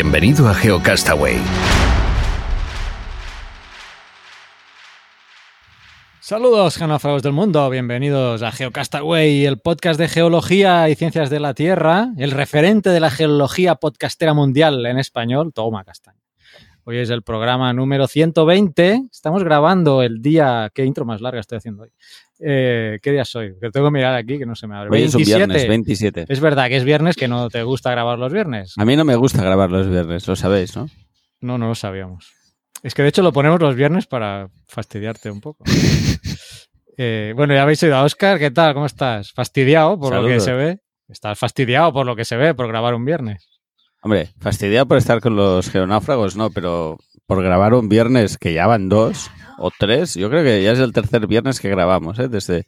[0.00, 1.38] Bienvenido a GeoCastaway.
[6.20, 7.68] Saludos, geógrafos del mundo.
[7.68, 13.00] Bienvenidos a GeoCastaway, el podcast de geología y ciencias de la Tierra, el referente de
[13.00, 15.52] la geología podcastera mundial en español.
[15.52, 16.22] Toma castaña.
[16.84, 19.08] Hoy es el programa número 120.
[19.10, 20.70] Estamos grabando el día.
[20.72, 21.90] ¿Qué intro más larga estoy haciendo hoy?
[22.40, 23.54] Eh, ¿Qué día soy?
[23.60, 24.90] Que tengo que mirar aquí que no se me abre.
[24.90, 26.26] Hoy es un viernes, 27.
[26.28, 28.74] Es verdad que es viernes, que no te gusta grabar los viernes.
[28.76, 30.88] A mí no me gusta grabar los viernes, lo sabéis, ¿no?
[31.40, 32.32] No, no lo sabíamos.
[32.82, 35.64] Es que de hecho lo ponemos los viernes para fastidiarte un poco.
[37.00, 38.40] Eh, bueno, ya habéis oído a Oscar.
[38.40, 38.74] ¿Qué tal?
[38.74, 39.30] ¿Cómo estás?
[39.32, 40.80] ¿Fastidiado por lo que se ve?
[41.08, 43.60] Estás fastidiado por lo que se ve, por grabar un viernes.
[44.02, 48.66] Hombre, fastidiado por estar con los geonáufragos, no, pero por grabar un viernes que ya
[48.66, 52.28] van dos o tres, yo creo que ya es el tercer viernes que grabamos, ¿eh?
[52.28, 52.66] Desde,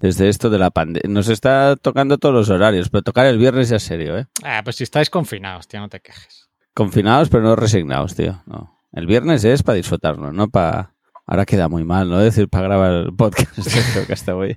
[0.00, 1.08] desde esto de la pandemia.
[1.12, 4.26] Nos está tocando todos los horarios, pero tocar el viernes ya es serio, ¿eh?
[4.42, 6.48] Ah, pues si estáis confinados, tío, no te quejes.
[6.74, 8.42] Confinados, pero no resignados, tío.
[8.46, 8.80] No.
[8.92, 10.94] El viernes es para disfrutarlo, no para...
[11.26, 12.18] Ahora queda muy mal, ¿no?
[12.18, 13.56] Decir para grabar el podcast
[13.96, 14.56] de Castaway.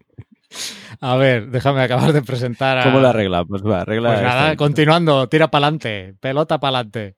[1.00, 2.84] A ver, déjame acabar de presentar a...
[2.84, 3.64] ¿Cómo lo arreglamos?
[3.64, 7.16] Va, arregla Pues nada, continuando, tira para adelante, pelota para adelante.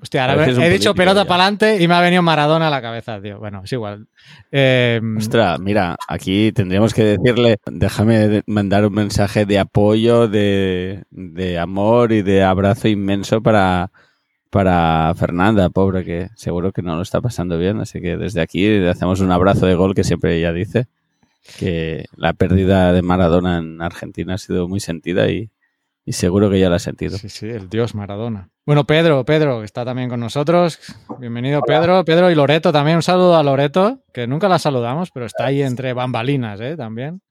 [0.00, 3.20] Hostia, ahora he dicho pelota para adelante y me ha venido Maradona a la cabeza,
[3.20, 3.38] tío.
[3.38, 4.06] Bueno, es igual.
[4.50, 11.58] Eh, Ostras, mira, aquí tendríamos que decirle, déjame mandar un mensaje de apoyo, de, de
[11.58, 13.90] amor y de abrazo inmenso para,
[14.50, 17.80] para Fernanda, pobre, que seguro que no lo está pasando bien.
[17.80, 20.86] Así que desde aquí le hacemos un abrazo de gol que siempre ella dice,
[21.56, 25.50] que la pérdida de Maradona en Argentina ha sido muy sentida y,
[26.04, 27.16] y seguro que ya la ha sentido.
[27.16, 28.50] Sí, sí, el dios Maradona.
[28.66, 30.78] Bueno, Pedro, Pedro, que está también con nosotros.
[31.18, 32.04] Bienvenido, Pedro.
[32.04, 32.96] Pedro y Loreto también.
[32.96, 36.76] Un saludo a Loreto, que nunca la saludamos, pero está ahí entre bambalinas, ¿eh?
[36.76, 37.22] También.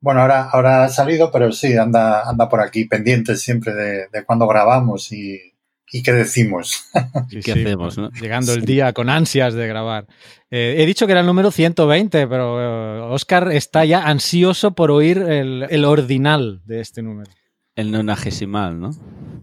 [0.00, 4.24] Bueno, ahora, ahora ha salido, pero sí, anda, anda por aquí, pendiente siempre de, de
[4.24, 5.47] cuándo grabamos y,
[5.92, 6.84] y qué decimos.
[7.30, 8.10] Sí, ¿Qué sí, hacemos, no?
[8.10, 10.06] Llegando el día con ansias de grabar.
[10.50, 14.90] Eh, he dicho que era el número 120, pero eh, Oscar está ya ansioso por
[14.90, 17.30] oír el, el ordinal de este número.
[17.74, 18.90] El nonagesimal, ¿no?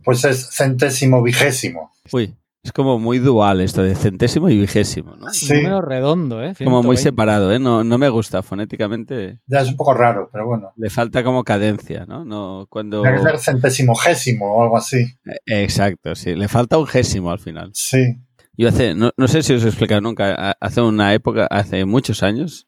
[0.03, 1.91] Pues es centésimo vigésimo.
[2.11, 2.34] Uy,
[2.66, 5.30] es como muy dual esto de centésimo y vigésimo, ¿no?
[5.31, 6.56] Sí, Un número redondo, ¿eh?
[6.58, 7.02] Como muy 120.
[7.03, 7.59] separado, ¿eh?
[7.59, 9.40] No, no me gusta fonéticamente.
[9.46, 10.72] ya es un poco raro, pero bueno.
[10.76, 12.26] Le falta como cadencia, ¿no?
[12.26, 13.03] no cuando...
[13.03, 15.06] Tiene que ser centésimo gésimo o algo así.
[15.46, 16.34] Eh, Exacto, sí.
[16.36, 17.70] Le falta un gésimo al final.
[17.74, 18.18] Sí.
[18.58, 22.24] Yo hace, no, no sé si os he explicado nunca, hace una época, hace muchos
[22.24, 22.68] años,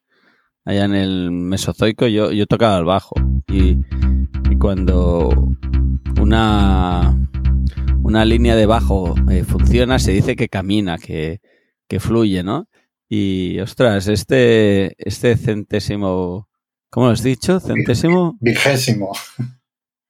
[0.63, 3.15] allá en el Mesozoico, yo, yo tocaba el bajo.
[3.47, 3.77] Y,
[4.51, 5.29] y cuando
[6.21, 7.17] una,
[8.07, 11.41] una línea de bajo eh, funciona, se dice que camina, que,
[11.89, 12.69] que fluye, ¿no?
[13.09, 16.47] Y, ostras, este, este centésimo,
[16.89, 17.59] ¿cómo lo has dicho?
[17.59, 19.11] Centésimo, Vigésimo.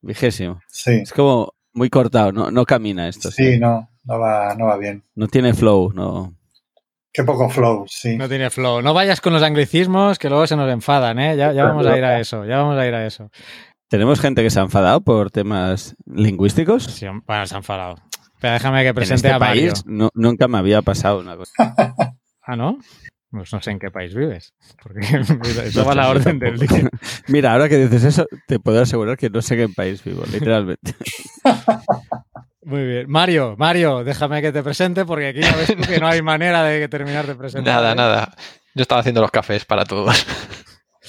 [0.02, 0.62] vigésimo.
[0.68, 0.92] Sí.
[0.92, 3.32] Es como muy cortado, no, no camina esto.
[3.32, 5.04] Sí, no, no va, no va bien.
[5.16, 6.36] No tiene flow, no.
[7.12, 8.16] Qué poco flow, sí.
[8.16, 8.84] No tiene flow.
[8.84, 11.36] No vayas con los anglicismos que luego se nos enfadan, ¿eh?
[11.36, 13.32] Ya, ya vamos a ir a eso, ya vamos a ir a eso.
[13.90, 16.84] Tenemos gente que se ha enfadado por temas lingüísticos.
[16.84, 17.96] Sí, bueno, se han enfadado.
[18.40, 19.72] Pero déjame que En presente este a Mario.
[19.72, 21.52] país no- nunca me había pasado una cosa.
[22.50, 22.78] Ah, ¿no?
[23.30, 24.54] Pues no sé en qué país vives.
[24.82, 25.02] Porque
[25.66, 26.90] eso va a la orden del día.
[27.28, 30.24] Mira, ahora que dices eso, te puedo asegurar que no sé en qué país vivo,
[30.32, 30.96] literalmente.
[32.64, 33.10] Muy bien.
[33.10, 36.64] Mario, Mario, déjame que te presente porque aquí ya ves tú que no hay manera
[36.64, 37.74] de terminar de presentar.
[37.76, 37.96] Nada, ¿eh?
[37.96, 38.34] nada.
[38.74, 40.26] Yo estaba haciendo los cafés para todos.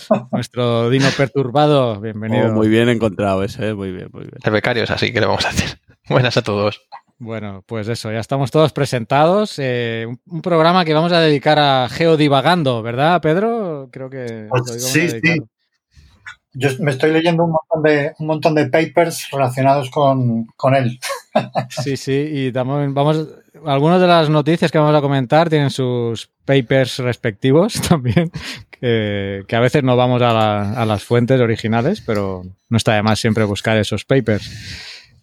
[0.33, 2.49] Nuestro Dino perturbado, bienvenido.
[2.49, 3.75] Oh, muy bien encontrado eso, ¿eh?
[3.75, 4.37] muy bien, muy bien.
[4.43, 5.79] El becario es así, ¿qué le vamos a hacer?
[6.09, 6.81] Buenas a todos.
[7.19, 9.59] Bueno, pues eso, ya estamos todos presentados.
[9.59, 13.89] Eh, un, un programa que vamos a dedicar a geodivagando, ¿verdad, Pedro?
[13.91, 15.21] Creo que Pues sí, sí.
[16.55, 20.99] Yo me estoy leyendo un montón de, un montón de papers relacionados con, con él.
[21.71, 23.29] Sí, sí, y también vamos.
[23.67, 28.31] Algunas de las noticias que vamos a comentar tienen sus papers respectivos también,
[28.71, 32.95] que, que a veces no vamos a, la- a las fuentes originales, pero no está
[32.95, 34.51] de más siempre buscar esos papers.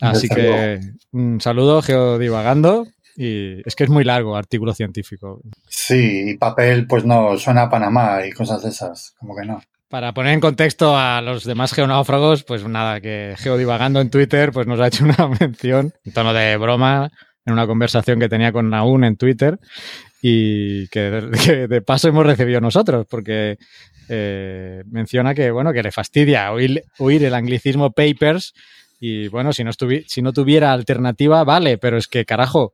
[0.02, 0.80] Así que
[1.12, 5.42] un saludo, Geodivagando, y es que es muy largo, artículo científico.
[5.70, 9.62] Sí, y papel, pues no, suena a Panamá y cosas de esas, como que no.
[9.88, 14.68] Para poner en contexto a los demás geonáufragos, pues nada, que Geodivagando en Twitter pues
[14.68, 17.12] nos ha hecho una mención en tono de broma
[17.46, 19.60] en una conversación que tenía con Naun en Twitter
[20.22, 23.58] y que de, paso hemos recibido nosotros porque
[24.10, 28.54] eh, menciona que bueno que le fastidia oír, el anglicismo papers
[28.98, 32.72] y bueno, si no, tuviera alternativa, vale, pero es que carajo,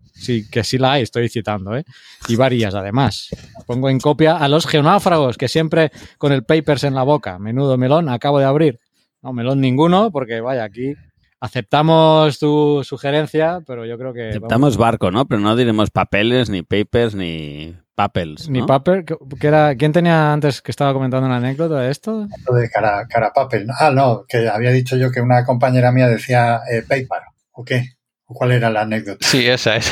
[0.52, 1.84] que sí la hay, estoy citando, ¿eh?
[2.30, 3.30] Y varias además.
[3.66, 7.40] Pongo en copia a los geonáufragos que siempre con el papers en la boca.
[7.40, 8.80] Menudo melón, acabo de abrir.
[9.24, 10.94] No, melón ninguno, porque vaya, aquí
[11.42, 14.30] aceptamos tu sugerencia, pero yo creo que.
[14.30, 15.26] Aceptamos barco, ¿no?
[15.28, 18.48] Pero no diremos papeles, ni papers, ni papels.
[18.50, 22.28] Ni paper, que que era, ¿quién tenía antes que estaba comentando una anécdota de esto?
[22.50, 23.68] Lo de cara, cara papel.
[23.80, 27.24] Ah, no, que había dicho yo que una compañera mía decía eh, paper.
[27.52, 27.84] ¿O qué?
[28.26, 29.26] ¿O cuál era la anécdota?
[29.28, 29.92] Sí, esa es.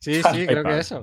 [0.00, 1.02] Sí, sí, creo que eso.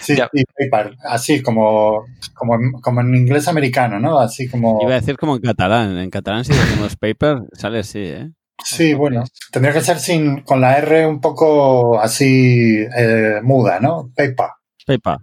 [0.00, 0.28] Sí, Ya.
[0.32, 0.96] sí, paper.
[1.04, 2.04] Así como,
[2.34, 4.18] como, en- como en inglés americano, ¿no?
[4.18, 4.78] Así como.
[4.82, 5.96] Iba a decir como en catalán.
[5.98, 8.30] En catalán si decimos paper, sale así, ¿eh?
[8.62, 9.24] Sí, bueno.
[9.50, 14.10] Tendría que ser sin, con la R un poco así eh, muda, ¿no?
[14.14, 14.48] Paper.
[14.86, 15.18] Paper.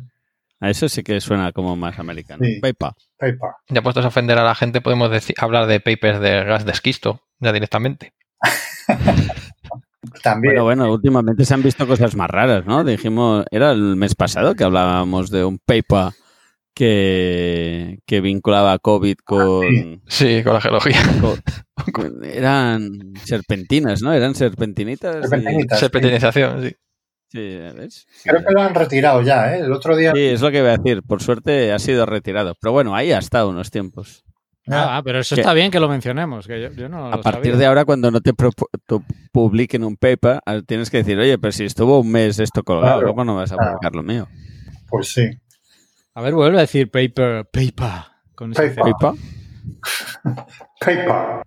[0.59, 2.43] A eso sí que suena como más americano.
[2.43, 2.59] Sí.
[2.59, 2.91] Paper.
[3.17, 3.49] Paper.
[3.69, 6.71] Ya puestos a ofender a la gente, podemos decir, hablar de papers de gas de
[6.71, 8.13] esquisto, ya directamente.
[10.23, 10.55] También.
[10.55, 12.83] Bueno, bueno, últimamente se han visto cosas más raras, ¿no?
[12.83, 16.11] Dijimos, era el mes pasado que hablábamos de un paper
[16.73, 20.01] que, que vinculaba COVID con, sí.
[20.07, 20.97] Sí, con la geología.
[21.93, 24.13] con- Eran serpentinas, ¿no?
[24.13, 25.17] Eran serpentinitas.
[25.17, 25.79] y- Serpentinitas.
[25.79, 26.75] Serpentinización, sí.
[27.29, 27.39] Sí,
[27.77, 28.05] ¿ves?
[28.11, 28.29] Sí.
[28.29, 29.61] Creo que lo han retirado ya, ¿eh?
[29.61, 30.11] El otro día.
[30.13, 31.01] Sí, es lo que iba a decir.
[31.01, 32.55] Por suerte ha sido retirado.
[32.59, 34.23] Pero bueno, ahí ha estado unos tiempos.
[34.67, 37.21] Ah, pero eso Que- está bien que lo mencionemos, que yo, yo no A lo
[37.23, 37.57] partir sabía.
[37.57, 38.31] de ahora, cuando no te
[39.31, 42.99] publiquen un paper, ah, tienes que decir, oye, pero si estuvo un mes esto colgado,
[42.99, 43.71] Claro, ¿cómo no vas a claro.
[43.71, 44.27] publicar lo mío?
[44.89, 45.29] Pues sí.
[46.13, 48.03] A ver, vuelve a decir paper, paper.
[48.35, 48.83] Con ese Paper.
[48.99, 49.19] ¿Paper?
[50.79, 51.43] Paper.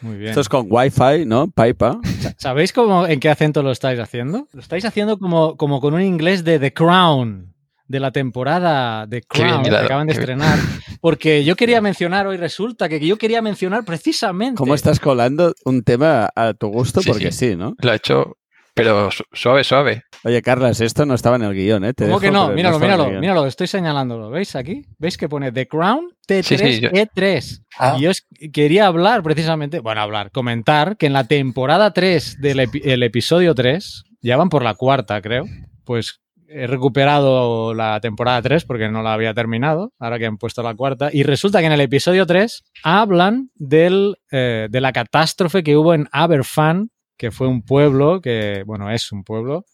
[0.00, 0.28] Muy bien.
[0.30, 1.50] Esto es con Wi-Fi, ¿no?
[1.50, 1.94] Paper.
[2.36, 4.46] ¿Sabéis cómo, en qué acento lo estáis haciendo?
[4.52, 7.54] Lo estáis haciendo como, como con un inglés de The Crown,
[7.88, 10.20] de la temporada de Crown que acaban de bien.
[10.20, 10.58] estrenar.
[11.00, 14.56] Porque yo quería mencionar hoy, resulta que yo quería mencionar precisamente.
[14.56, 17.00] ¿Cómo estás colando un tema a tu gusto?
[17.00, 17.74] Sí, Porque sí, ¿no?
[17.78, 18.36] Lo ha hecho,
[18.82, 20.02] pero su- suave, suave.
[20.24, 21.94] Oye, Carlas, esto no estaba en el guion, ¿eh?
[21.94, 22.48] Te ¿Cómo dejo, que no?
[22.50, 24.30] Míralo, míralo, míralo, estoy señalándolo.
[24.30, 24.82] ¿Veis aquí?
[24.98, 27.62] ¿Veis que pone The Crown T3 Sí, sí, yo- E3?
[27.78, 32.40] Ah, Y yo es- quería hablar precisamente, bueno, hablar, comentar que en la temporada 3
[32.40, 35.44] del epi- el episodio 3, ya van por la cuarta, creo,
[35.84, 36.20] pues
[36.50, 40.74] he recuperado la temporada 3 porque no la había terminado, ahora que han puesto la
[40.74, 45.76] cuarta, y resulta que en el episodio 3 hablan del, eh, de la catástrofe que
[45.76, 49.66] hubo en Aberfan, que fue un pueblo, que, bueno, es un pueblo,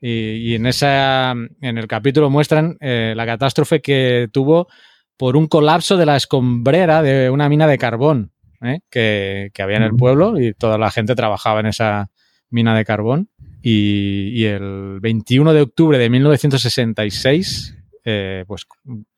[0.00, 4.68] y, y en, esa, en el capítulo muestran eh, la catástrofe que tuvo
[5.16, 8.32] por un colapso de la escombrera de una mina de carbón
[8.62, 8.80] ¿eh?
[8.90, 12.10] que, que había en el pueblo y toda la gente trabajaba en esa
[12.50, 13.30] mina de carbón.
[13.62, 18.66] Y, y el 21 de octubre de 1966, eh, pues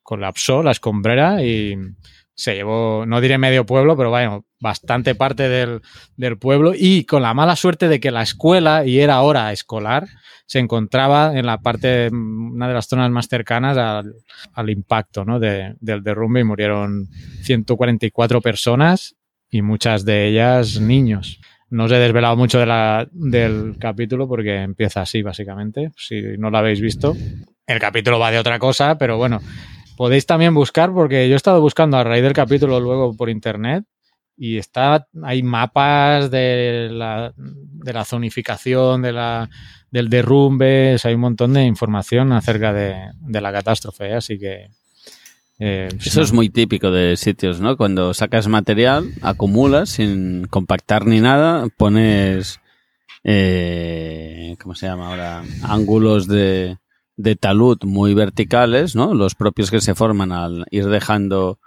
[0.02, 1.76] colapsó la escombrera y
[2.38, 5.80] se llevó, no diré medio pueblo, pero vaya, bastante parte del,
[6.16, 10.06] del pueblo y con la mala suerte de que la escuela, y era hora escolar,
[10.46, 14.14] se encontraba en la parte, una de las zonas más cercanas al,
[14.54, 15.40] al impacto ¿no?
[15.40, 17.08] de- del derrumbe y murieron
[17.42, 19.16] 144 personas
[19.50, 21.40] y muchas de ellas niños.
[21.70, 26.50] No os he desvelado mucho de la- del capítulo porque empieza así, básicamente, si no
[26.50, 27.16] lo habéis visto.
[27.66, 29.40] El capítulo va de otra cosa, pero bueno,
[29.98, 33.84] podéis también buscar porque yo he estado buscando a raíz del capítulo luego por internet
[34.36, 39.50] y está hay mapas de la, de la zonificación, de la,
[39.90, 44.14] del derrumbe, o sea, hay un montón de información acerca de, de la catástrofe, ¿eh?
[44.14, 44.68] así que...
[45.58, 47.76] eh, Eso es muy típico de sitios, ¿no?
[47.76, 52.60] Cuando sacas material, acumulas sin compactar ni nada, pones,
[53.24, 55.42] eh, ¿cómo se llama ahora?
[55.64, 56.78] Ángulos de,
[57.18, 59.12] de talud muy verticales, ¿no?
[59.12, 61.58] Los propios que se forman al ir dejando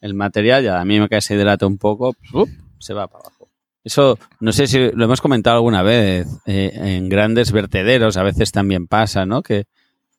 [0.00, 2.48] el material, ya a mí me cae se hidrata un poco, ¡up!
[2.78, 3.48] se va para abajo.
[3.84, 8.52] Eso, no sé si lo hemos comentado alguna vez, eh, en grandes vertederos a veces
[8.52, 9.42] también pasa, ¿no?
[9.42, 9.64] Que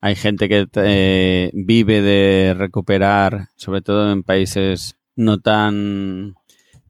[0.02, 6.30] hay gente que eh, vive de recuperar, sobre todo en países no tan,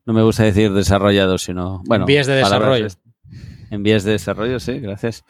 [0.05, 2.85] no me gusta decir desarrollados, sino, bueno, vías de desarrollo.
[2.87, 2.95] de-
[3.69, 5.23] en vías de desarrollo, sí, gracias.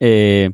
[0.00, 0.50] Eh,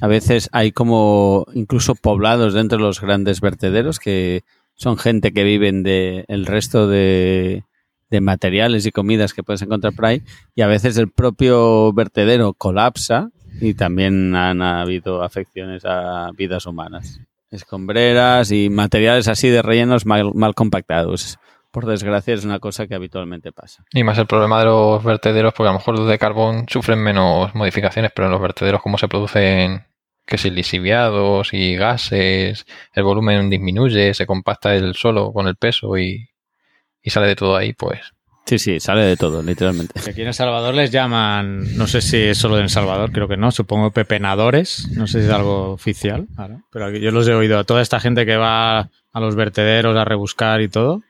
[0.00, 4.42] a veces hay como incluso poblados dentro de los grandes vertederos que
[4.74, 7.64] son gente que viven de el resto de,
[8.10, 10.22] de materiales y comidas que puedes encontrar por ahí
[10.54, 17.20] y a veces el propio vertedero colapsa y también han habido afecciones a vidas humanas.
[17.50, 21.38] Escombreras y materiales así de rellenos mal, mal compactados.
[21.74, 23.84] Por desgracia es una cosa que habitualmente pasa.
[23.92, 27.00] Y más el problema de los vertederos, porque a lo mejor los de carbón sufren
[27.00, 29.84] menos modificaciones, pero en los vertederos como se producen
[30.24, 35.98] que si lisiviados y gases, el volumen disminuye, se compacta el suelo con el peso
[35.98, 36.30] y,
[37.02, 38.14] y sale de todo ahí, pues
[38.46, 39.98] Sí, sí, sale de todo, literalmente.
[39.98, 43.26] Aquí en El Salvador les llaman, no sé si es solo en El Salvador, creo
[43.26, 46.26] que no, supongo pepenadores, no sé si es algo oficial,
[46.70, 49.96] pero aquí yo los he oído a toda esta gente que va a los vertederos
[49.96, 51.02] a rebuscar y todo,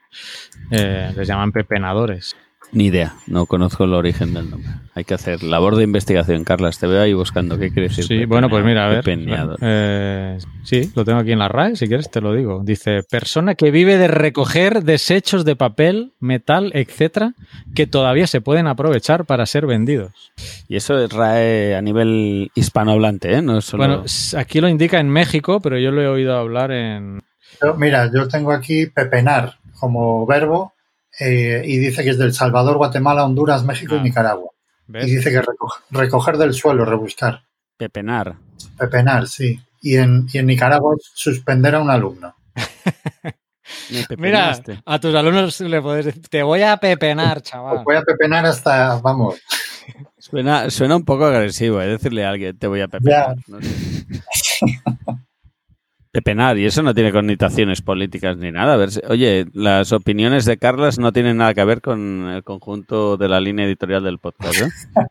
[0.70, 2.36] eh, les llaman pepenadores.
[2.74, 4.68] Ni idea, no conozco el origen del nombre.
[4.94, 6.80] Hay que hacer labor de investigación, Carlas.
[6.80, 8.04] Te veo ahí buscando qué quiere decir.
[8.04, 9.04] Sí, bueno, pues mira, a ver.
[9.04, 9.58] pepeneador.
[9.60, 12.62] Eh, sí, lo tengo aquí en la RAE, si quieres te lo digo.
[12.64, 17.34] Dice, persona que vive de recoger desechos de papel, metal, etcétera,
[17.76, 20.32] que todavía se pueden aprovechar para ser vendidos.
[20.66, 23.42] Y eso es RAE a nivel hispanohablante, ¿eh?
[23.42, 23.86] No es solo...
[23.86, 24.04] Bueno,
[24.36, 27.22] aquí lo indica en México, pero yo lo he oído hablar en...
[27.78, 30.72] Mira, yo tengo aquí pepenar como verbo
[31.20, 33.98] eh, y dice que es del Salvador, Guatemala, Honduras, México Ah.
[33.98, 34.50] y Nicaragua.
[34.86, 35.06] ¿ves?
[35.08, 37.42] Y dice que reco- recoger del suelo, rebuscar.
[37.76, 38.36] pepenar.
[38.78, 39.60] Pepenar, sí.
[39.82, 42.34] Y en, y en Nicaragua es suspender a un alumno.
[44.18, 47.78] Mira, a tus alumnos le puedes decir, te voy a pepenar, chaval.
[47.78, 49.40] Os voy a pepenar hasta, vamos,
[50.18, 51.86] Suena, suena un poco agresivo, ¿eh?
[51.86, 53.36] Decirle a alguien, te voy a pepenar.
[53.46, 53.68] no sé.
[56.14, 58.74] pepenar, y eso no tiene connotaciones políticas ni nada.
[58.74, 62.44] A ver, si- oye, las opiniones de Carlas no tienen nada que ver con el
[62.44, 64.68] conjunto de la línea editorial del podcast, ¿eh?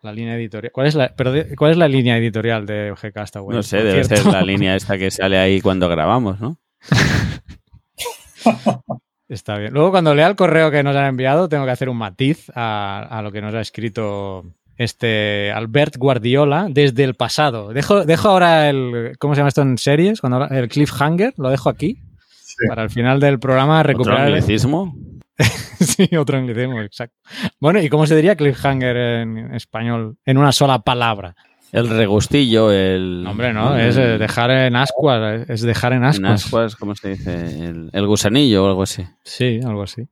[0.00, 0.70] La línea editorial.
[0.72, 3.56] ¿Cuál es la, pero de- ¿cuál es la línea editorial de OG Castaway?
[3.56, 4.26] No sé, debe cierto.
[4.26, 6.56] ser la línea esta que sale ahí cuando grabamos, ¿no?
[9.28, 9.72] Está bien.
[9.74, 13.06] Luego, cuando lea el correo que nos han enviado, tengo que hacer un matiz a,
[13.10, 14.44] a lo que nos ha escrito
[14.78, 17.72] este Albert Guardiola desde el pasado.
[17.74, 19.12] Dejo, dejo ahora el.
[19.18, 20.20] ¿Cómo se llama esto en series?
[20.20, 21.98] Cuando habla- el cliffhanger, lo dejo aquí.
[22.30, 22.66] Sí.
[22.68, 24.20] Para el final del programa ¿Otro recuperar.
[24.26, 24.96] anglicismo?
[25.80, 27.16] sí, otro anglicismo, exacto.
[27.60, 30.16] Bueno, ¿y cómo se diría cliffhanger en español?
[30.24, 31.36] En una sola palabra.
[31.70, 33.22] El regustillo, el...
[33.24, 35.44] No, hombre, no, es eh, dejar en ascuas.
[35.50, 36.32] Es dejar en En ascuas.
[36.44, 37.34] ascuas, ¿cómo se dice?
[37.66, 39.04] El, el gusanillo o algo así.
[39.22, 40.08] Sí, algo así.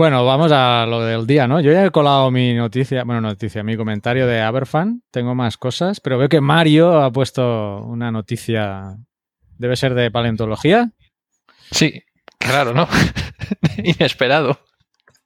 [0.00, 1.60] Bueno, vamos a lo del día, ¿no?
[1.60, 5.02] Yo ya he colado mi noticia, bueno, noticia, mi comentario de Aberfan.
[5.10, 8.96] Tengo más cosas, pero veo que Mario ha puesto una noticia.
[9.58, 10.90] Debe ser de paleontología.
[11.70, 12.02] sí,
[12.38, 12.88] claro, ¿no?
[13.84, 14.58] Inesperado.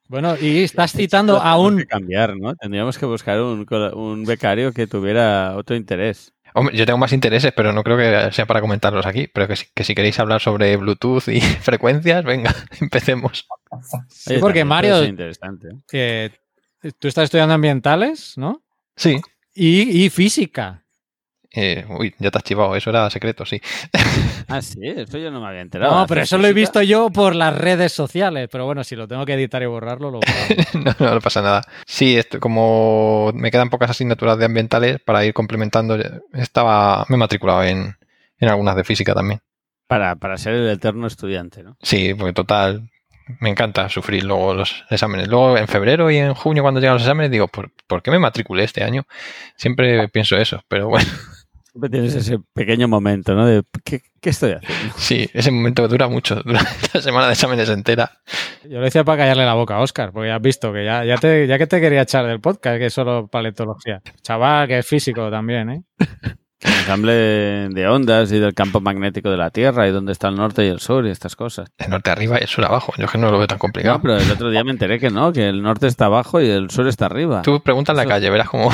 [0.08, 1.78] Bueno, y estás citando a un.
[1.78, 2.56] que cambiar, ¿no?
[2.56, 3.64] Tendríamos que buscar un,
[3.94, 6.33] un becario que tuviera otro interés.
[6.56, 9.26] Hombre, yo tengo más intereses, pero no creo que sea para comentarlos aquí.
[9.26, 13.46] Pero que si, que si queréis hablar sobre Bluetooth y frecuencias, venga, empecemos.
[14.08, 15.68] Sí, porque Mario- interesante.
[16.98, 18.62] tú estás estudiando ambientales, ¿no?
[18.96, 19.20] Sí.
[19.52, 20.83] Y, y física.
[21.56, 23.60] Eh, uy, ya te has chivado, eso era secreto, sí.
[24.48, 25.94] Ah, sí, eso yo no me había enterado.
[25.94, 28.48] No, pero ¿Haces eso lo he visto yo por las redes sociales.
[28.52, 30.20] Pero bueno, si lo tengo que editar y borrarlo, lo
[31.00, 31.62] no, no pasa nada.
[31.86, 35.96] Sí, esto, como me quedan pocas asignaturas de ambientales para ir complementando,
[36.34, 37.96] estaba, me he matriculado en,
[38.38, 39.40] en algunas de física también.
[39.86, 41.76] Para, para ser el eterno estudiante, ¿no?
[41.80, 42.90] Sí, porque total,
[43.40, 45.28] me encanta sufrir luego los exámenes.
[45.28, 48.18] Luego en febrero y en junio cuando llegan los exámenes digo, ¿por, por qué me
[48.18, 49.04] matriculé este año?
[49.56, 51.08] Siempre pienso eso, pero bueno,
[51.74, 53.46] Siempre tienes ese pequeño momento, ¿no?
[53.46, 54.94] De, ¿qué, qué estoy haciendo?
[54.96, 56.60] sí, ese momento dura mucho, dura
[56.92, 58.12] la semana de exámenes entera.
[58.62, 61.04] Yo lo decía para callarle la boca a Oscar, porque ya has visto que ya,
[61.04, 64.00] ya, te, ya que te quería echar del podcast, que es solo paleontología.
[64.22, 65.82] Chaval, que es físico también, ¿eh?
[66.60, 70.36] El ensamble de ondas y del campo magnético de la Tierra y dónde está el
[70.36, 71.68] norte y el sur y estas cosas.
[71.76, 72.92] El norte arriba y el sur abajo.
[72.96, 73.96] Yo es que no lo veo tan complicado.
[73.96, 76.48] No, pero el otro día me enteré que no, que el norte está abajo y
[76.48, 77.42] el sur está arriba.
[77.42, 78.70] Tú pregunta en la Eso- calle, verás cómo...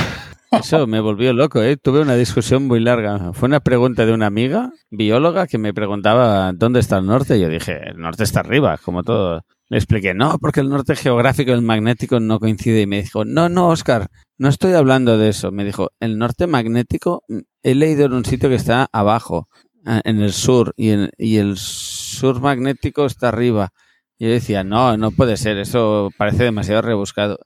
[0.52, 1.76] Eso me volvió loco, ¿eh?
[1.76, 3.32] Tuve una discusión muy larga.
[3.34, 7.36] Fue una pregunta de una amiga, bióloga, que me preguntaba dónde está el norte.
[7.38, 9.42] Y yo dije, el norte está arriba, como todo.
[9.68, 12.80] Le expliqué, no, porque el norte geográfico y el magnético no coincide.
[12.80, 15.52] Y me dijo, no, no, Oscar, no estoy hablando de eso.
[15.52, 17.22] Me dijo, el norte magnético,
[17.62, 19.48] he leído en un sitio que está abajo,
[19.84, 23.70] en el sur, y, y el sur magnético está arriba.
[24.18, 27.38] Y yo decía, no, no puede ser, eso parece demasiado rebuscado.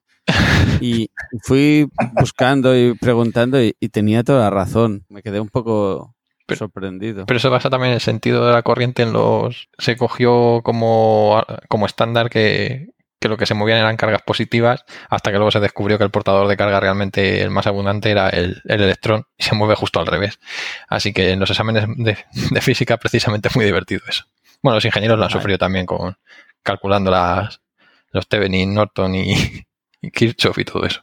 [0.81, 1.11] Y
[1.43, 5.05] fui buscando y preguntando y, y tenía toda la razón.
[5.09, 6.15] Me quedé un poco
[6.47, 7.27] Pero- sorprendido.
[7.27, 9.69] Pero eso basa también en el sentido de la corriente en los...
[9.79, 12.89] Se cogió como, como estándar que,
[13.21, 16.11] que lo que se movían eran cargas positivas hasta que luego se descubrió que el
[16.11, 20.01] portador de carga realmente el más abundante era el, el electrón y se mueve justo
[20.01, 20.39] al revés.
[20.89, 22.19] Así que en los exámenes de,
[22.51, 24.25] de física precisamente es muy divertido eso.
[24.63, 25.41] Bueno, los ingenieros lo han Vale.
[25.41, 26.17] sufrido también con
[26.63, 27.61] calculando las,
[28.13, 29.35] los Thevenin, Norton y
[30.11, 31.01] Kirchhoff y todo eso.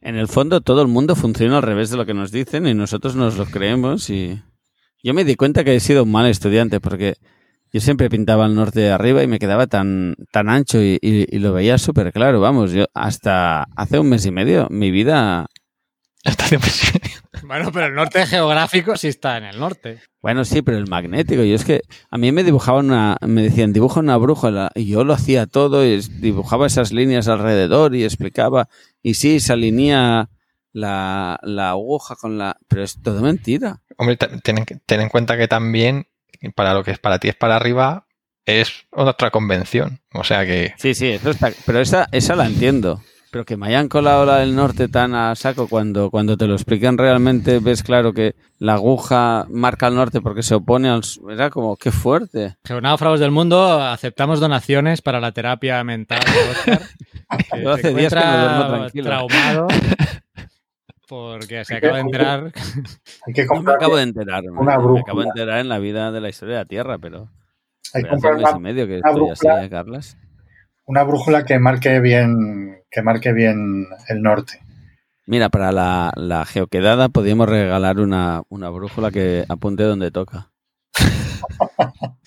[0.00, 2.74] En el fondo todo el mundo funciona al revés de lo que nos dicen y
[2.74, 4.40] nosotros nos lo creemos y,
[5.02, 7.14] Yo me di cuenta que he sido un mal estudiante porque
[7.72, 11.26] yo siempre pintaba el norte de arriba y me quedaba tan, tan ancho y, y-
[11.34, 12.40] y lo veía súper claro.
[12.40, 15.46] Vamos, yo hasta hace un mes y medio mi vida...
[16.24, 17.16] Hasta hace un mes y medio.
[17.46, 20.00] Bueno, pero el norte geográfico sí está en el norte.
[20.22, 21.42] Bueno, sí, pero el magnético.
[21.42, 23.16] Yo es que a mí me dibujaban una...
[23.20, 27.94] Me decían, dibuja una brújula y yo lo hacía todo y dibujaba esas líneas alrededor
[27.94, 28.68] y explicaba.
[29.02, 30.30] Y sí, se alinea
[30.72, 32.56] la, la aguja con la...
[32.68, 33.82] Pero es todo mentira.
[33.98, 36.06] Hombre, te- ten, en- ten en cuenta que también
[36.54, 38.06] para lo que es para ti es para arriba
[38.46, 40.00] es otra convención.
[40.12, 41.50] O sea que Sí, sí, eso está.
[41.66, 43.02] Pero esa, esa la entiendo.
[43.34, 46.54] Pero que me hayan colado la del norte tan a saco cuando, cuando te lo
[46.54, 51.00] explican realmente, ves claro que la aguja marca el norte porque se opone al.
[51.00, 52.54] s- Era como, qué fuerte.
[52.64, 56.82] Geonáufragos del mundo, aceptamos donaciones para la terapia mental de Oscar.
[57.52, 59.04] que Yo hace días que no encuentra duermo tranquilo.
[59.06, 59.66] traumado
[61.08, 62.52] porque se acaba de enterar.
[63.26, 64.44] Hay que No me acabo de enterar.
[64.44, 65.24] me- una me acabo de brújula.
[65.26, 67.28] enterar en la vida de la historia de la Tierra, pero.
[67.94, 69.64] hay que comprar un mes una, y medio que una estoy así, brújula.
[69.64, 70.16] ¿eh, Carlas?
[70.86, 74.60] una brújula que marque bien, que marque bien el norte.
[75.26, 80.50] Mira, para la, la geoquedada podríamos regalar una, una brújula que apunte donde toca.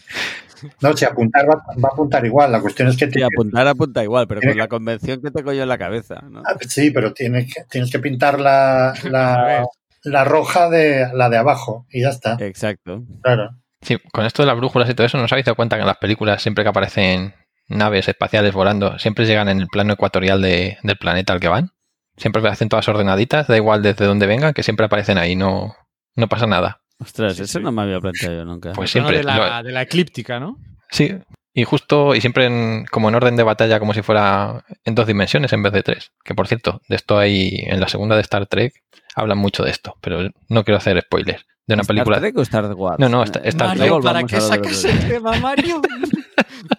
[0.82, 2.52] No, si apuntar va, va a apuntar igual.
[2.52, 5.54] La cuestión es que Sí, tiene- apuntar apunta igual, pero con la convención que tengo
[5.54, 6.42] yo en la cabeza, ¿no?
[6.46, 9.66] Ah, Sí, pero tienes que, tienes que pintar la, la,
[10.04, 12.38] la roja de la de abajo y ya está.
[12.40, 13.04] Exacto.
[13.22, 13.52] Claro.
[13.82, 15.82] sí, con esto de las brújulas y todo eso, ¿no os habéis dado cuenta que
[15.82, 17.36] en las películas siempre que aparecen
[17.68, 21.72] naves espaciales volando, siempre llegan en el plano ecuatorial de- del planeta al que van?
[22.18, 25.76] Siempre hacen todas ordenaditas, da igual desde dónde vengan, que siempre aparecen ahí, no,
[26.16, 26.82] no pasa nada.
[27.00, 27.64] Ostras, Sí, eso sí.
[27.64, 28.72] no me había planteado yo nunca.
[28.74, 29.18] Pues siempre.
[29.18, 30.58] de la, lo- de la eclíptica, ¿no?
[30.90, 31.16] sí,
[31.54, 35.06] y justo, y siempre en- como en orden de batalla, como si fuera en dos
[35.08, 36.12] dimensiones en vez de tres.
[36.24, 38.74] Que por cierto, de esto hay en la segunda de Star Trek,
[39.16, 41.46] hablan mucho de esto, pero no quiero hacer spoilers.
[41.68, 42.20] De una ¿Star película.
[42.20, 42.98] Trek o Star Wars?
[43.00, 44.04] No, no, Star- Star Mario, Trek.
[44.04, 45.82] ¿para qué sacas el tema, Mario?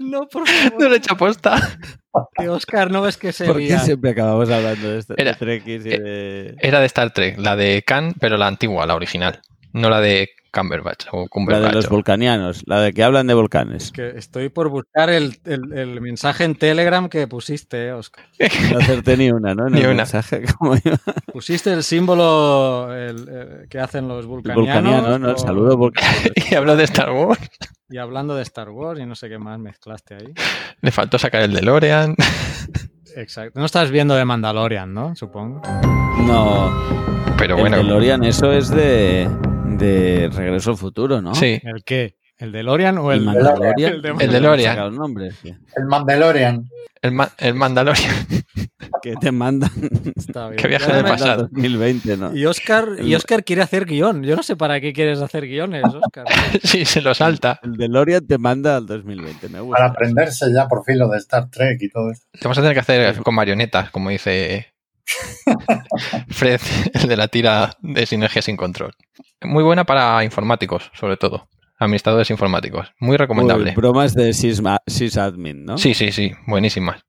[0.00, 0.80] No, por favor.
[0.82, 1.78] No le he hecho aposta.
[2.36, 5.88] Que Oscar, no ves que se ¿Por qué siempre acabamos hablando de, Era- Trekkies y
[5.90, 6.54] de...
[6.60, 9.40] Era de Star Trek, la de Khan, pero la antigua, la original.
[9.72, 11.68] No la de Cumberbatch o La Cumberbatch.
[11.68, 13.92] de los vulcanianos, la de que hablan de volcanes.
[13.92, 18.24] Que estoy por buscar el, el- el mensaje en Telegram que pusiste, eh, Oscar.
[18.72, 19.68] No hacerte ni una, ¿no?
[19.68, 19.94] Ni el una.
[19.98, 20.92] mensaje, como yo.
[21.32, 24.64] Pusiste el símbolo el, que hacen los El vulcanianos.
[24.74, 25.30] vulcaniano, ¿no?
[25.30, 26.28] El saludo vulcaniano.
[26.50, 27.40] y habló de Star Wars.
[27.90, 30.34] Y hablando de Star Wars y no sé qué más mezclaste ahí.
[30.82, 32.14] Le faltó sacar el DeLorean.
[33.16, 33.58] Exacto.
[33.58, 35.16] No estás viendo de Mandalorian, ¿no?
[35.16, 35.62] Supongo.
[36.26, 36.70] No,
[37.38, 39.28] Pero el bueno, DeLorean, eso es de,
[39.78, 41.34] de Regreso al Futuro, ¿no?
[41.34, 41.60] sí.
[41.62, 42.16] ¿El qué?
[42.36, 43.92] ¿El DeLorean o El el, Mandalorian.
[43.94, 44.78] el de- El DeLorean.
[44.78, 46.68] El nombre, que- El Mandalorian.
[47.02, 48.14] El, ma- el Mandalorian.
[49.02, 49.70] que te mandan.
[50.16, 50.56] Está bien.
[50.60, 51.42] Qué viaje del me- pasado.
[51.52, 52.36] 2020, ¿no?
[52.36, 54.22] Y Oscar, y Oscar quiere hacer guion.
[54.22, 56.26] Yo no sé para qué quieres hacer guiones, Oscar.
[56.62, 57.58] sí, se lo salta.
[57.62, 59.76] El DeLorean te manda al 2020, me gusta.
[59.78, 62.26] Para aprenderse ya por fin lo de Star Trek y todo esto.
[62.32, 64.66] Te vamos a tener que hacer con marionetas, como dice
[66.28, 66.60] Fred,
[66.94, 68.94] el de la tira de sinergia sin control.
[69.42, 71.48] Muy buena para informáticos, sobre todo.
[71.78, 72.92] Administradores informáticos.
[72.98, 73.70] Muy recomendable.
[73.70, 75.78] Uy, bromas de sysma- sysadmin, ¿no?
[75.78, 76.32] Sí, sí, sí.
[76.46, 77.02] Buenísimas.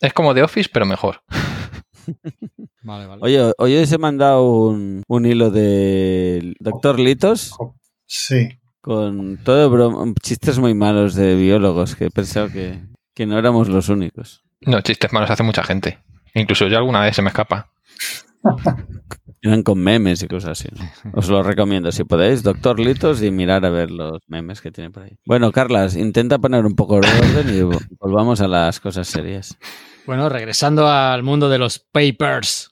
[0.00, 1.22] Es como The Office, pero mejor.
[2.82, 3.20] Vale, vale.
[3.24, 7.52] Oye, hoy os he mandado un, un hilo de Doctor Litos
[8.06, 8.60] Sí.
[8.80, 12.78] con todo brom- chistes muy malos de biólogos que he pensado que,
[13.12, 14.44] que no éramos los únicos.
[14.60, 15.98] No, chistes malos hace mucha gente.
[16.34, 17.68] Incluso yo alguna vez se me escapa.
[19.42, 20.68] Eran con memes y cosas así.
[20.72, 21.10] ¿no?
[21.14, 24.90] Os lo recomiendo si podéis, Doctor Litos, y mirar a ver los memes que tiene
[24.90, 25.16] por ahí.
[25.24, 29.56] Bueno, Carlas, intenta poner un poco de orden y vo- volvamos a las cosas serias.
[30.06, 32.70] Bueno, regresando al mundo de los papers.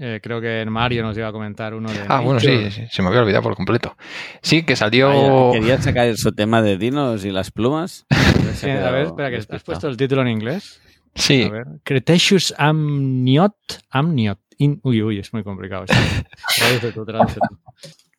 [0.00, 1.98] eh, creo que Mario nos iba a comentar uno de.
[2.08, 3.96] Ah, bueno, sí, sí, se me había olvidado por completo.
[4.40, 5.08] Sí, que salió...
[5.08, 8.06] Vaya, quería sacar su tema de dinos y las plumas.
[8.54, 10.80] Sí, a ver, espera, que has puesto el título en inglés.
[11.14, 11.66] Sí, A ver.
[11.84, 13.54] Cretaceous amniot.
[13.90, 14.38] Amniot.
[14.58, 15.84] In- uy, uy, es muy complicado.
[16.56, 17.58] Traduce tú, traduce tú.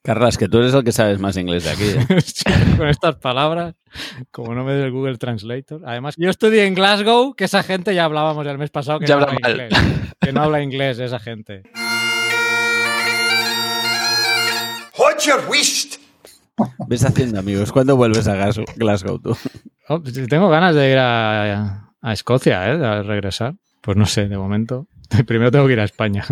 [0.01, 1.83] Carlas, que tú eres el que sabes más inglés de aquí.
[2.13, 2.21] ¿eh?
[2.21, 2.43] Sí,
[2.77, 3.73] con estas palabras,
[4.31, 5.81] como no me dé el Google Translator.
[5.85, 9.15] Además, yo estudié en Glasgow, que esa gente ya hablábamos el mes pasado que Ya
[9.15, 9.51] no habla mal.
[9.51, 9.73] inglés.
[10.21, 11.63] Que no habla inglés esa gente.
[14.97, 15.99] What's your wish?
[16.87, 17.71] Ves haciendo amigos.
[17.71, 18.35] ¿Cuándo vuelves a
[18.75, 19.35] Glasgow tú?
[19.89, 22.85] Oh, tengo ganas de ir a, a Escocia, ¿eh?
[22.85, 23.55] A regresar.
[23.81, 24.87] Pues no sé, de momento.
[25.27, 26.23] Primero tengo que ir a España.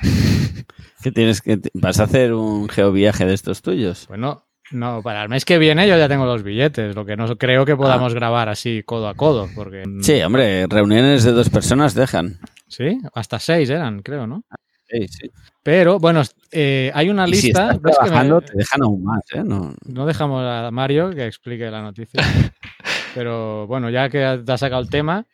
[1.02, 4.06] ¿Qué tienes que vas a hacer un geoviaje de estos tuyos?
[4.08, 7.36] Bueno, no, para el mes que viene yo ya tengo los billetes, lo que no
[7.36, 9.84] creo que podamos grabar así codo a codo, porque...
[10.02, 12.38] Sí, hombre, reuniones de dos personas dejan.
[12.66, 12.98] ¿Sí?
[13.14, 14.42] Hasta seis eran, creo, ¿no?
[14.90, 15.30] Sí, sí.
[15.62, 17.72] Pero bueno, eh, hay una Y si lista.
[17.72, 19.42] estás ¿ves que me- trabajando, te dejan aún más, ¿eh?
[19.44, 22.20] No, No dejamos a Mario que explique la noticia.
[23.14, 25.26] Pero bueno, ya que te has sacado el tema,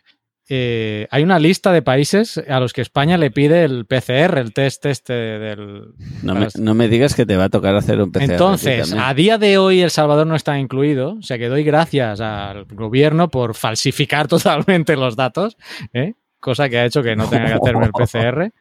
[0.48, 4.52] eh, hay una lista de países a los que España le pide el PCR, el
[4.52, 5.94] test este del...
[6.22, 8.22] no, me, no me digas que te va a tocar hacer un PCR.
[8.24, 12.20] Entonces, a día de hoy El Salvador no está incluido, o sea que doy gracias
[12.20, 15.56] al gobierno por falsificar totalmente los datos,
[15.94, 16.12] ¿eh?
[16.40, 18.52] cosa que ha hecho que no tenga que hacerme el PCR.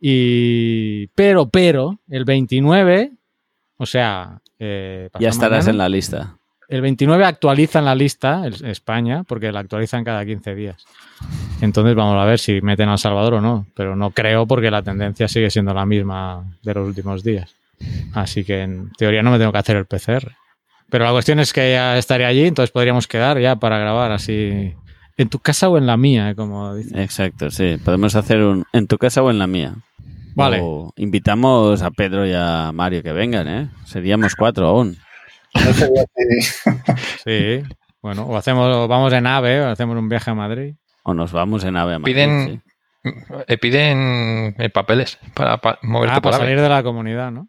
[0.00, 3.12] Y, pero, pero, el 29,
[3.76, 4.40] o sea...
[4.58, 6.36] eh, ya estarás mañana, en la lista.
[6.74, 10.84] El 29 actualizan la lista, el- España, porque la actualizan cada 15 días.
[11.60, 14.70] Entonces vamos a ver si meten a El Salvador o no, pero no creo porque
[14.70, 17.54] la tendencia sigue siendo la misma de los últimos días.
[18.14, 20.32] Así que en teoría no me tengo que hacer el PCR.
[20.90, 24.74] Pero la cuestión es que ya estaré allí, entonces podríamos quedar ya para grabar así
[25.16, 26.98] en tu casa o en la mía, como dicen.
[26.98, 27.76] Exacto, sí.
[27.84, 29.74] Podemos hacer un en tu casa o en la mía.
[30.34, 30.60] Vale.
[30.62, 33.68] O invitamos a Pedro y a Mario que vengan, ¿eh?
[33.84, 34.96] Seríamos cuatro aún.
[35.54, 36.92] No sería así.
[37.24, 37.62] Sí.
[38.00, 40.74] Bueno, o hacemos, o vamos en AVE, o hacemos un viaje a Madrid.
[41.04, 42.60] O nos vamos en ave a Madrid, Piden- sí.
[43.48, 46.44] Eh, piden eh, papeles para, pa- moverte Ah, por para AVE.
[46.46, 47.48] salir de la comunidad, ¿no?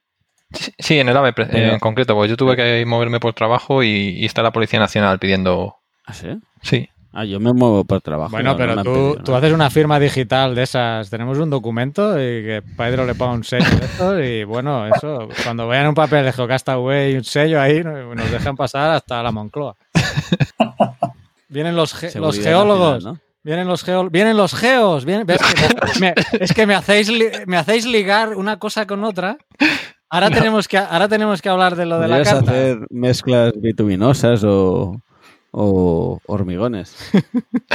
[0.52, 3.84] Sí, Sí, en el AVE Pero- en concreto, porque yo tuve que moverme por trabajo
[3.84, 5.76] y, y está la Policía Nacional pidiendo.
[6.06, 6.28] ¿Ah, sí?
[6.62, 6.89] Sí.
[7.15, 8.32] Ah, yo me muevo por trabajo.
[8.32, 11.10] Bueno, no, pero no tú, pedido tú haces una firma digital de esas.
[11.12, 15.28] Tenemos un documento y que Pedro le ponga un sello de esto y bueno, eso,
[15.43, 19.21] cuando vean un papel de Geocastaway y un sello ahí, no- nos dejan pasar hasta
[19.21, 19.76] la Moncloa.
[21.49, 23.34] Vienen los, ge- los geólogos, nacional, ¿no?
[23.43, 25.39] vienen los geo- vienen los geos, vienen- ¿ves
[25.93, 27.12] que me- es que me hacéis,
[27.45, 29.38] me hacéis ligar una cosa con otra.
[30.10, 32.39] Ahora, tenemos que, ahora tenemos que hablar de lo de la carta.
[32.52, 34.95] hacer mezclas bituminosas o,
[35.54, 36.96] o hormigones.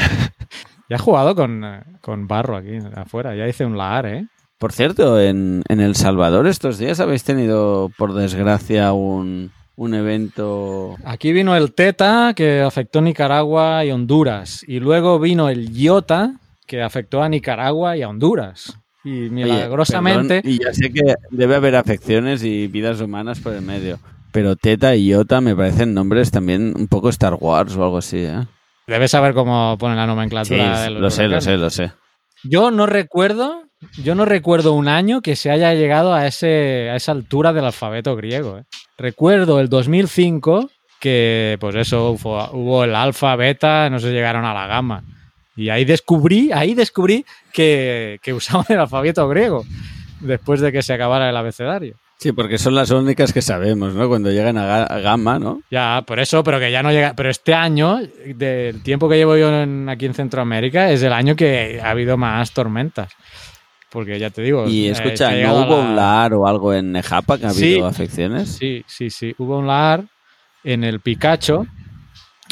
[0.91, 4.27] Ya he jugado con, eh, con barro aquí afuera, ya hice un laar, ¿eh?
[4.57, 10.97] Por cierto, en, en El Salvador estos días habéis tenido, por desgracia, un, un evento...
[11.05, 14.65] Aquí vino el Teta, que afectó Nicaragua y Honduras.
[14.67, 16.33] Y luego vino el Iota,
[16.67, 18.79] que afectó a Nicaragua y a Honduras.
[19.05, 20.41] Y Oye, milagrosamente.
[20.43, 23.99] perdón, y ya sé que debe haber afecciones y vidas humanas por el medio.
[24.33, 28.19] Pero Teta y Iota me parecen nombres también un poco Star Wars o algo así,
[28.19, 28.47] ¿eh?
[28.87, 31.93] Debes saber cómo pone la Sí, nomenclatura de los lo sé, lo sé, lo sé.
[32.45, 33.65] Yo no recuerdo,
[34.03, 37.65] yo no recuerdo un año que se haya llegado a, ese, a esa altura del
[37.67, 38.59] alfabeto griego.
[38.59, 38.65] ¿eh?
[38.97, 44.55] Recuerdo el 2005 que, pues eso, fue- hubo el alfa, beta, no sé, llegaron a
[44.55, 45.03] la gama.
[45.57, 49.65] Y ahí descubrí, ahí descubrí que, que usaban el alfabeto griego
[50.21, 51.97] después de que se acabara el abecedario.
[52.19, 54.09] Sí, porque son las únicas que sabemos, ¿no?
[54.09, 55.63] Cuando llegan a, a Gamma, ¿no?
[55.71, 57.15] Ya, por eso, pero que ya no llega.
[57.15, 58.01] Pero este año,
[58.35, 62.17] del tiempo que llevo yo en- aquí en Centroamérica, es el año que ha habido
[62.17, 63.13] más tormentas.
[63.91, 64.67] Porque ya te digo.
[64.69, 67.89] Y eh, escucha, ¿no hubo la- un LAR o algo en Nejapa que ha habido
[67.89, 67.95] Sí.
[67.95, 68.49] afecciones?
[68.51, 69.33] Sí, sí, sí.
[69.39, 70.03] Hubo un lar
[70.65, 71.67] en el Picacho.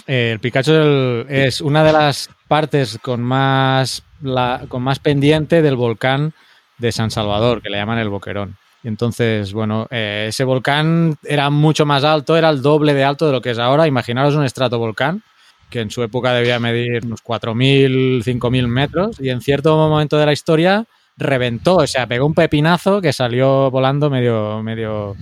[0.06, 5.00] Eh, el Picacho es, el- es una de las partes con más, la- con más
[5.00, 6.32] pendiente del volcán
[6.78, 8.56] de San Salvador, que le llaman el Boquerón.
[8.86, 13.32] Entonces, bueno, eh, ese volcán era mucho más alto, era el doble de alto de
[13.32, 13.88] lo que es ahora.
[13.88, 15.24] Imaginaros un estratovolcán
[15.68, 20.26] que en su época debía medir unos 4.000, 5.000 metros y en cierto momento de
[20.26, 20.84] la historia
[21.16, 25.16] reventó, o sea, pegó un pepinazo que salió volando medio, medio,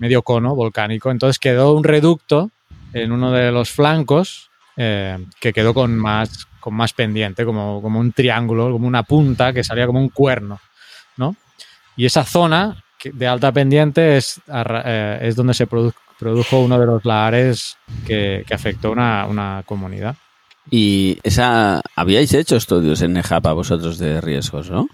[0.00, 1.12] medio cono volcánico.
[1.12, 2.50] Entonces quedó un reducto
[2.92, 8.00] en uno de los flancos eh, que quedó con más, con más pendiente, como, como
[8.00, 10.58] un triángulo, como una punta que salía como un cuerno,
[11.16, 11.36] ¿no?
[11.96, 16.86] Y esa zona de alta pendiente es, eh, es donde se produ- produjo uno de
[16.86, 20.16] los lahares que, que afectó una, una comunidad.
[20.70, 24.88] Y esa habíais hecho estudios en Nejapa vosotros de riesgos, ¿no?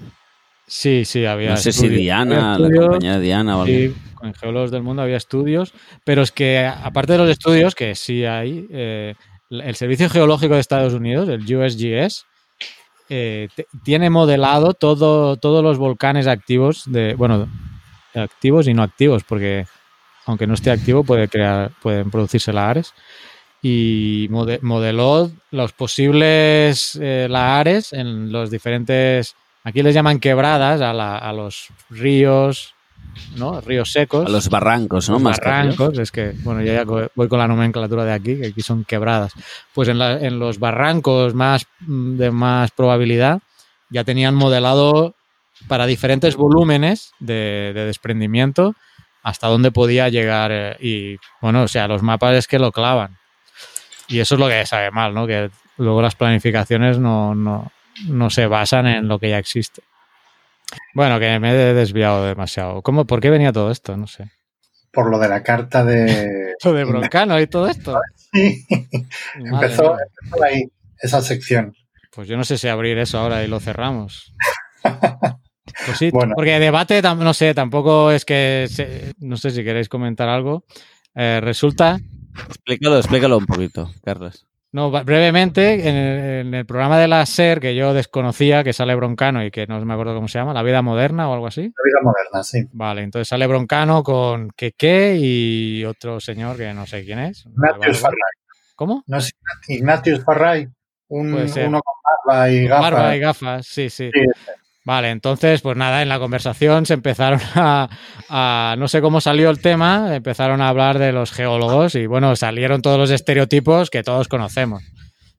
[0.66, 3.72] Sí, sí, había no sé si estudios- Diana, había la compañía de Diana o algo.
[3.74, 5.72] Sí, con geólogos del mundo había estudios,
[6.04, 9.14] pero es que aparte de los estudios, que sí hay, eh,
[9.50, 12.24] el Servicio Geológico de Estados Unidos, el USGS,
[13.08, 13.48] eh,
[13.82, 17.48] tiene modelado todo, todos los volcanes activos, de, bueno,
[18.14, 19.66] activos y no activos, porque
[20.26, 22.92] aunque no esté activo puede crear, pueden producirse lahares.
[23.62, 30.92] Y mode- modeló los posibles eh, lahares en los diferentes, aquí les llaman quebradas a,
[30.94, 32.74] la- a los ríos,
[33.36, 33.60] ¿no?
[33.60, 34.26] Ríos secos.
[34.26, 35.16] A los barrancos, ¿no?
[35.16, 38.36] Los Más que barrancos, es que, bueno, yo ya voy con la nomenclatura de aquí,
[38.40, 39.32] que aquí son quebradas.
[39.74, 43.40] Pues en, la- en los barrancos más mm, de más probabilidad
[43.90, 45.14] ya tenían modelado
[45.68, 48.74] para diferentes volúmenes de, de desprendimiento
[49.22, 50.50] hasta dónde podía llegar.
[50.52, 53.16] eh, y bueno, o sea, los mapas es que lo clavan.
[54.08, 55.26] Y eso es lo que sabe mal, ¿no?
[55.26, 57.70] Que luego las planificaciones no, no,
[58.08, 59.82] no se basan en lo que ya existe.
[60.94, 62.82] Bueno, que me he desviado demasiado.
[62.82, 63.96] ¿Cómo, ¿Por qué venía todo esto?
[63.96, 64.30] No sé.
[64.92, 66.54] Por lo de la carta de...
[66.64, 67.98] Lo de Broncano y todo esto.
[68.32, 68.64] Sí.
[69.34, 70.62] Empezó, empezó ahí,
[71.00, 71.74] esa sección.
[72.12, 74.32] Pues yo no sé si abrir eso ahora y lo cerramos.
[75.86, 76.34] Pues sí, Bueno.
[76.34, 80.64] porque debate, no sé, tampoco es que, se- no sé si queréis comentar algo.
[81.14, 81.98] Eh, resulta,
[82.46, 84.46] Explícalo, explícalo un poquito, Carlos.
[84.72, 88.94] no, brevemente, en el, en el programa de la SER, que yo desconocía, que sale
[88.94, 91.62] Broncano y que no me acuerdo cómo se llama, La Vida Moderna o algo así.
[91.62, 92.68] La vida moderna, sí.
[92.72, 97.44] Vale, entonces sale Broncano con Keke y otro señor que no sé quién es.
[97.46, 97.98] Ignatius.
[98.00, 98.16] Farray.
[98.76, 99.02] ¿Cómo?
[99.08, 99.32] ¿No es
[99.68, 100.68] Ignatius Farray?
[101.08, 101.94] Un, uno con
[102.24, 102.90] barba y gafas.
[102.92, 104.10] Barba y gafas, sí, sí.
[104.14, 104.20] Sí,
[104.84, 107.88] Vale, entonces, pues nada, en la conversación se empezaron a,
[108.28, 112.34] a- no sé cómo salió el tema, empezaron a hablar de los geólogos y bueno,
[112.36, 114.82] salieron todos los estereotipos que todos conocemos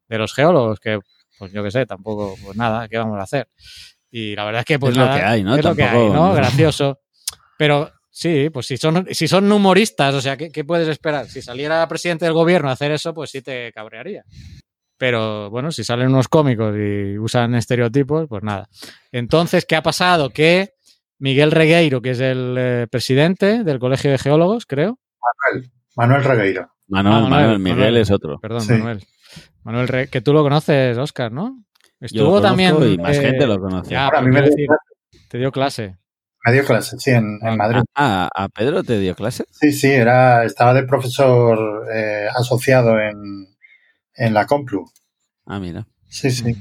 [0.08, 1.00] de los geólogos, que
[1.40, 3.48] pues yo qué sé, tampoco, pues nada, ¿qué vamos a hacer?
[4.12, 5.56] Y la verdad es que pues Es lo que hay, ¿no?
[5.56, 6.34] Es lo que hay, ¿no?
[6.34, 7.00] Gracioso.
[7.58, 11.28] Pero sí, pues si son, si son humoristas, o sea, ¿qué, qué puedes esperar?
[11.28, 14.24] Si saliera presidente del gobierno a hacer eso, pues sí te cabrearía.
[15.02, 18.70] Pero bueno, si salen unos cómicos y usan estereotipos, pues nada.
[19.12, 20.30] Entonces, ¿qué ha pasado?
[20.30, 20.74] Que
[21.18, 25.00] Miguel Regueiro, que es el eh, presidente del Colegio de Geólogos, creo.
[25.96, 26.70] Manuel Regueiro.
[26.88, 27.98] Manuel, Ah, Manuel, Manuel, Miguel Manuel.
[27.98, 28.40] es otro.
[28.40, 28.74] Perdón, Sí.
[28.74, 29.04] Manuel.
[29.64, 31.58] Manuel Re- que tú lo conoces, Oscar, ¿no?
[32.00, 32.94] Yo Estuvo lo conozco también.
[32.94, 33.90] y más eh, gente lo conoce.
[33.90, 35.98] Ya, Ahora, a mí me quiero dio, decir, te dio clase.
[36.46, 37.82] me dio clase, sí, en, en Madrid.
[37.96, 39.46] Ah, ¿a Pedro te dio clase?
[39.50, 43.48] Sí, sí, era, estaba de profesor eh, asociado en,
[44.26, 44.86] en la Complu.
[45.46, 45.88] Ah, mira.
[46.08, 46.44] Sí, sí.
[46.44, 46.56] Muy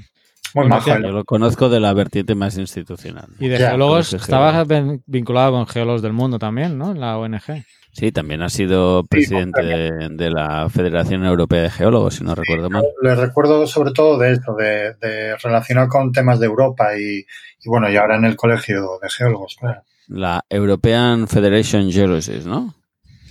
[0.54, 0.92] Bueno, majo.
[0.94, 1.02] él.
[1.02, 3.28] Yo lo conozco de la vertiente más institucional.
[3.38, 4.68] Y de Ya, geólogos, conoces estaba geólogos.
[4.68, 6.90] ven- vinculado con Geólogos del Mundo también, ¿no?
[6.90, 7.64] En la ONG.
[7.92, 12.70] Sí, también ha sido presidente de, de la Federación Europea de Geólogos, si no recuerdo
[12.70, 12.84] mal.
[13.02, 17.68] Le recuerdo sobre todo de eso, de, de relacionar con temas de Europa y, y
[17.68, 19.82] bueno, y ahora en el colegio de geólogos, claro.
[20.06, 22.74] La European Federation Geologists, ¿no?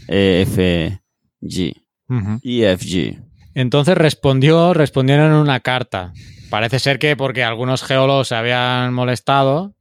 [0.08, 1.00] E EFG.
[2.44, 3.18] EFG.
[3.60, 6.14] Entonces respondió, respondieron en una carta.
[6.50, 9.74] Parece ser que porque algunos geólogos se habían molestado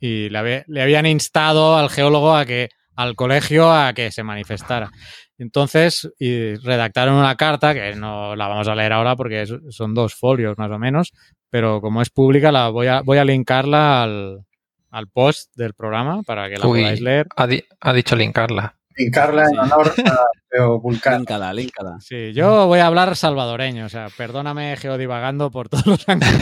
[0.00, 4.22] y le, había- le habían instado al geólogo a que, al colegio a que se
[4.22, 4.90] manifestara.
[5.36, 9.92] Entonces, y redactaron una carta, que no la vamos a leer ahora porque es- son
[9.94, 11.12] dos folios más o menos,
[11.50, 14.38] pero como es pública, la voy a, voy a linkarla al,
[14.90, 16.80] al post del programa para que la Uy.
[16.80, 17.26] podáis leer.
[17.36, 18.77] Ha, di- ha dicho linkarla.
[18.98, 20.18] Incarla en honor a
[20.52, 21.18] Leo Vulcano.
[21.18, 21.96] Líncala, líncala.
[22.00, 26.32] Sí, yo voy a hablar salvadoreño, o sea, perdóname geodivagando por todos los ángulos.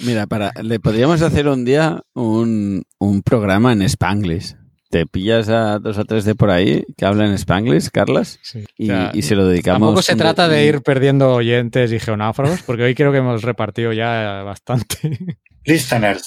[0.00, 4.56] Mira, para, le podríamos hacer un día un, un programa en Spanglish.
[4.90, 8.64] Te pillas a dos o tres de por ahí que hablan Spanglish, Carlas, Sí.
[8.78, 9.80] y, O sea, y se lo dedicamos.
[9.80, 13.92] Tampoco se trata de ir perdiendo oyentes y geonáufragos, porque hoy creo que hemos repartido
[13.92, 15.18] ya bastante.
[15.66, 16.24] Listeners.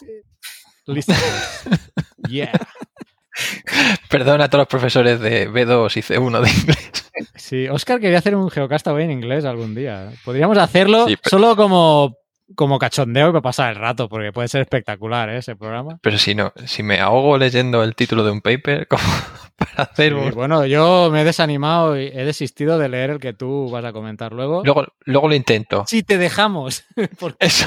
[0.86, 1.14] Listo.
[2.30, 2.52] Yeah.
[4.10, 7.12] Perdona a todos los profesores de B2 y C1 de inglés.
[7.36, 10.10] Sí, Oscar quería hacer un Geocastaway en inglés algún día.
[10.26, 12.16] Podríamos hacerlo Sí, pero- solo como,
[12.56, 15.38] como cachondeo y para pasar el rato, porque puede ser espectacular ¿eh?
[15.38, 16.00] ese programa.
[16.02, 19.04] Pero si no, si me ahogo leyendo el título de un paper, como
[19.58, 20.32] para hacer Sí, un...
[20.32, 23.94] bueno, yo me he desanimado y he desistido de leer el que tú vas a
[23.94, 24.62] comentar luego.
[24.66, 25.84] Luego, luego lo intento.
[25.88, 26.84] Si te dejamos.
[27.20, 27.66] Porque- Eso.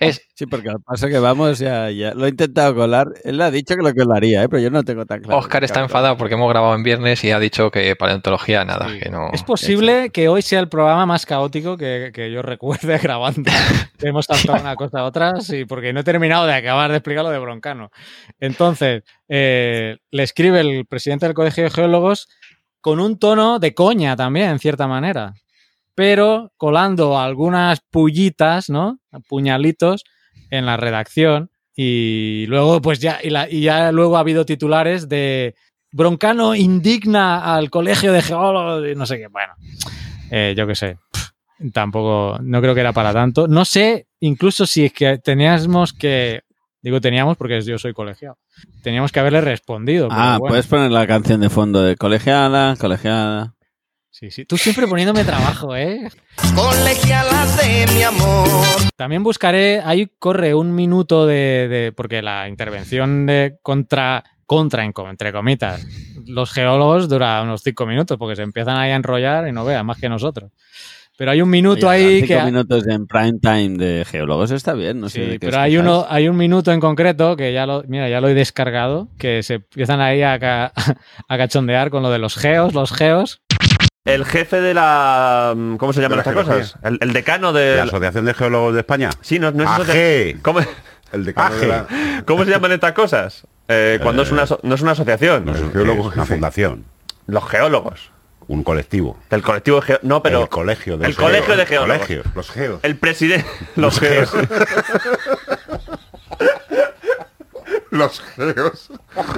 [0.00, 3.08] Es, Sí, porque al paso que vamos ya, ya lo he intentado colar.
[3.22, 4.48] Él ha dicho que lo colaría, ¿eh?
[4.48, 5.38] pero yo no tengo tan claro.
[5.38, 8.98] Oscar está enfadado porque hemos grabado en viernes y ha dicho que paleontología nada, Sí.
[8.98, 9.30] que no.
[9.32, 13.50] Es posible que hoy sea el programa más caótico que, que yo recuerde grabando.
[14.00, 17.24] Hemos saltado una cosa a otra, sí, porque no he terminado de acabar de explicar
[17.24, 17.90] lo de Broncano.
[18.40, 22.28] Entonces, eh, le escribe el presidente del Colegio de Geólogos
[22.80, 25.34] con un tono de coña también, en cierta manera,
[25.94, 28.98] pero colando algunas pullitas, ¿no?
[29.28, 30.04] Puñalitos
[30.50, 35.08] en la redacción y luego, pues ya, y, la- y ya luego ha habido titulares
[35.08, 35.54] de
[35.90, 39.26] Broncano indigna al Colegio de Geólogos y no sé qué.
[39.28, 39.54] Bueno,
[40.30, 40.98] eh, yo qué sé.
[41.10, 41.30] Pff,
[41.72, 43.46] Tampoco, no creo que era para tanto.
[43.46, 46.42] No sé, incluso si es que teníamos que,
[46.82, 48.36] digo teníamos porque yo soy colegiado,
[48.82, 50.08] teníamos que haberle respondido.
[50.10, 50.50] Ah, bueno.
[50.50, 53.54] puedes poner la canción de fondo de colegiada, colegiada.
[54.22, 54.44] Sí, sí.
[54.44, 56.08] Tú siempre poniéndome trabajo, ¿eh?
[56.54, 58.46] Colegialas de mi amor.
[58.94, 64.92] También buscaré, ahí corre un minuto de, de- porque la intervención de contra, contra, en
[64.92, 65.84] co- entre comitas,
[66.24, 69.84] los geólogos dura unos cinco minutos porque se empiezan ahí a enrollar y no vean
[69.86, 70.52] más que nosotros.
[71.18, 72.44] Pero hay un minuto Oye, ahí cinco que...
[72.44, 75.76] minutos en prime time de geólogos está bien, no sé Sí, de qué pero hay
[75.76, 79.42] uno, hay un minuto en concreto que ya lo, mira, ya lo he descargado, que
[79.42, 80.72] se empiezan ahí a, ca-
[81.28, 83.41] a cachondear con lo de los geos, los geos.
[84.04, 85.54] El jefe de la.
[85.78, 86.74] ¿Cómo se llaman estas cosas?
[86.82, 87.76] El, el decano de.
[87.76, 89.10] ¿La Asociación de Geólogos de España?
[89.20, 90.42] Sí, no, no es AG.
[90.42, 90.58] ¿Cómo,
[91.12, 91.86] El decano de la...
[92.26, 93.46] ¿Cómo se llaman estas cosas?
[93.68, 95.44] Eh, cuando es una, no es una asociación.
[95.44, 96.14] No sé, Geólogo ¿qué es?
[96.16, 96.84] una fundación,
[97.28, 98.10] Los geólogos.
[98.48, 99.16] un colectivo.
[99.30, 100.42] Del colectivo de No, pero.
[100.42, 102.06] el colegio de el los colegio de geólogos.
[102.08, 102.32] geólogos.
[102.32, 102.34] Colegio.
[102.34, 102.80] Los geos.
[102.82, 103.46] El presidente.
[103.76, 104.32] Los geos.
[107.90, 108.90] Los geos.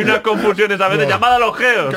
[0.00, 1.96] Hay unas confusiones a veces llamadas los geos.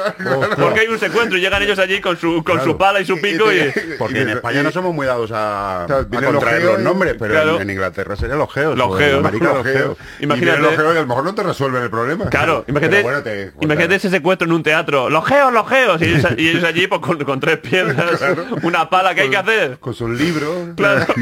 [0.60, 3.20] Porque hay un secuestro y llegan ellos allí con su, con su pala y su
[3.20, 3.72] pico y.
[3.98, 7.56] Porque en España no somos muy dados a, contraer los nombres, pero claro.
[7.56, 8.78] en, en Inglaterra serían los geos.
[8.78, 9.22] Los geos.
[9.22, 9.98] Los geos.
[10.20, 10.60] Y Imagínate.
[10.62, 12.30] los geos y a lo mejor no te resuelven el problema.
[12.30, 15.10] Claro, imagínate, te- imagínate ese secuestro en un teatro.
[15.10, 16.02] Los geos, los geos.
[16.02, 18.20] Y ellos, y ellos allí pues, con, con tres piedras,
[18.64, 19.78] una pala, ¿qué hay que hacer?
[19.80, 20.70] Con sus libros.
[20.76, 21.06] Claro.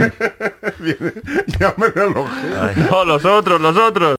[1.61, 1.73] A
[2.05, 2.89] los geos.
[2.89, 4.15] No, los otros, los otros.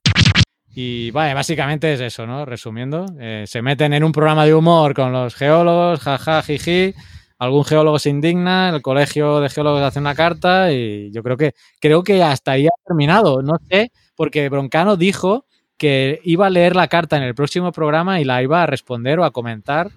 [0.75, 2.45] Y vale, básicamente es eso, ¿no?
[2.45, 6.93] Resumiendo, eh, se meten en un programa de humor con los geólogos, jaja, jiji.
[7.37, 11.53] Algún geólogo se indigna, el colegio de geólogos hace una carta y yo creo que
[11.79, 13.41] creo que hasta ahí ha terminado.
[13.43, 15.45] No sé, porque Broncano dijo
[15.77, 19.19] que iba a leer la carta en el próximo programa y la iba a responder
[19.19, 19.91] o a comentar.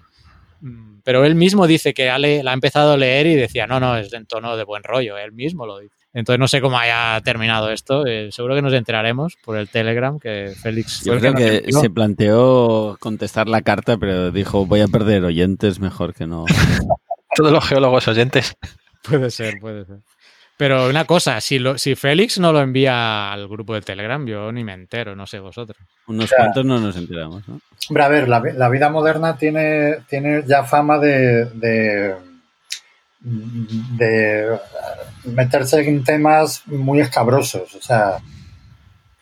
[0.61, 3.97] Mm, Pero él mismo dice que la ha empezado a leer y decía, no, no,
[3.97, 5.17] es en tono de buen rollo.
[5.17, 5.96] Él mismo lo dice.
[6.17, 8.07] Entonces no sé cómo haya terminado esto.
[8.07, 12.97] eh, seguro que nos enteraremos por el Telegram que Félix Yo creo que se planteó
[12.99, 16.45] contestar la carta, pero dijo, voy a perder oyentes, mejor que no.
[17.35, 18.55] Todos los geólogos oyentes.
[19.07, 19.97] Puede ser, puede ser.
[20.57, 24.51] Pero una cosa, si, lo, si Félix no lo envía al grupo de Telegram, yo
[24.51, 25.77] ni me entero, no sé vosotros.
[26.07, 27.61] Unos sea, cuantos no nos enteramos, ¿no?
[27.89, 32.15] Hombre, a ver, la, vi- la vida moderna tiene, tiene ya fama de, de,
[33.19, 34.57] de
[35.25, 37.75] meterse en temas muy escabrosos.
[37.75, 38.19] O sea,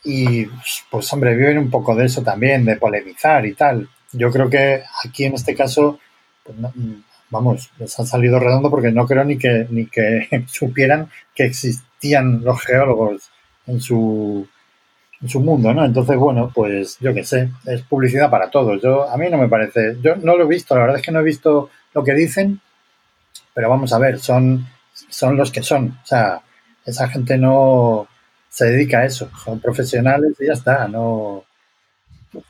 [0.03, 0.45] y
[0.89, 3.89] pues hombre, viven un poco de eso también, de polemizar y tal.
[4.11, 5.99] Yo creo que aquí en este caso,
[6.43, 6.57] pues,
[7.29, 12.43] vamos, les han salido redondo porque no creo ni que, ni que supieran que existían
[12.43, 13.29] los geólogos
[13.67, 14.47] en su,
[15.21, 15.83] en su mundo, ¿no?
[15.83, 18.81] Entonces, bueno, pues yo qué sé, es publicidad para todos.
[18.81, 21.11] Yo, a mí no me parece, yo no lo he visto, la verdad es que
[21.11, 22.61] no he visto lo que dicen,
[23.55, 24.67] pero vamos a ver, son,
[25.09, 25.97] son los que son.
[26.03, 26.41] O sea,
[26.85, 28.07] esa gente no
[28.49, 31.43] se dedica a eso, son profesionales y ya está, no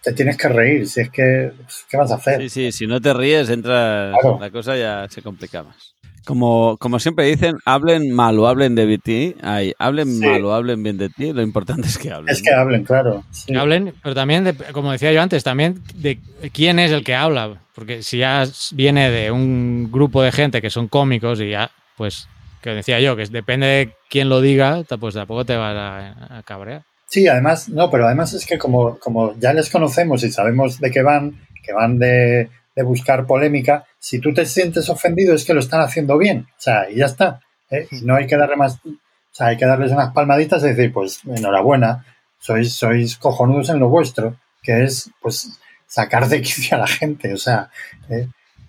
[0.01, 1.51] te tienes que reír, si es que,
[1.89, 2.41] ¿qué vas a hacer?
[2.41, 4.39] Sí, sí, si no te ríes, entra Claro.
[4.39, 5.93] la cosa ya se complica más.
[6.25, 10.25] Como, como siempre dicen, hablen mal o hablen de ti, ay, hablen Sí.
[10.25, 12.29] mal o hablen bien de ti, lo importante es que hablen.
[12.33, 13.23] Es que hablen, claro.
[13.31, 13.51] sí.
[13.53, 16.19] Que hablen, pero también, de- como decía yo antes, también de
[16.51, 17.61] quién es el que habla.
[17.75, 22.27] Porque si ya viene de un grupo de gente que son cómicos y ya, pues,
[22.61, 26.43] que decía yo, que depende de quién lo diga, pues tampoco te vas a, a
[26.43, 26.81] cabrear.
[27.07, 30.89] Sí, además, no, pero además es que como, como ya les conocemos y sabemos de
[30.89, 35.55] qué van, que van de, de buscar polémica, si tú te sientes ofendido es que
[35.55, 36.45] lo están haciendo bien.
[36.51, 37.41] O sea, y ya está.
[37.71, 37.87] ¿eh?
[38.03, 38.91] No hay que darle más, o
[39.31, 42.05] sea, hay que darles unas palmaditas y decir, pues enhorabuena,
[42.37, 47.33] sois, sois cojonudos en lo vuestro, que es, pues, sacar de quicio a la gente.
[47.33, 47.71] O sea,
[48.07, 48.27] ¿eh?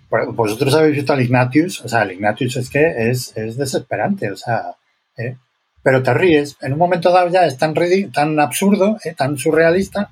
[0.09, 4.31] Pues, vosotros habéis visto al Ignatius, o sea, el Ignatius es que es, es desesperante,
[4.31, 4.73] o sea,
[5.17, 5.37] ¿eh?
[5.83, 6.57] pero te ríes.
[6.61, 7.75] En un momento dado ya es tan,
[8.11, 10.09] tan absurdo, tan surrealista,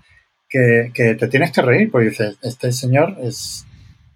[0.47, 3.64] que, que te tienes que reír, porque dices, este señor es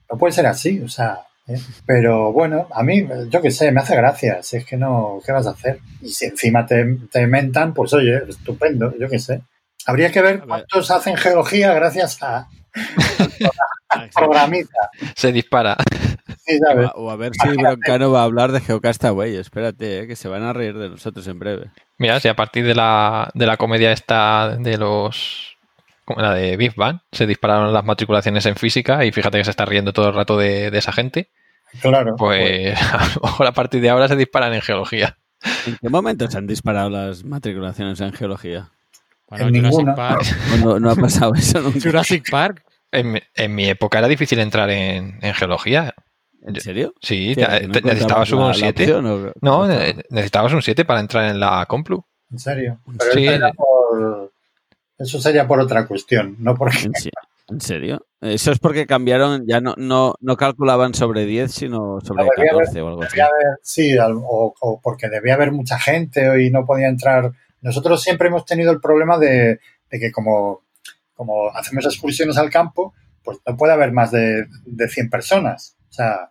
[0.09, 1.59] no puede ser así, o sea, ¿eh?
[1.85, 5.31] pero bueno, a mí, yo qué sé, me hace gracia, si es que no, ¿qué
[5.31, 5.79] vas a hacer?
[6.01, 9.41] Y si encima te, te mentan, pues oye, estupendo, yo qué sé.
[9.85, 12.47] Habría que ver cuántos hacen geología gracias a
[14.13, 14.77] programiza.
[15.15, 15.77] Se dispara.
[16.45, 16.87] Sí, O ¿sabes?
[16.87, 19.35] a, o a ver si Broncano va a hablar de Geocastaway.
[19.35, 21.71] Espérate, eh, que se van a reír de nosotros en breve.
[21.97, 25.48] Mira, si a partir de la, de la comedia esta de los...
[26.09, 29.51] como la de Big Bang, se dispararon las matriculaciones en física y fíjate que se
[29.51, 31.29] está riendo todo el rato de, de esa gente,
[31.81, 32.15] Claro.
[32.17, 35.17] pues a lo mejor a partir de ahora se disparan en geología.
[35.65, 38.69] ¿En qué momento se han disparado las matriculaciones en geología?
[39.29, 39.95] Bueno, En Jurassic ninguna.
[39.95, 40.23] Park.
[40.53, 41.79] ¿O no, no ha pasado eso nunca?
[41.79, 42.63] Jurassic Park.
[42.91, 45.93] En, mi- en mi época era difícil entrar en, en geología.
[46.41, 46.93] ¿En serio?
[47.01, 48.83] Sí, ¿Qué, te- no te- necesitabas un la- la 7.
[48.83, 52.03] opción o- No, necesitabas un 7 para entrar en la Complu.
[52.31, 52.79] En serio.
[52.97, 53.27] Pero Sí.
[53.27, 54.31] era por,
[54.99, 56.77] eso sería por otra cuestión, no porque...
[56.85, 57.09] ¿En, se-
[57.49, 58.05] en serio?
[58.21, 62.51] Eso es porque cambiaron, ya no, no, no calculaban sobre 10, sino sobre No, debía
[62.51, 63.19] haber- 14 o algo así.
[63.19, 67.31] Haber, sí, o, o porque debía haber mucha gente y no podía entrar.
[67.61, 70.61] Nosotros siempre hemos tenido el problema de, de que como,
[71.15, 72.93] como hacemos excursiones al campo,
[73.23, 75.75] pues no puede haber más de, de 100 personas.
[75.89, 76.29] O sea,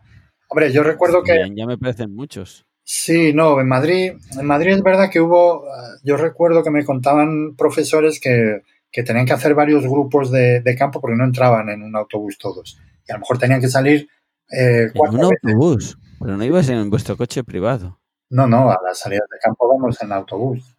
[0.49, 1.33] hombre, yo recuerdo que...
[1.33, 2.65] Bien, ya me parecen muchos.
[2.91, 6.87] Sí, no, en Madrid, en Madrid es verdad que hubo, eh, yo recuerdo que me
[6.87, 11.69] contaban profesores que, que tenían que hacer varios grupos de, de campo porque no entraban
[11.69, 12.81] en un autobús todos.
[13.07, 14.09] Y a lo mejor tenían que salir
[14.51, 15.39] eh, En un veces.
[15.45, 15.99] autobús.
[16.19, 18.01] Pero no ibas en vuestro coche privado.
[18.31, 20.75] No, no, a las salidas de campo vamos en autobús.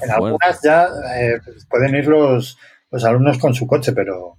[0.00, 1.38] En algunas ya eh,
[1.68, 2.56] pueden ir los,
[2.90, 4.38] los alumnos con su coche, pero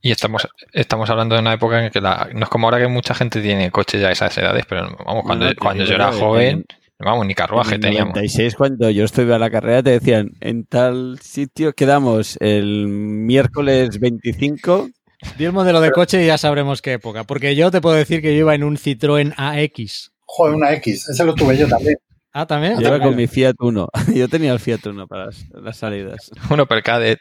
[0.00, 2.86] Y estamos, estamos hablando de una época en que la, no es como ahora que
[2.86, 6.12] mucha gente tiene coche ya a esas edades, pero vamos, cuando, No, cuando yo era
[6.12, 6.64] joven,
[7.00, 8.14] vamos, ni carruaje en el teníamos.
[8.14, 13.98] 96, cuando yo estuve a la carrera, te decían, en tal sitio quedamos el miércoles
[13.98, 14.88] 25.
[15.36, 17.24] Di el modelo de coche y ya sabremos qué época.
[17.24, 20.12] Porque yo te puedo decir que yo iba en un Citroën AX.
[20.24, 21.96] joder, una X, ese lo tuve yo también.
[22.32, 22.78] Ah, también.
[22.78, 23.88] Yo iba con mi Fiat Uno.
[24.14, 26.30] Yo tenía el Fiat Uno para las, las salidas.
[26.50, 27.18] Un Opel Kadett.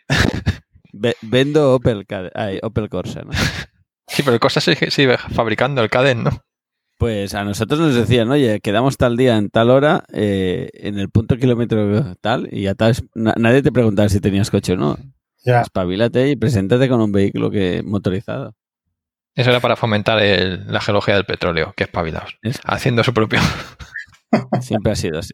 [1.00, 3.32] Ve- vendo Opel, ay, Opel Corsa, ¿no?
[4.10, 6.30] Sí, pero el cosa sigue, sigue fabricando el Kadett, ¿no?
[6.98, 11.10] Pues a nosotros nos decían, oye, quedamos tal día en tal hora, eh, en el
[11.10, 14.98] punto kilómetro tal, y ya tal, na- nadie te preguntaba si tenías coche o no.
[15.46, 18.56] Ya, Espabilate y preséntate con un vehículo que motorizado.
[19.36, 22.38] Eso era para fomentar el- la geología del petróleo, que espabilados.
[22.42, 23.40] Es- Haciendo su propio.
[24.62, 25.34] Siempre ha sido así.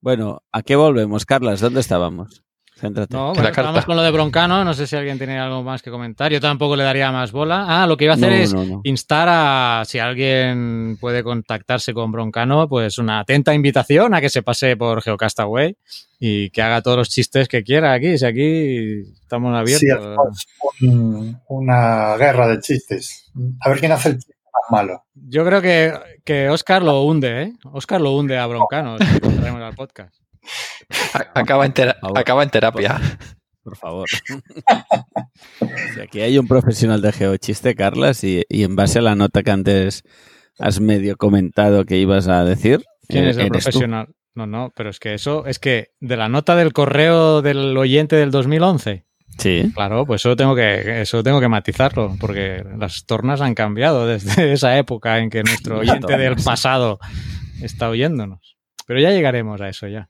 [0.00, 1.60] Bueno, ¿a qué volvemos, Carlas?
[1.60, 2.42] ¿Dónde estábamos?
[2.80, 3.14] Céntrate.
[3.14, 3.62] No, bueno, carta.
[3.62, 4.64] vamos con lo de Broncano.
[4.64, 6.32] No sé si alguien tiene algo más que comentar.
[6.32, 7.66] Yo tampoco le daría más bola.
[7.68, 8.80] Ah, lo que iba a hacer No, es no, no.
[8.84, 14.42] instar a, si alguien puede contactarse con Broncano, pues una atenta invitación a que se
[14.42, 15.76] pase por Geocastaway
[16.18, 18.16] y que haga todos los chistes que quiera aquí.
[18.16, 20.46] Si aquí estamos abiertos.
[20.78, 23.30] sí, un- una guerra de chistes.
[23.60, 25.04] A ver quién hace el chiste más malo.
[25.14, 25.92] Yo creo que,
[26.24, 27.52] que Oscar lo hunde, ¿eh?
[27.72, 30.14] Oscar lo hunde a Broncano si lo traemos al podcast.
[31.34, 32.18] Acaba en, tera- favor.
[32.18, 33.00] acaba en terapia.
[33.62, 34.08] Por favor.
[35.94, 39.42] Si aquí hay un profesional de geochiste, Carlas, y, y en base a la nota
[39.42, 40.02] que antes
[40.58, 42.82] has medio comentado que ibas a decir.
[43.08, 43.52] ¿Quién eh, es el tú.
[43.52, 44.08] profesional?
[44.34, 48.16] No, no, pero es que eso, es que de la nota del correo del oyente
[48.16, 49.06] del 2011,
[49.38, 49.70] Sí.
[49.74, 54.52] claro, pues eso tengo que, eso tengo que matizarlo, porque las tornas han cambiado desde
[54.52, 56.98] esa época en que nuestro oyente del pasado
[57.62, 58.56] está oyéndonos.
[58.86, 60.08] Pero ya llegaremos a eso ya.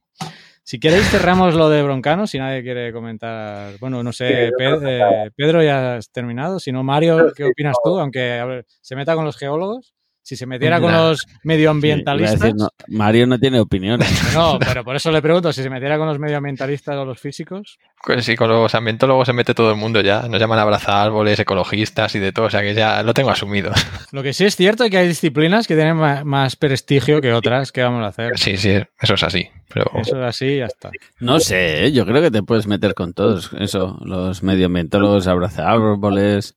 [0.70, 3.76] Si queréis cerramos lo de Broncano, si nadie quiere comentar.
[3.80, 6.60] Bueno, no sé, yo Pe- creo que eh, Pedro, ya has terminado.
[6.60, 7.98] Si no, Mario, ¿qué opinas tú?
[7.98, 9.92] Aunque a ver, se meta con los geólogos,
[10.30, 12.38] si se metiera con los Sí, a medioambientalistas.
[12.38, 14.08] decir, no, Mario no tiene opiniones.
[14.32, 17.78] No, pero por eso le pregunto si se metiera con los medioambientalistas o los físicos.
[18.04, 20.22] Pues sí, con los ambientólogos se mete todo el mundo ya.
[20.28, 22.46] Nos llaman abrazar árboles, ecologistas y de todo.
[22.46, 23.72] O sea que ya lo tengo asumido.
[24.12, 27.72] Lo que sí es cierto es que hay disciplinas que tienen más prestigio que otras.
[27.72, 28.38] ¿Qué vamos a hacer?
[28.38, 29.48] Sí, sí, eso es así.
[29.72, 30.90] Pero Eso es así y ya está.
[31.18, 31.92] No sé, ¿eh?
[31.92, 33.50] yo creo que te puedes meter con todos.
[33.58, 36.56] Eso, los medioambientólogos, abraza árboles,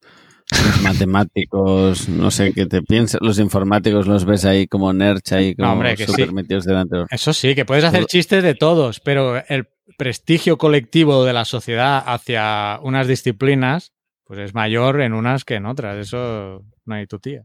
[0.66, 3.20] los matemáticos, no sé qué te piensas.
[3.22, 6.34] Los informáticos los ves ahí como nerds, ahí como No, hombre, que súper sí.
[6.34, 6.98] metidos delante.
[7.10, 11.46] Eso sí, que puedes hacer Todo- chistes de todos, pero el prestigio colectivo de la
[11.46, 13.92] sociedad hacia unas disciplinas
[14.26, 15.98] pues es mayor en unas que en otras.
[15.98, 17.44] Eso no hay tu tía.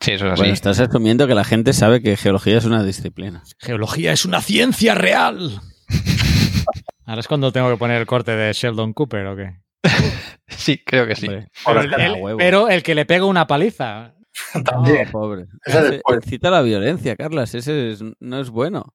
[0.00, 0.40] sí, eso es así.
[0.40, 3.42] Bueno, estás asumiendo que la gente sabe que geología es una disciplina.
[3.58, 5.60] Geología es una ciencia real.
[7.06, 9.56] Ahora es cuando tengo que poner el corte de Sheldon Cooper o qué.
[10.48, 11.28] Sí, creo que sí.
[11.66, 12.38] Pero el, el- huevo.
[12.38, 14.14] pero el que le pega una paliza.
[14.64, 15.04] También.
[15.06, 15.42] No, pobre.
[15.64, 16.20] Ese Ese después.
[16.24, 17.54] incita a la violencia, Carlas.
[17.54, 18.94] Ese es- no es bueno.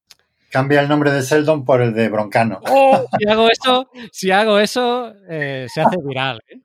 [0.52, 2.60] Cambia el nombre de Sheldon por el de Broncano.
[3.20, 6.42] Si hago eso, si hago eso, eh, se hace viral.
[6.48, 6.60] ¿eh?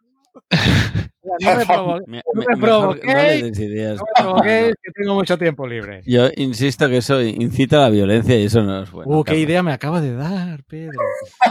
[1.40, 5.14] No me, provo- Me- No me- me mejor no provoquéis, no me provoquéis, que tengo
[5.14, 6.00] mucho tiempo libre.
[6.06, 9.18] Yo insisto que eso incita a la violencia y eso no es bueno.
[9.18, 10.98] Uh, qué idea me acaba de dar, Pedro.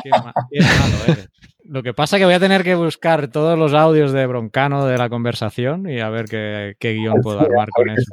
[0.04, 1.30] Qué, ma- qué malo eres.
[1.70, 4.86] Lo que pasa es que voy a tener que buscar todos los audios de Broncano
[4.86, 8.12] de la conversación y a ver qué, qué guion puedo armar con eso.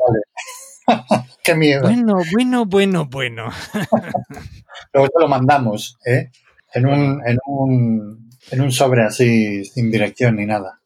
[1.43, 1.83] Qué miedo.
[1.83, 3.49] Bueno, bueno, bueno, bueno.
[4.93, 6.31] Luego te lo mandamos, ¿eh?
[6.73, 10.81] En un, en un, en un sobre así, sin dirección ni nada.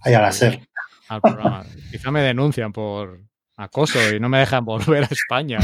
[0.00, 0.60] Ahí al hacer.
[1.08, 1.64] Al programa.
[1.90, 3.20] Quizá me denuncian por
[3.56, 5.58] acoso y no me dejan volver a España.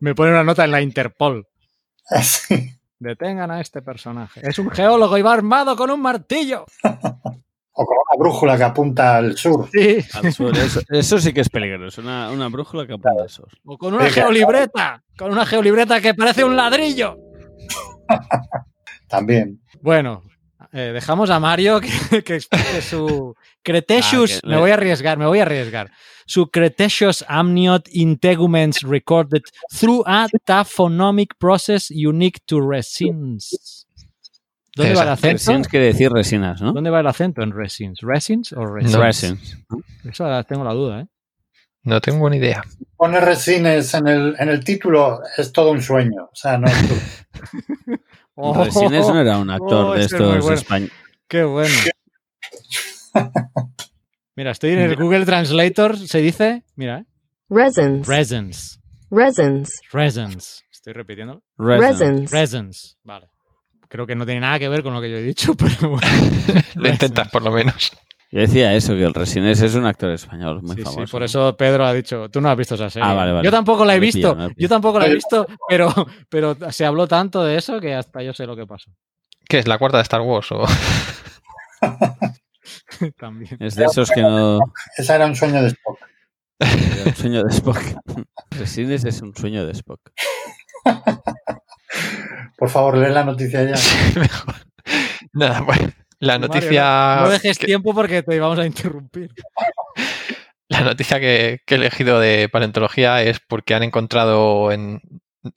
[0.00, 1.46] Me ponen una nota en la Interpol.
[2.08, 2.79] Así.
[3.00, 4.40] Detengan a este personaje.
[4.44, 6.66] Es un geólogo y va armado con un martillo.
[6.84, 9.68] O con una brújula que apunta al sur.
[9.72, 9.98] Sí.
[10.12, 12.02] Al sur, eso, eso sí que es peligroso.
[12.02, 13.48] Una, una brújula que apunta al sur.
[13.64, 15.02] O con una geolibreta.
[15.16, 17.16] Con una geolibreta que parece un ladrillo.
[19.08, 19.62] También.
[19.80, 20.22] Bueno,
[20.72, 24.36] eh, dejamos a Mario que, que explique su Cretaceous.
[24.36, 25.90] Ah, que me voy a arriesgar, me voy a arriesgar.
[26.26, 29.42] Su Cretaceous amniot integuments recorded
[29.78, 33.86] through a taphonomic process unique to resins.
[34.76, 35.32] ¿Dónde va el acento?
[35.32, 36.72] Resins quiere decir resinas, ¿no?
[36.72, 37.98] ¿Dónde va el acento en resins?
[38.02, 38.94] ¿Resins o resins?
[38.94, 39.02] No.
[39.02, 39.58] Resins.
[40.04, 41.06] Eso tengo la duda, ¿eh?
[41.82, 42.62] No tengo ni idea.
[42.96, 46.24] Poner resines en el, en el título es todo un sueño.
[46.24, 46.94] O sea, no es tú.
[48.36, 50.58] Resines no era un actor Oh, de ese es muy estos bueno.
[50.58, 50.94] españoles.
[51.28, 51.74] Qué bueno.
[54.36, 57.04] Mira, estoy en el Google Translator, se dice, mira, ¿eh?
[57.50, 58.06] Resins.
[58.06, 58.80] resins.
[59.10, 59.80] Resins.
[59.92, 60.64] Resins.
[60.70, 61.42] Estoy repitiendo.
[61.58, 62.30] Resins.
[62.30, 62.96] Resins.
[63.04, 63.28] Vale.
[63.88, 66.06] Creo que no tiene nada que ver con lo que yo he dicho, pero bueno.
[66.76, 67.90] Lo intentas por lo menos.
[68.30, 71.04] Yo decía eso, que el Resines es un actor español muy Sí, famoso.
[71.04, 73.08] sí, por eso Pedro ha dicho, tú no has visto esa serie.
[73.08, 73.44] Ah, vale, vale.
[73.44, 75.92] Yo tampoco la he visto, yo tampoco la he visto, pero,
[76.28, 78.92] pero se habló tanto de eso que hasta yo sé lo que pasó.
[79.48, 79.66] ¿Qué es?
[79.66, 80.52] ¿La cuarta de Star Wars?
[80.52, 80.64] O...
[83.18, 83.56] También.
[83.60, 84.58] Es de esos que no...
[84.96, 85.98] Ese era un sueño de Spock.
[87.06, 87.78] Un sueño de Spock.
[88.50, 90.00] Resines es un sueño de Spock.
[92.58, 93.74] Por favor, lee la noticia ya.
[94.20, 94.54] Mejor.
[95.32, 95.92] Nada, bueno.
[96.18, 97.16] La Mario, noticia.
[97.16, 99.30] no, no dejes que- tiempo porque te vamos a interrumpir.
[100.68, 105.00] La noticia que, que he elegido de paleontología es porque han encontrado en,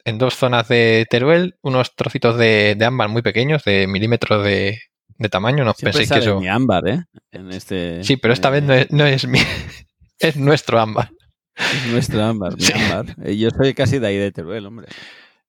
[0.05, 4.82] en dos zonas de Teruel unos trocitos de, de ámbar muy pequeños, de milímetros de,
[5.18, 5.64] de tamaño.
[5.64, 6.39] No Siempre penséis que eso.
[6.39, 7.03] mi ámbar, ¿eh?
[7.32, 8.03] En este...
[8.03, 9.39] Sí, pero esta vez no es, no es mi.
[10.20, 11.09] Es nuestro ámbar.
[11.55, 12.72] Es nuestro ámbar, mi Sí.
[12.74, 13.05] ámbar.
[13.26, 14.88] Eh, Yo soy casi de ahí de Teruel, hombre.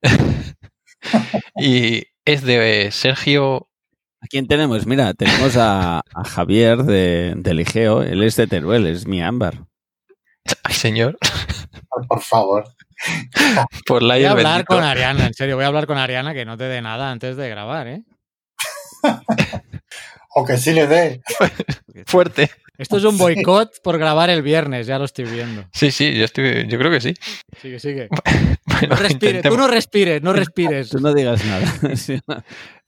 [1.56, 3.68] Y es de Sergio.
[4.20, 4.86] ¿A quién tenemos?
[4.86, 8.02] Mira, tenemos a, a Javier de, de Ligeo.
[8.02, 9.66] Él es de Teruel, es mi ámbar.
[10.62, 11.18] Ay, señor.
[12.08, 12.64] Por favor.
[13.86, 14.74] Por la Voy a hablar bendito.
[14.74, 17.36] con Ariana, en serio, voy a hablar con Ariana que no te dé nada antes
[17.36, 18.02] de grabar, ¿eh?
[20.36, 21.22] O que sí le dé.
[22.06, 22.50] Fuerte.
[22.76, 25.64] Esto es un boicot por grabar el viernes, ya lo estoy viendo.
[25.72, 27.14] Sí, sí, yo, estoy, yo creo que sí.
[27.62, 28.08] Sigue, sigue.
[28.66, 30.88] Bueno, No respires, tú no respires, no respires.
[30.88, 31.94] Tú no digas nada.
[31.96, 32.18] Sí.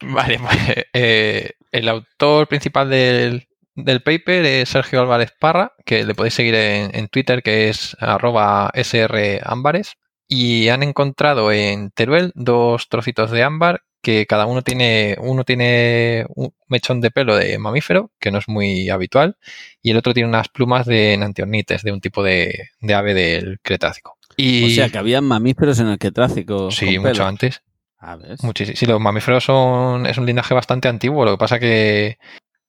[0.02, 3.46] Vale, pues, eh, el autor principal del,
[3.76, 7.96] del paper es Sergio Álvarez Parra, que le podéis seguir en, en Twitter, que es
[8.00, 9.92] arroba srambares.
[10.26, 16.26] Y han encontrado en Teruel dos trocitos de ámbar que cada uno tiene, uno tiene
[16.36, 19.36] un mechón de pelo de mamífero, que no es muy habitual,
[19.82, 23.59] y el otro tiene unas plumas de enantiornites, de un tipo de, de ave del
[23.61, 24.16] Cretácico.
[24.36, 26.70] Y, O sea, que había mamíferos en el que tráfico.
[26.70, 27.26] sí, mucho pelo.
[27.26, 27.62] antes.
[27.98, 28.44] Ah, ¿ves?
[28.44, 28.76] Muchísimo.
[28.76, 31.24] Sí, los mamíferos son es un linaje bastante antiguo.
[31.24, 32.18] Lo que pasa que,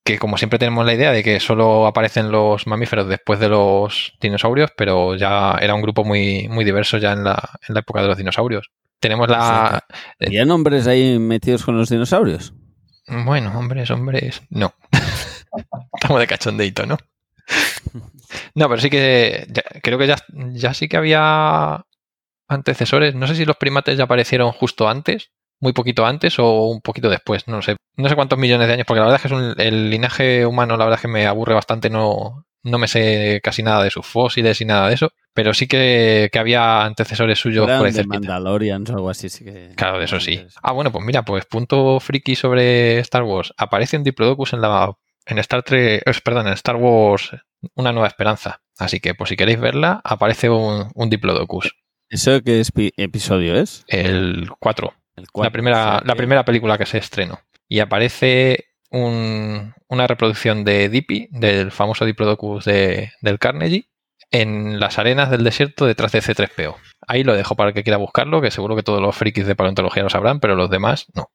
[0.04, 4.14] que como siempre tenemos la idea de que solo aparecen los mamíferos después de los
[4.20, 8.02] dinosaurios, pero ya era un grupo muy, muy diverso ya en la, en la época
[8.02, 8.72] de los dinosaurios.
[9.00, 9.84] Tenemos la...
[10.20, 12.54] ¿Habían hombres ahí metidos con los dinosaurios?
[13.08, 14.42] Bueno, hombres, hombres...
[14.50, 14.74] No.
[15.94, 16.98] Estamos de cachondeito, ¿no?
[18.56, 20.18] No, pero sí que ya- creo que ya,
[20.52, 21.86] ya sí que había
[22.48, 23.16] antecesores.
[23.16, 27.10] No sé si los primates ya aparecieron justo antes, muy poquito antes o un poquito
[27.10, 27.48] después.
[27.48, 27.76] No sé.
[27.96, 30.46] No sé cuántos millones de años, porque la verdad es que es un- el linaje
[30.46, 31.90] humano, la verdad es que me aburre bastante.
[31.90, 35.10] No, no me sé casi nada de sus fósiles y nada de eso.
[35.34, 38.04] Pero sí que, que había antecesores suyos Eran por ahí de.
[38.06, 39.72] Mandalorians o algo así, sí que...
[39.76, 40.44] Claro, de eso sí.
[40.64, 43.54] Ah, bueno, pues mira, pues punto friki sobre Star Wars.
[43.58, 44.92] Aparece un Diplodocus en la
[45.28, 47.32] en Star Trek, eh, perdón, en Star Wars
[47.76, 48.62] Una Nueva Esperanza.
[48.80, 51.76] Así que, pues si queréis verla, aparece un, un Diplodocus.
[52.10, 53.84] ¿Eso qué epi- episodio es?
[53.88, 54.94] El 4.
[55.18, 57.40] El La primera, la que- primera película que se estrenó.
[57.68, 63.90] Y aparece un- una reproducción de Dippy, del famoso Diplodocus de, del Carnegie,
[64.32, 66.76] en las arenas del desierto detrás de C3PO.
[67.08, 69.56] Ahí lo dejo para el que quiera buscarlo, que seguro que todos los frikis de
[69.56, 71.30] paleontología lo sabrán, pero los demás no.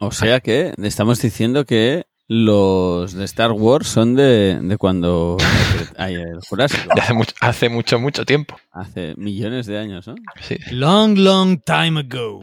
[0.00, 5.36] O sea que estamos diciendo que los de Star Wars son de, de cuando
[5.96, 6.92] hay el Jurásico.
[6.94, 8.56] De hace mucho, hace mucho, mucho tiempo.
[8.72, 10.16] Hace millones de años, ¿no?
[10.40, 10.58] Sí.
[10.72, 12.40] Long, long time ago.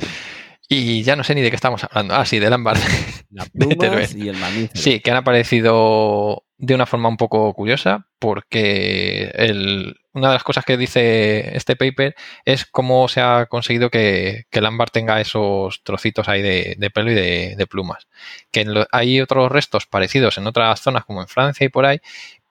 [0.70, 2.16] Y ya no sé ni de qué estamos hablando.
[2.16, 2.78] Ah, sí, del ámbar.
[3.54, 4.08] De Teruel.
[4.16, 4.80] y el mamífero.
[4.80, 10.44] Sí, que han aparecido de una forma un poco curiosa, porque el- una de las
[10.44, 15.20] cosas que dice este paper es cómo se ha conseguido que, que el ámbar tenga
[15.20, 18.08] esos trocitos ahí de, de pelo y de, de plumas.
[18.52, 22.00] Que lo- hay otros restos parecidos en otras zonas, como en Francia y por ahí,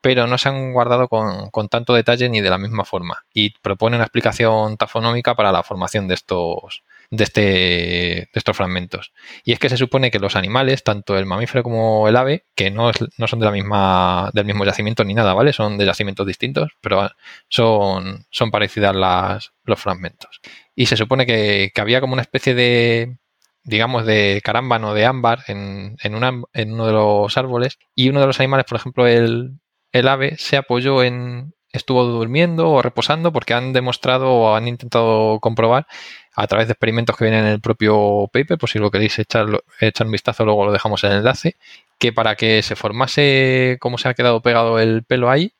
[0.00, 3.24] pero no se han guardado con, con tanto detalle ni de la misma forma.
[3.32, 6.82] Y propone una explicación tafonómica para la formación de estos,
[7.12, 9.12] de, este, estos fragmentos.
[9.44, 12.70] Y es que se supone que los animales, tanto el mamífero como el ave, que
[12.70, 15.52] no, es- no son de la misma, del mismo yacimiento ni nada, ¿vale?
[15.52, 17.10] Son de yacimientos distintos, pero
[17.48, 20.40] son, son parecidas las, los fragmentos.
[20.74, 23.18] Y se supone que, que había como una especie de,
[23.64, 28.40] digamos, de carámbano de ámbar en, en uno de los árboles y uno de los
[28.40, 29.60] animales, por ejemplo, el,
[29.92, 35.38] el ave, se apoyó en, estuvo durmiendo o reposando porque han demostrado o han intentado
[35.40, 35.86] comprobar
[36.35, 39.47] a través de experimentos que vienen en el propio paper, por si lo queréis echar,
[39.80, 41.57] echar un vistazo, luego lo dejamos en el enlace,
[41.99, 45.55] que para que se formase como se ha quedado pegado el pelo ahí,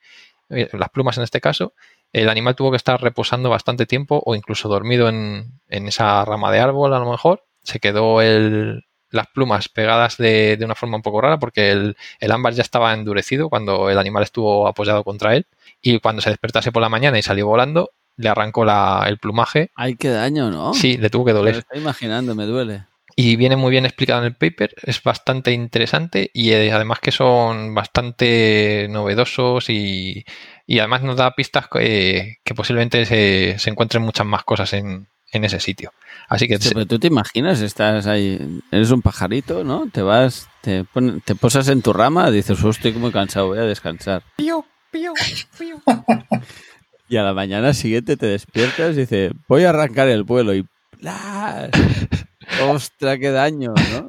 [0.51, 1.75] eh, las plumas en este caso,
[2.13, 6.53] el animal tuvo que estar reposando bastante tiempo o incluso dormido en, en esa rama
[6.53, 7.45] de árbol a lo mejor.
[7.63, 11.97] Se quedó el, las plumas pegadas de, de una forma un poco rara porque el,
[12.21, 15.47] el ámbar ya estaba endurecido cuando el animal estuvo apoyado contra él
[15.81, 19.71] y cuando se despertase por la mañana y salió volando, le arrancó la, el plumaje.
[19.75, 20.75] Ay, qué daño, ¿no?
[20.75, 21.57] Sí, le tuvo que Me doler.
[21.57, 22.87] estoy imaginando, me duele.
[23.15, 27.13] Y viene muy bien explicado en el paper, es bastante interesante y eh, además que
[27.13, 30.25] son bastante novedosos y,
[30.67, 35.09] y además nos da pistas que, que posiblemente se, se encuentren muchas más cosas en,
[35.31, 35.93] en ese sitio.
[36.29, 38.39] Así que Sí, pero tú te imaginas, estás ahí,
[38.71, 39.91] eres un pajarito, ¿no?
[39.93, 43.59] Te vas, te, pon- te posas en tu rama, dices, "Oh, estoy muy cansado, voy
[43.59, 44.23] a descansar.
[47.13, 50.67] Y a la mañana siguiente te despiertas y dices, voy a arrancar el vuelo y
[50.99, 51.69] ¡plas!
[52.67, 54.09] ¡Ostras, qué daño, ¿no?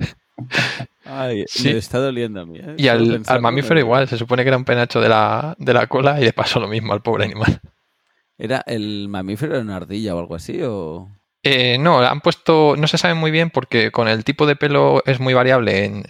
[1.04, 1.74] Ay, Sí.
[1.74, 2.60] me está doliendo a mí.
[2.60, 2.76] ¿eh?
[2.78, 5.88] Y al, al mamífero igual, se supone que era un penacho de la, de la
[5.88, 7.60] cola y le pasó lo mismo al pobre animal.
[8.38, 10.62] ¿Era el mamífero era una ardilla o algo así?
[10.64, 11.10] O...
[11.46, 15.04] Eh, no, han puesto, no se sabe muy bien porque con el tipo de pelo
[15.06, 15.84] es muy variable.
[15.84, 16.06] En,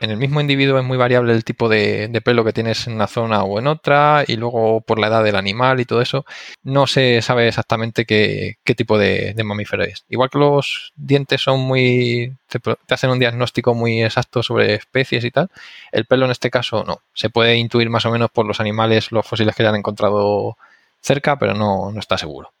[0.00, 3.42] el mismo individuo es muy variable el tipo de, pelo que tienes en una zona
[3.42, 6.24] o en otra, y luego por la edad del animal y todo eso,
[6.62, 10.04] no se sabe exactamente qué, qué tipo de, mamífero es.
[10.08, 12.36] Igual que los dientes son muy.
[12.48, 15.50] Te, te hacen un diagnóstico muy exacto sobre especies y tal,
[15.90, 17.00] el pelo en este caso no.
[17.12, 20.56] Se puede intuir más o menos por los animales, los fósiles que ya han encontrado
[21.00, 22.52] cerca, pero no, no está seguro.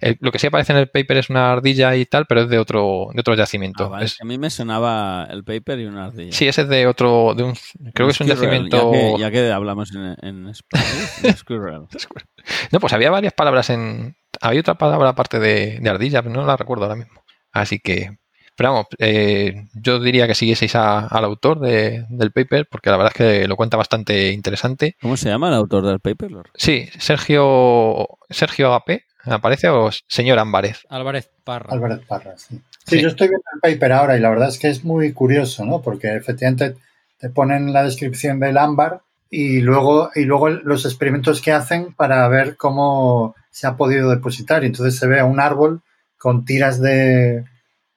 [0.00, 2.48] El- lo que sí aparece en el paper es una ardilla y tal, pero es
[2.48, 3.84] de otro, de otro yacimiento.
[3.84, 6.32] Ah, vale, Es- A mí me sonaba el paper y una ardilla.
[6.32, 7.54] sí, ese es de otro, de un,
[7.94, 8.92] creo que es un Squirrel, yacimiento.
[8.92, 11.86] Ya que, ya que hablamos en, en español.
[12.72, 14.16] No, pues había varias palabras en.
[14.40, 17.22] Había otra palabra aparte de, de ardilla, pero no la recuerdo ahora mismo.
[17.52, 18.16] Así que.
[18.58, 22.96] Pero vamos, eh, yo diría que siguieseis a- al autor de- del paper, porque la
[22.96, 24.96] verdad es que lo cuenta bastante interesante.
[25.02, 26.30] ¿Cómo se llama el autor del paper?
[26.54, 29.68] Sí, Sergio, Sergio Agapé, ¿aparece?
[29.68, 30.86] O señor Álvarez.
[30.88, 31.72] Álvarez Parra.
[31.72, 32.60] Álvarez Parra, sí.
[32.86, 33.02] Sí, Sí.
[33.02, 35.82] yo estoy viendo el paper ahora y la verdad es que es muy curioso, ¿no?
[35.82, 36.76] Porque efectivamente
[37.18, 42.28] te ponen la descripción del ámbar y luego, y luego los experimentos que hacen para
[42.28, 44.62] ver cómo se ha podido depositar.
[44.62, 45.80] Y entonces se ve a un árbol
[46.18, 47.44] con tiras de,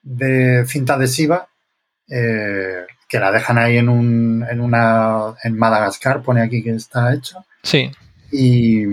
[0.01, 1.47] de cinta adhesiva
[2.09, 7.13] eh, que la dejan ahí en, un, en una en Madagascar, pone aquí que está
[7.13, 7.45] hecho.
[7.63, 7.91] Sí,
[8.31, 8.83] Y,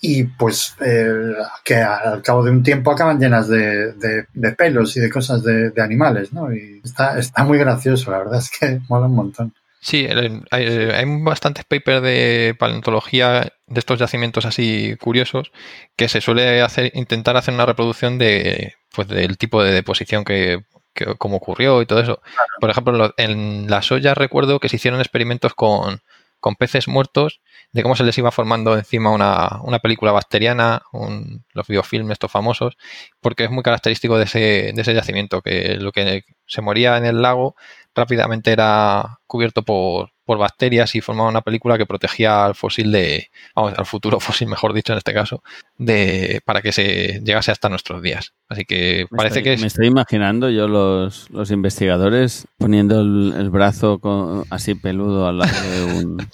[0.00, 1.32] y, pues eh,
[1.64, 5.42] que al cabo de un tiempo acaban llenas de, de- de pelos y de cosas
[5.42, 6.52] de, de animales, ¿no?
[6.54, 9.54] Y está, está muy gracioso, la verdad es que mola un montón.
[9.80, 10.06] Sí,
[10.52, 15.50] hay, hay bastantes papers de paleontología de estos yacimientos así curiosos
[15.96, 20.60] que se suele hacer, intentar hacer una reproducción de, pues, del tipo de deposición que,
[20.94, 22.20] que- como ocurrió y todo eso.
[22.60, 26.00] Por ejemplo, en lo- en las ollas recuerdo que se hicieron experimentos con,
[26.42, 27.40] con peces muertos
[27.72, 32.30] de cómo se les iba formando encima una, una película bacteriana, un- los biofilms estos
[32.30, 32.76] famosos,
[33.20, 34.38] porque es muy característico de ese,
[34.74, 37.56] de ese yacimiento, que lo que se moría en el lago
[37.94, 43.28] rápidamente era cubierto por, por bacterias y formaba una película que protegía al fósil de,
[43.54, 45.42] vamos, al futuro fósil, mejor dicho en este caso,
[45.76, 48.32] de, para que se llegase hasta nuestros días.
[48.48, 53.34] Así que parece estoy, que es, Me estoy imaginando yo los, los investigadores poniendo el,
[53.36, 56.26] el brazo con- así peludo al lado de un,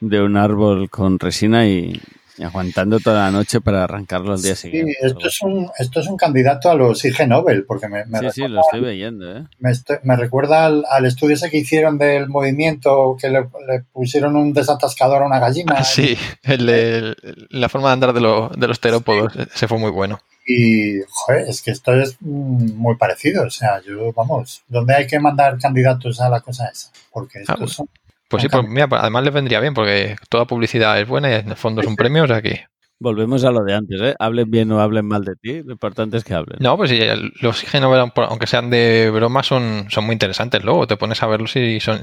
[0.00, 2.00] de un árbol con resina y,
[2.40, 4.94] y aguantando toda la noche para arrancarlo al día Sí, siguiente.
[5.02, 8.26] esto es un, esto es un candidato a los IG Nobel, porque me, me Sí,
[8.32, 9.44] sí, recuerda, lo estoy leyendo, ¿eh?
[9.58, 13.80] me, estoy- me recuerda al, al estudio ese que hicieron del movimiento, que le, le
[13.92, 15.74] pusieron un desatascador a una gallina.
[15.76, 17.14] Ah, sí, el de-
[17.50, 20.18] la forma de andar de, los de los terópodos, se fue muy bueno.
[20.46, 23.44] Y, joder, es que esto es mm, muy parecido.
[23.44, 26.90] O sea, yo, vamos, ¿dónde hay que mandar candidatos a la cosa esa?
[27.12, 27.88] Porque estos Ah, pues- son.
[28.30, 31.50] Pues sí, pues mira, además les vendría bien porque toda publicidad es buena y en
[31.50, 32.64] el fondo es un premio, o sea que...
[33.02, 34.14] Volvemos a lo de antes, ¿eh?
[34.18, 36.58] Hablen bien o hablen mal de ti, lo importante es que hablen.
[36.60, 37.00] No, pues sí,
[37.40, 40.62] los Nobel, aunque sean de broma, son, son muy interesantes.
[40.62, 41.98] Luego te pones a verlos y son...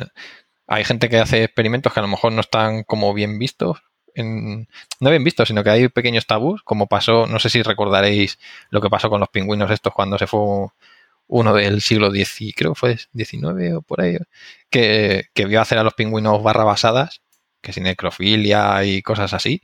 [0.67, 3.79] Hay gente que hace experimentos que a lo mejor no están como bien vistos.
[4.15, 4.67] en-
[4.99, 8.39] no bien vistos, sino que hay pequeños tabús, como pasó, no sé si recordaréis
[8.71, 10.67] lo que pasó con los pingüinos estos cuando se fue
[11.27, 14.17] uno del siglo X, creo fue 19 o por ahí,
[14.69, 17.21] que, que vio hacer a los pingüinos barra basadas,
[17.61, 19.61] que sin necrofilia y cosas así,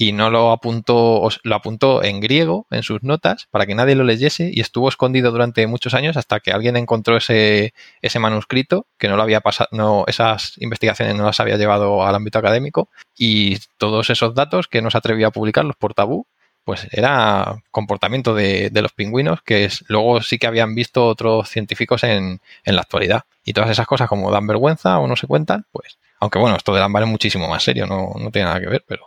[0.00, 4.04] y no lo apuntó, lo apuntó en griego en sus notas para que nadie lo
[4.04, 9.08] leyese y estuvo escondido durante muchos años hasta que alguien encontró ese, ese manuscrito, que
[9.08, 13.58] no lo había pasado, no, esas investigaciones no las había llevado al ámbito académico, y
[13.76, 16.26] todos esos datos que no se atrevió a publicarlos por tabú,
[16.68, 21.48] pues era comportamiento de, de los pingüinos que es- luego sí que habían visto otros
[21.48, 23.22] científicos en, en la actualidad.
[23.42, 26.74] Y todas esas cosas como dan vergüenza o no se cuentan, pues, aunque bueno, esto
[26.74, 29.06] del ámbar es muchísimo más serio, no, no tiene nada que ver, pero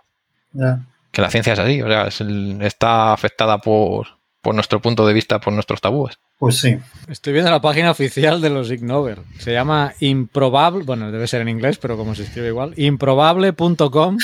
[1.11, 4.07] que la ciencia es así, o sea, es el- está afectada por,
[4.41, 6.17] por nuestro punto de vista, por nuestros tabúes.
[6.39, 6.79] Pues sí.
[7.09, 9.19] Estoy viendo la página oficial de los Ig Nobel.
[9.37, 14.17] Se llama improbable, bueno, debe ser en inglés, pero como se escribe igual, improbable.com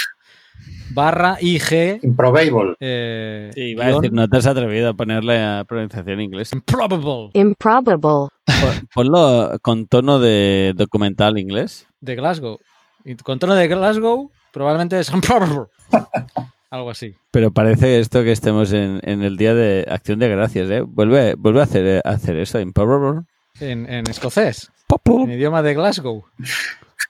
[0.91, 1.99] barra IG.
[2.03, 2.75] Improbable.
[2.79, 6.53] Eh, Sí, iba a decir, no te has atrevido a ponerle a pronunciación en inglés.
[6.53, 7.29] Improbable.
[7.33, 7.97] Improbable.
[8.45, 11.87] Pon- Ponlo con tono de documental inglés.
[12.01, 12.59] De Glasgow.
[13.05, 15.65] Y con tono de Glasgow, probablemente es improbable.
[16.69, 17.15] Algo así.
[17.31, 20.81] Pero parece esto que estemos en, en el día de acción de gracias, ¿eh?
[20.81, 23.21] Vuelve, vuelve a hacer, a hacer eso, improbable.
[23.61, 24.69] En, en escocés.
[25.05, 26.25] En idioma de Glasgow.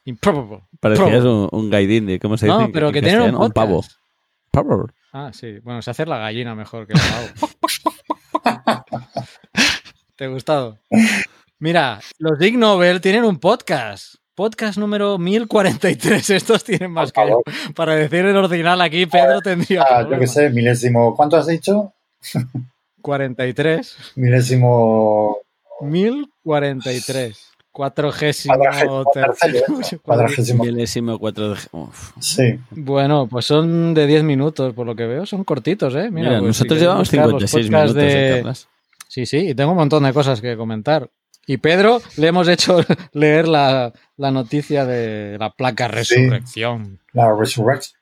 [0.08, 0.64] Improbable.
[0.80, 2.58] Parecías un, un gaidín de, ¿cómo se dice?
[2.58, 3.54] No, pero que tienen un castellano?
[3.54, 3.84] pavo.
[4.52, 4.88] Pavo.
[5.12, 5.60] Ah, sí.
[5.60, 8.84] Bueno, se hace la gallina mejor que el pavo.
[10.16, 10.80] ¿Te ha gustado?
[11.60, 14.16] Mira, los Ig Nobel tienen un podcast.
[14.34, 16.30] Podcast número 1043.
[16.30, 17.42] Estos tienen más que yo.
[17.76, 21.16] Para decir el original aquí, Pedro tendría Ah, yo qué sé, milésimo.
[21.16, 21.94] ¿Cuánto has dicho?
[23.02, 24.14] 43.
[24.16, 25.40] Milésimo.
[25.82, 27.47] 1043.
[27.78, 30.02] Cuatrogésimo Cuadragésimo tercero.
[30.02, 30.64] Cuadragésimo.
[30.64, 32.12] Milésimo Uf.
[32.20, 32.60] Sí.
[32.72, 35.28] Bueno, pues son de 10 minutos, por lo que veo.
[35.28, 36.10] Son cortitos, ¿eh?
[36.10, 38.54] Mira, Mira, pues, nosotros si llevamos buscar los 56 podcasts minutos de de-.
[39.08, 41.08] Sí, sí, y tengo un montón de cosas que comentar.
[41.46, 42.80] Y Pedro le hemos hecho
[43.14, 47.00] leer la, la noticia de la placa Resurrección.
[47.14, 47.96] La Resurrection.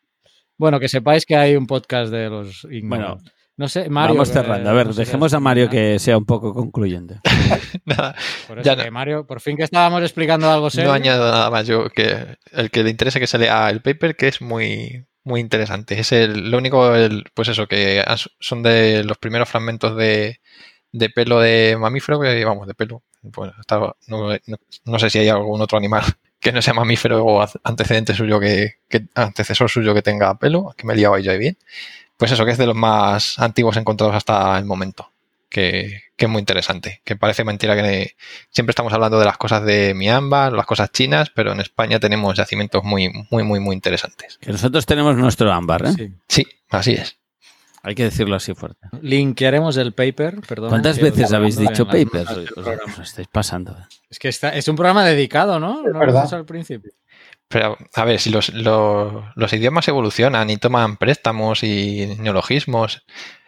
[0.57, 3.31] Bueno, que sepáis que hay un podcast de los Ig Bueno, Nobel.
[3.57, 4.15] No sé, Mario.
[4.15, 4.69] Vamos que- cerrando.
[4.69, 7.19] A ver, no dejemos a Mario que sea un poco concluyente.
[7.85, 8.15] Nada,
[8.47, 10.89] Por eso ya que no, Mario, por fin que estábamos explicando algo serio.
[10.89, 11.65] no añado nada más.
[11.67, 15.39] Yo que el que le interese que se lea el paper, que es muy, muy
[15.39, 15.99] interesante.
[15.99, 20.41] Es el, lo único, el, pues eso, que has- son de los primeros fragmentos de,
[20.91, 23.03] de pelo de mamífero, que vamos, de pelo.
[23.21, 26.03] Bueno, está- no, no- no sé si hay algún otro animal
[26.39, 30.85] que no sea mamífero o antecedente suyo que, que- antecesor suyo que tenga pelo, que
[30.85, 31.57] me he liado ahí bien.
[32.17, 35.11] Pues eso, que es de los más antiguos encontrados hasta el momento.
[35.49, 37.01] Que, que es muy interesante.
[37.05, 38.15] Que parece mentira que
[38.49, 42.35] siempre estamos hablando de las cosas de Myanmar, las cosas chinas, pero en España tenemos
[42.35, 44.37] yacimientos muy, muy, muy, muy interesantes.
[44.39, 45.93] Que nosotros tenemos nuestro ámbar, ¿eh?
[45.95, 46.13] Sí.
[46.27, 47.17] Sí, así es.
[47.85, 48.87] Hay que decirlo así fuerte.
[49.01, 50.69] Linkearemos el paper, perdón.
[50.69, 53.77] ¿Cuántas que veces habéis dicho del Os, estáis pasando.
[54.09, 55.85] Es que está, es un programa dedicado, ¿no?
[55.85, 56.33] Es ¿No verdad.
[56.33, 56.91] al principio.
[57.47, 63.03] Pero, a ver, si los, los, los idiomas evolucionan y toman préstamos y neologismos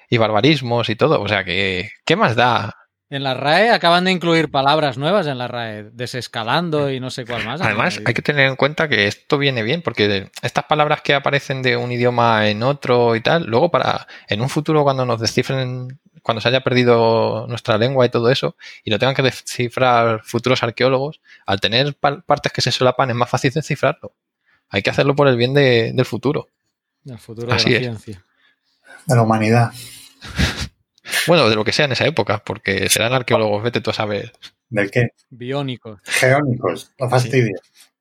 [0.10, 2.76] y barbarismos y todo, o sea que, ¿qué más da?
[3.10, 7.26] En la RAE acaban de incluir palabras nuevas en la RAE, desescalando y no sé
[7.26, 7.62] cuál más.
[7.62, 11.62] Además, hay que tener en cuenta que esto viene bien, porque estas palabras que aparecen
[11.62, 16.00] de un idioma en otro y tal, luego para en un futuro cuando nos descifren,
[16.22, 20.62] cuando se haya perdido nuestra lengua y todo eso, y lo tengan que descifrar futuros
[20.62, 24.14] arqueólogos, al tener pa- partes que se solapan es más fácil descifrarlo.
[24.68, 26.50] Hay que hacerlo por el bien de- del futuro.
[27.06, 27.82] El futuro Así de es.
[27.84, 28.26] ciencia.
[29.06, 29.72] De la humanidad.
[31.28, 34.32] Bueno, de lo que sea en esa época, porque serán arqueólogos, vete tú a saber.
[34.70, 35.10] ¿De qué?
[35.30, 36.00] Biónicos.
[36.04, 36.92] Geónicos.
[37.00, 37.56] No fastidia.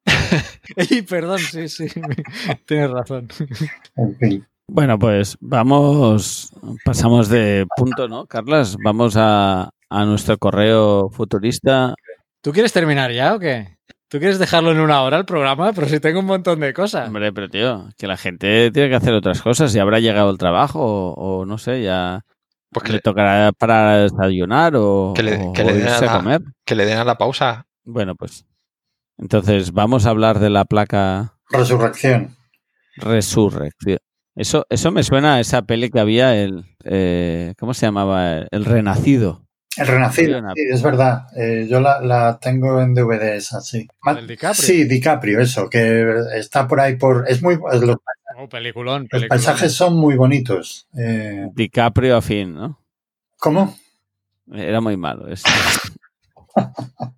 [0.77, 1.87] Ey, perdón, sí, sí.
[2.67, 3.29] Tienes razón.
[3.97, 4.47] En fin.
[4.69, 6.53] Bueno, pues vamos,
[6.85, 8.77] pasamos de punto, ¿no, Carlas?
[8.83, 11.95] Vamos a, a nuestro correo futurista.
[12.43, 13.77] ¿Tú quieres terminar ya o qué?
[14.09, 15.73] ¿Tú quieres dejarlo en una hora el programa?
[15.73, 17.09] Pero si tengo un montón de cosas.
[17.09, 19.75] Hombre, pero tío, que la gente tiene que hacer otras cosas.
[19.75, 22.25] Y habrá llegado el trabajo o, o no sé, ya
[22.81, 25.87] Pues que le le, tocará para desayunar o, Que le- o- que le o den
[25.87, 26.43] a irse a la- comer.
[26.65, 27.67] que le den a la pausa.
[27.85, 28.45] Bueno, pues
[29.19, 32.37] entonces vamos a hablar de la placa Resurrección.
[32.97, 33.99] Resurrección.
[34.35, 38.41] Eso, eso me suena a esa peli que había, el eh, ¿cómo se llamaba?
[38.51, 39.46] El Renacido.
[39.77, 40.41] El Renacido.
[40.55, 41.27] Sí, es verdad.
[41.37, 43.87] Eh, yo la, la tengo en DVD esa, sí.
[44.15, 44.55] ¿Del DiCaprio?
[44.55, 47.25] Sí, DiCaprio, eso, que está por ahí por...
[47.29, 47.57] Es muy...
[47.57, 47.97] Los,
[48.39, 49.29] Oh, peliculón, los peliculón.
[49.29, 50.87] paisajes son muy bonitos.
[50.99, 52.79] Eh, DiCaprio a fin, ¿no?
[53.39, 53.75] ¿Cómo?
[54.53, 55.49] Era muy malo eso.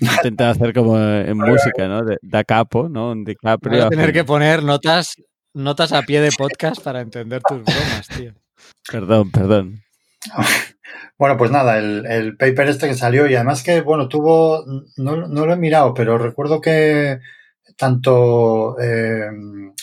[0.00, 2.04] Intenta hacer como en música, ¿no?
[2.04, 3.12] De, da capo, ¿no?
[3.12, 3.78] Un DiCaprio.
[3.78, 5.14] Vas a tener que poner notas,
[5.54, 8.34] notas a pie de podcast para entender tus bromas, tío.
[8.90, 9.82] Perdón, perdón.
[11.18, 14.64] Bueno, pues nada, el, paper este que salió y además que, bueno, tuvo,
[14.96, 17.20] no, no lo he mirado, pero recuerdo que
[17.76, 19.28] tanto eh,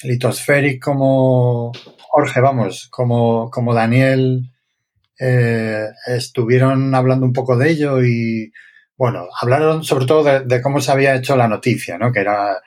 [0.03, 1.71] Litospheric como
[2.09, 4.51] Jorge, vamos, como, como Daniel
[5.19, 8.51] eh, estuvieron hablando un poco de ello y,
[8.97, 12.11] bueno, hablaron sobre todo de, de cómo se había hecho la noticia, ¿no?
[12.11, 12.61] Que era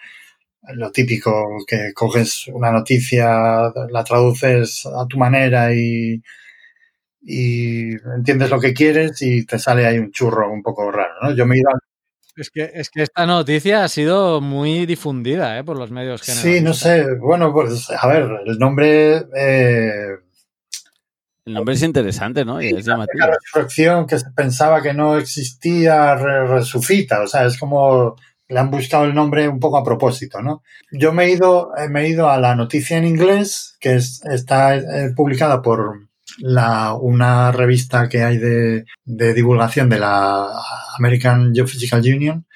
[0.75, 6.23] lo típico, que coges una noticia, la traduces a tu manera y,
[7.25, 11.35] y entiendes lo que quieres y te sale ahí un churro un poco raro, ¿no?
[11.35, 11.81] Yo me he ido al-
[12.37, 15.65] Es que, es que esta noticia ha sido muy difundida ¿eh?
[15.65, 16.59] por los medios generales.
[16.59, 20.19] Sí, no sé, bueno, pues a ver, el nombre eh,
[21.47, 22.61] El nombre es interesante, ¿no?
[22.61, 23.27] Y es llamativo.
[23.27, 28.17] la resurrección que se pensaba que no existía re- resucita, o sea, es como
[28.49, 30.63] le han buscado el nombre un poco a propósito, ¿no?
[30.93, 34.23] Yo me he ido, eh, me he ido a la noticia en inglés, que es,
[34.25, 36.09] está eh, publicada por
[36.39, 40.49] la, una revista que hay de, divulgación de la
[40.99, 42.47] American Geophysical Union,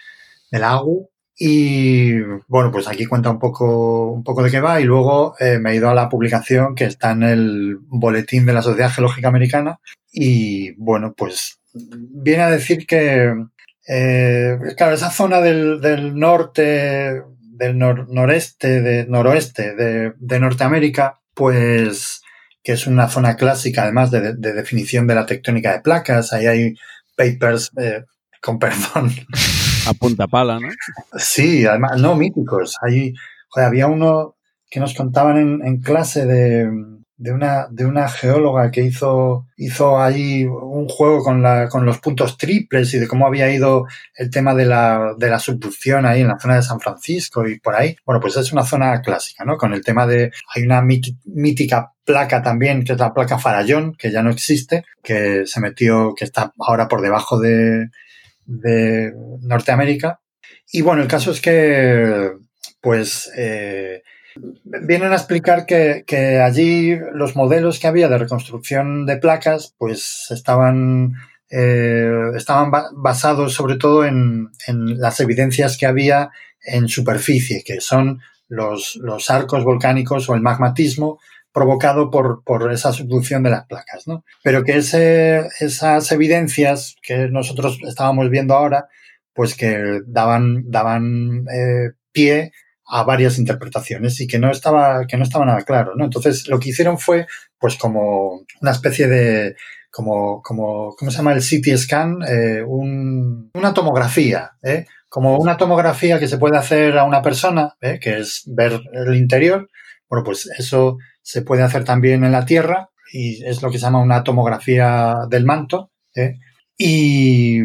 [0.50, 1.10] de la AGU,
[1.40, 2.18] y
[2.48, 5.70] bueno, pues aquí cuenta un poco, un poco de qué va y luego eh, me
[5.70, 9.78] he ido a la publicación que está en el boletín de la Sociedad Geológica Americana
[10.12, 13.32] y bueno, pues viene a decir que,
[13.86, 19.76] eh, claro, esa zona del, norte, del nor- noreste, de noroeste
[20.18, 22.22] de Norteamérica, pues
[22.68, 26.44] que es una zona clásica además de, de definición de la tectónica de placas, ahí
[26.44, 26.74] hay
[27.16, 28.04] papers, eh,
[28.42, 29.10] con perdón,
[29.86, 30.68] A punta pala, ¿no?
[31.16, 32.76] Sí, además, no, míticos.
[32.82, 34.34] Joder, había uno
[34.68, 36.70] que nos contaban en, en clase de,
[37.18, 41.98] de una, de una geóloga que hizo, hizo ahí un juego con la, con los
[41.98, 46.20] puntos triples y de cómo había ido el tema de la, de la subducción ahí
[46.20, 47.96] en la zona de San Francisco y por ahí.
[48.06, 49.56] Bueno, pues es una zona clásica, ¿no?
[49.56, 53.94] Con el tema de, hay una mí- mítica placa también, que es la placa Farallón,
[53.94, 57.88] que ya no existe, que se metió, que está ahora por debajo de,
[58.46, 59.12] de
[59.42, 60.20] Norteamérica.
[60.70, 62.30] Y bueno, el caso es que,
[62.80, 64.02] pues, eh,
[64.64, 70.26] vienen a explicar que, que allí los modelos que había de reconstrucción de placas, pues
[70.30, 71.14] estaban,
[71.50, 76.30] eh, estaban ba- basados sobre todo en, en las evidencias que había
[76.62, 81.18] en superficie, que son los, los arcos volcánicos o el magmatismo
[81.52, 84.24] provocado por, por esa subducción de las placas, ¿no?
[84.44, 88.88] Pero que ese, esas evidencias que nosotros estábamos viendo ahora,
[89.34, 92.52] pues que daban, daban eh, pie
[92.88, 96.04] a varias interpretaciones y que no estaba, que no estaba nada claro, ¿no?
[96.04, 97.26] Entonces lo que hicieron fue,
[97.58, 99.56] pues como una especie de,
[99.90, 102.18] como, como, ¿cómo se llama el CT scan?
[102.26, 104.86] Eh, un, una tomografía, ¿eh?
[105.08, 107.98] Como una tomografía que se puede hacer a una persona, ¿eh?
[108.00, 109.70] que es ver el interior.
[110.08, 113.84] Bueno, pues eso se puede hacer también en la Tierra y es lo que se
[113.84, 115.90] llama una tomografía del manto.
[116.14, 116.38] ¿eh?
[116.76, 117.60] Y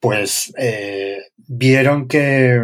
[0.00, 2.60] pues eh, vieron que,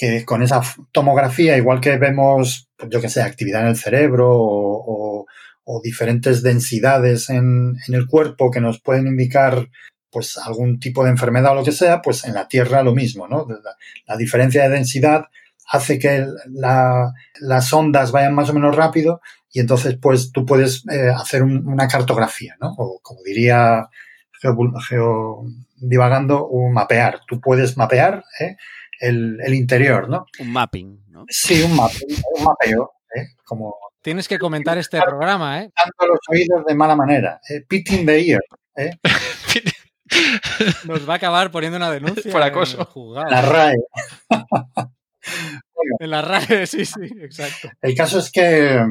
[0.00, 5.20] que con esa tomografía, igual que vemos, yo que sé, actividad en el cerebro o,
[5.22, 5.26] o-
[5.64, 9.68] o diferentes densidades en, el cuerpo que nos pueden indicar
[10.10, 13.28] pues algún tipo de enfermedad o lo que sea, pues en la Tierra lo mismo,
[13.28, 13.46] ¿no?
[14.06, 15.26] La, diferencia de densidad
[15.70, 16.26] hace que
[17.40, 19.20] las ondas vayan más o menos rápido
[19.52, 22.74] y entonces pues tú puedes eh, hacer un- una cartografía, ¿no?
[22.78, 23.88] O como diría
[24.88, 25.44] geo,
[25.76, 27.20] divagando, un mapear.
[27.28, 28.56] Tú puedes mapear ¿eh?
[29.00, 30.26] El, el interior, ¿no?
[30.38, 31.24] Un mapping, ¿no?
[31.28, 31.98] Sí, un, mape,
[32.36, 33.34] un mapeo, ¿eh?
[33.44, 35.70] como Tienes que comentar este programa, ¿eh?
[35.76, 37.38] dando los oídos de mala manera.
[37.48, 37.60] ¿eh?
[37.68, 38.40] Pitting the ear.
[38.76, 38.92] ¿eh?
[40.84, 42.32] Nos va a acabar poniendo una denuncia.
[42.32, 42.88] Por acoso.
[43.28, 43.76] La RAE.
[45.98, 47.70] En la RAE, sí, sí, exacto.
[47.80, 48.84] El caso es que,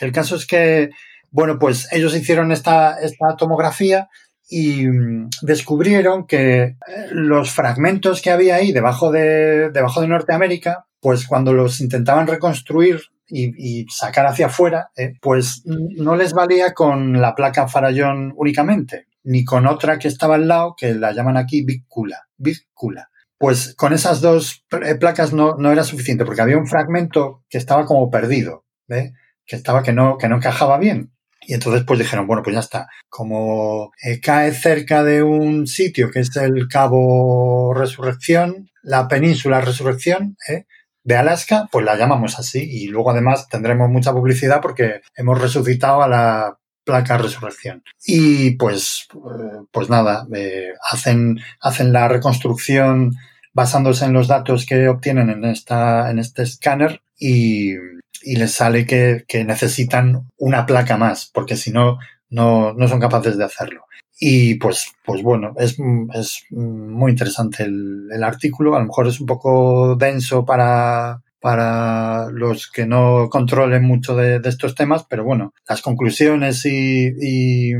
[0.00, 0.90] el caso es que,
[1.30, 4.08] bueno, pues ellos hicieron esta, esta tomografía
[4.48, 6.76] y mm, descubrieron que eh,
[7.10, 13.00] los fragmentos que había ahí debajo de, debajo de Norteamérica, pues cuando los intentaban reconstruir
[13.28, 19.44] y, sacar hacia afuera, eh, pues no les valía con la placa Farallón únicamente, ni
[19.44, 22.28] con otra que estaba al lado, que la llaman aquí Vícula.
[22.36, 23.10] Vícula.
[23.38, 27.58] Pues con esas dos eh, placas no, no era suficiente, porque había un fragmento que
[27.58, 29.12] estaba como perdido, ¿eh?
[29.44, 31.12] que estaba que no, que no encajaba bien.
[31.46, 32.88] Y entonces pues dijeron, bueno, pues ya está.
[33.08, 40.36] Como eh, cae cerca de un sitio que es el Cabo Resurrección, la península Resurrección,
[40.48, 40.66] ¿eh?
[41.04, 42.68] de Alaska, pues la llamamos así.
[42.68, 47.84] Y luego además tendremos mucha publicidad porque hemos resucitado a la placa Resurrección.
[48.04, 53.14] Y pues, eh, pues nada, eh, hacen, hacen la reconstrucción
[53.52, 57.74] basándose en los datos que obtienen en, esta, en este escáner y,
[58.26, 61.98] y les sale que, que necesitan una placa más, porque si no,
[62.28, 63.84] no, son capaces de hacerlo.
[64.18, 65.76] Y pues, pues bueno, es,
[66.14, 68.74] es muy interesante el, artículo.
[68.74, 74.40] A lo mejor es un poco denso para, para los que no controlen mucho de,
[74.44, 77.74] estos temas, pero bueno, las conclusiones y, y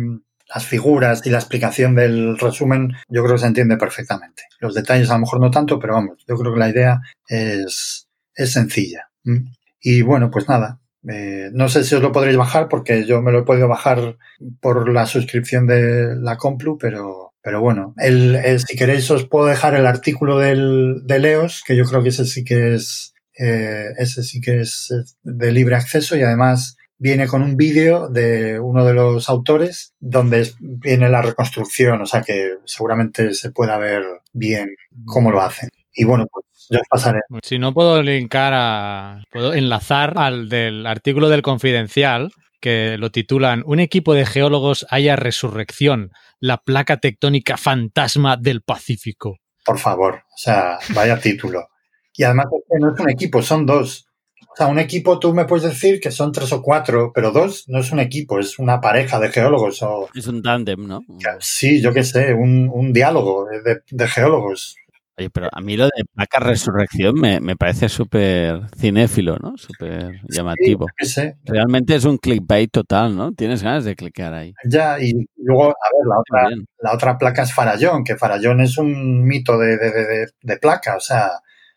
[0.49, 4.45] las figuras y la explicación del resumen yo creo que se entiende perfectamente.
[4.61, 8.07] Los detalles a lo mejor no tanto, pero vamos, yo creo que la idea es,
[8.35, 9.09] es sencilla.
[9.25, 9.56] ¿Mm?
[9.81, 13.31] Y bueno, pues nada, eh, no sé si os lo podréis bajar porque yo me
[13.31, 14.17] lo he podido bajar
[14.61, 19.75] por la suscripción de la Complu, pero, pero bueno, el, si queréis os puedo dejar
[19.75, 24.23] el artículo del, de Leos, que yo creo que ese sí que es, eh, ese
[24.23, 28.95] sí que es de libre acceso y además viene con un vídeo de uno de
[28.95, 34.03] los autores donde viene la reconstrucción, o sea que seguramente se pueda ver
[34.33, 34.75] bien
[35.05, 35.69] cómo lo hacen.
[35.93, 37.21] Y bueno, pues yo os pasaré.
[37.43, 39.23] Si no puedo linkar a.
[39.31, 45.17] Puedo enlazar al del artículo del Confidencial que lo titulan Un equipo de geólogos halla
[45.17, 46.11] resurrección,
[46.41, 49.39] la placa tectónica fantasma del Pacífico.
[49.65, 51.69] Por favor, o sea, vaya título.
[52.15, 54.07] Y además es que no es un equipo, son dos.
[54.53, 57.65] O sea, un equipo tú me puedes decir que son tres o cuatro, pero dos
[57.69, 59.83] no es un equipo, es una pareja de geólogos.
[59.83, 61.03] O, Es un tándem, ¿no?
[61.41, 64.77] sí, yo qué sé, un, un diálogo de, de geólogos.
[65.19, 69.57] Oye, pero a mí lo de placa resurrección me, me parece súper cinéfilo, ¿no?
[69.57, 70.89] Súper llamativo.
[70.99, 71.37] Sí, sé.
[71.45, 73.33] Realmente es un clickbait total, ¿no?
[73.33, 74.53] Tienes ganas de clicar ahí.
[74.69, 76.67] Ya, y luego, a ver, la otra, Bien.
[76.83, 80.97] la otra placa es Farallón, que Farallón es un mito de, de, de, de- placa,
[80.97, 81.31] o sea,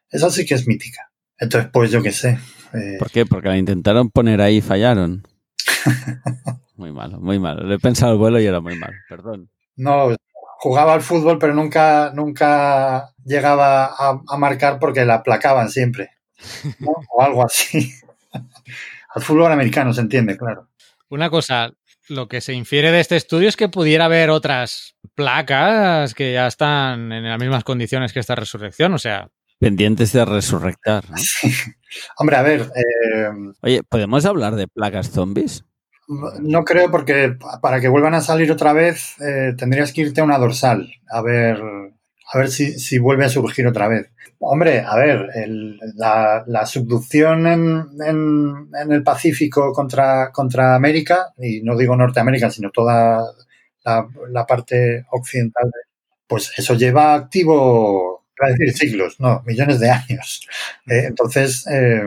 [0.09, 1.09] esa sí que es mítica.
[1.37, 2.37] Entonces, pues yo qué sé.
[2.73, 3.25] eh, ¿Por qué?
[3.25, 5.23] Porque la intentaron poner ahí y fallaron.
[6.75, 7.63] Muy malo, muy malo.
[7.63, 8.93] Lo he pensado al vuelo y era muy malo.
[9.09, 9.49] Perdón.
[9.75, 10.15] no,
[10.61, 16.11] jugaba al fútbol, pero nunca, nunca llegaba a, a marcar porque la aplacaban siempre.
[16.79, 16.91] ¿no?
[17.13, 17.93] O algo así.
[19.15, 20.67] al fútbol americano se entiende, claro.
[21.07, 21.71] Una cosa,
[22.09, 26.47] lo que se infiere de este estudio es que pudiera haber otras placas que ya
[26.47, 28.93] están en las mismas condiciones que esta resurrección.
[28.93, 29.29] O sea,
[29.59, 31.09] Pendientes de resurrectar.
[31.09, 31.17] ¿no?
[32.17, 33.29] Hombre, a ver, eh,
[33.61, 35.63] Oye, ¿podemos hablar de plagas zombies?
[36.09, 40.23] No creo porque para que vuelvan a salir otra vez eh, tendrías que irte a
[40.23, 41.61] una dorsal a ver
[42.31, 44.09] a ver si, si vuelve a surgir otra vez.
[44.39, 45.27] Hombre, a ver,
[45.95, 53.23] la, subducción en, en- el Pacífico contra, contra América, y no digo Norteamérica, sino toda
[53.83, 55.79] la, parte occidental, de-
[56.27, 60.47] pues eso lleva activo, iba a decir siglos, no, millones de años.
[60.87, 62.03] Eh, entonces, eh,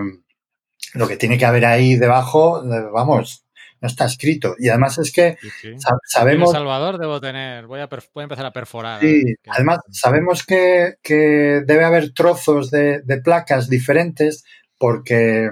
[0.94, 3.41] lo que tiene que haber ahí debajo, vamos,
[3.82, 4.54] no está escrito.
[4.58, 5.68] Y además es que sí, sí.
[5.78, 9.00] sa- En El sabemos, Salvador debo tener, voy a, voy a empezar a perforar.
[9.00, 14.44] sí, Que- además sabemos que, que debe haber trozos de, de placas diferentes
[14.78, 15.50] porque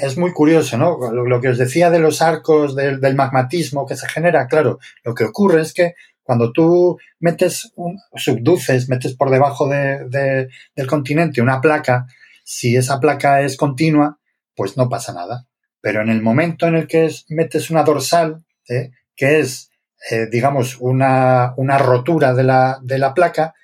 [0.00, 0.96] es muy curioso, ¿no?
[1.12, 4.78] Lo, lo que os decía de los arcos del, del magmatismo que se genera, claro,
[5.04, 10.48] lo que ocurre es que cuando tú metes, un, subduces, metes por debajo de- de-
[10.74, 12.06] del continente una placa,
[12.42, 14.18] si esa placa es continua,
[14.54, 15.44] pues no pasa nada.
[15.86, 18.90] Pero en el momento en el que es- metes una dorsal, ¿eh?
[19.14, 19.70] que es,
[20.10, 23.54] eh, digamos, una, una rotura de la, de la placa,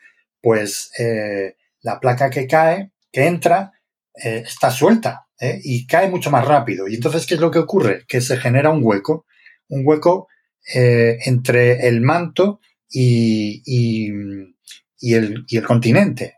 [0.41, 3.73] pues eh, la placa que cae, que entra,
[4.15, 5.27] está suelta
[5.65, 6.87] y cae mucho más rápido.
[6.87, 8.05] Y entonces, ¿qué es lo que ocurre?
[8.07, 9.27] Que se genera un hueco,
[9.69, 10.29] un hueco
[10.75, 16.37] entre el manto y, y, el, y el continente.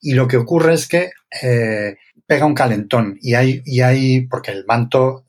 [0.00, 1.10] Y lo que ocurre es que
[2.28, 5.24] pega un calentón y hay, y hay, porque el manto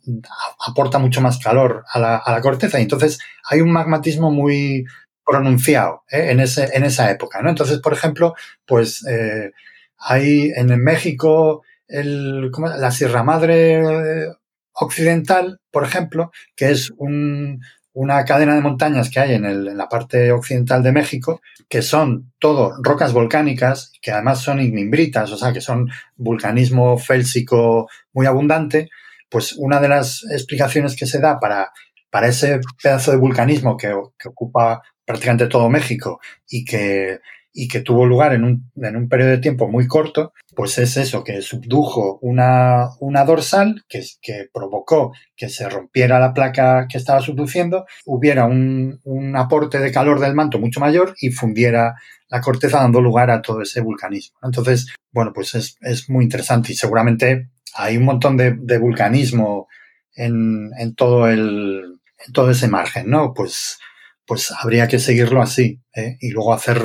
[0.67, 3.19] aporta mucho más calor a la, a la corteza y entonces
[3.49, 4.85] hay un magmatismo muy
[5.25, 6.31] pronunciado ¿eh?
[6.31, 7.49] en, ese, en esa época, ¿no?
[7.49, 8.35] Entonces, por ejemplo,
[8.65, 9.51] pues eh,
[9.97, 14.27] hay en México el, la Sierra Madre eh,
[14.73, 17.61] Occidental, por ejemplo, que es un,
[17.99, 21.81] una cadena de montañas que hay en, el, en la parte occidental de México, que
[21.81, 28.25] son todo rocas volcánicas, que además son ignimbritas, o sea, que son vulcanismo félsico muy
[28.25, 28.89] abundante,
[29.27, 31.73] pues una de las explicaciones que se da para,
[32.09, 37.19] para ese pedazo de vulcanismo que, que ocupa prácticamente todo México y que,
[37.53, 40.97] y que tuvo lugar en un, en un periodo de tiempo muy corto, pues es
[40.97, 46.97] eso, que subdujo una, una dorsal que, que provocó que se rompiera la placa que
[46.97, 51.95] estaba subduciendo, hubiera un, un aporte de calor del manto mucho mayor y fundiera
[52.29, 54.37] la corteza dando lugar a todo ese vulcanismo.
[54.43, 59.67] Entonces, bueno, pues es, es muy interesante y seguramente hay un montón de, vulcanismo
[60.15, 61.99] en, en, todo el,
[62.33, 63.33] todo ese margen, ¿no?
[63.33, 63.79] Pues,
[64.25, 66.17] pues habría que seguirlo así ¿eh?
[66.19, 66.81] y luego hacer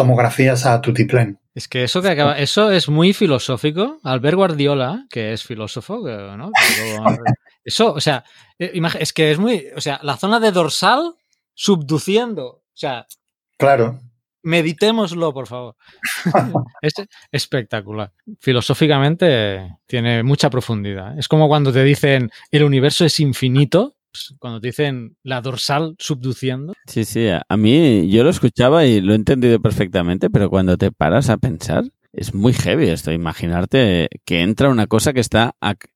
[0.00, 1.38] tomografías a tutiplén.
[1.54, 3.98] Es que eso que acaba, eso es muy filosófico.
[4.02, 5.98] Albert Guardiola, que es filósofo,
[6.36, 6.50] ¿no?
[7.62, 8.24] Eso, o sea,
[8.58, 11.16] eh, es que es muy, o sea, la zona de dorsal
[11.52, 13.06] subduciendo, o sea,
[13.58, 14.00] Claro,
[14.42, 15.76] meditémoslo, por favor.
[16.80, 16.94] es
[17.30, 18.10] espectacular.
[18.38, 21.18] Filosóficamente tiene mucha profundidad.
[21.18, 23.96] Es como cuando te dicen el universo es infinito,
[24.38, 26.72] cuando te dicen la dorsal subduciendo.
[26.86, 30.90] Sí, sí, a mí yo lo escuchaba y lo he entendido perfectamente, pero cuando te
[30.92, 35.54] paras a pensar, es muy heavy esto, imaginarte que entra una cosa que está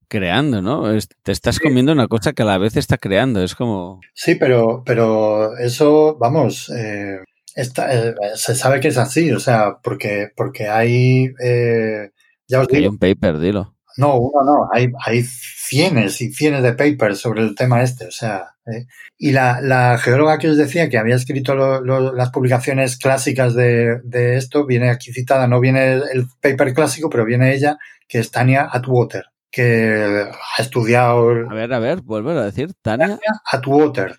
[0.08, 0.90] creando, ¿no?
[0.92, 4.00] Es- te estás comiendo una cosa que a la vez está creando, es como...
[4.14, 7.18] sí, pero, pero eso, vamos, eh,
[7.56, 12.10] está- eh, se sabe que es así, o sea, porque, porque hay, eh,
[12.46, 13.73] ya os Hay digo, un paper, dilo.
[13.96, 18.10] No, uno no, hay, hay cienes y cienes de papers sobre el tema este, o
[18.10, 18.86] sea, eh.
[19.16, 23.54] y la, la, geóloga que os decía que había escrito lo, lo, las publicaciones clásicas
[23.54, 27.78] de, de, esto, viene aquí citada, no viene el, paper clásico, pero viene ella,
[28.08, 30.26] que es Tania Atwater, que
[30.58, 31.30] ha estudiado...
[31.50, 34.16] A ver, a ver, vuelvo a decir, Tania, Tania Atwater.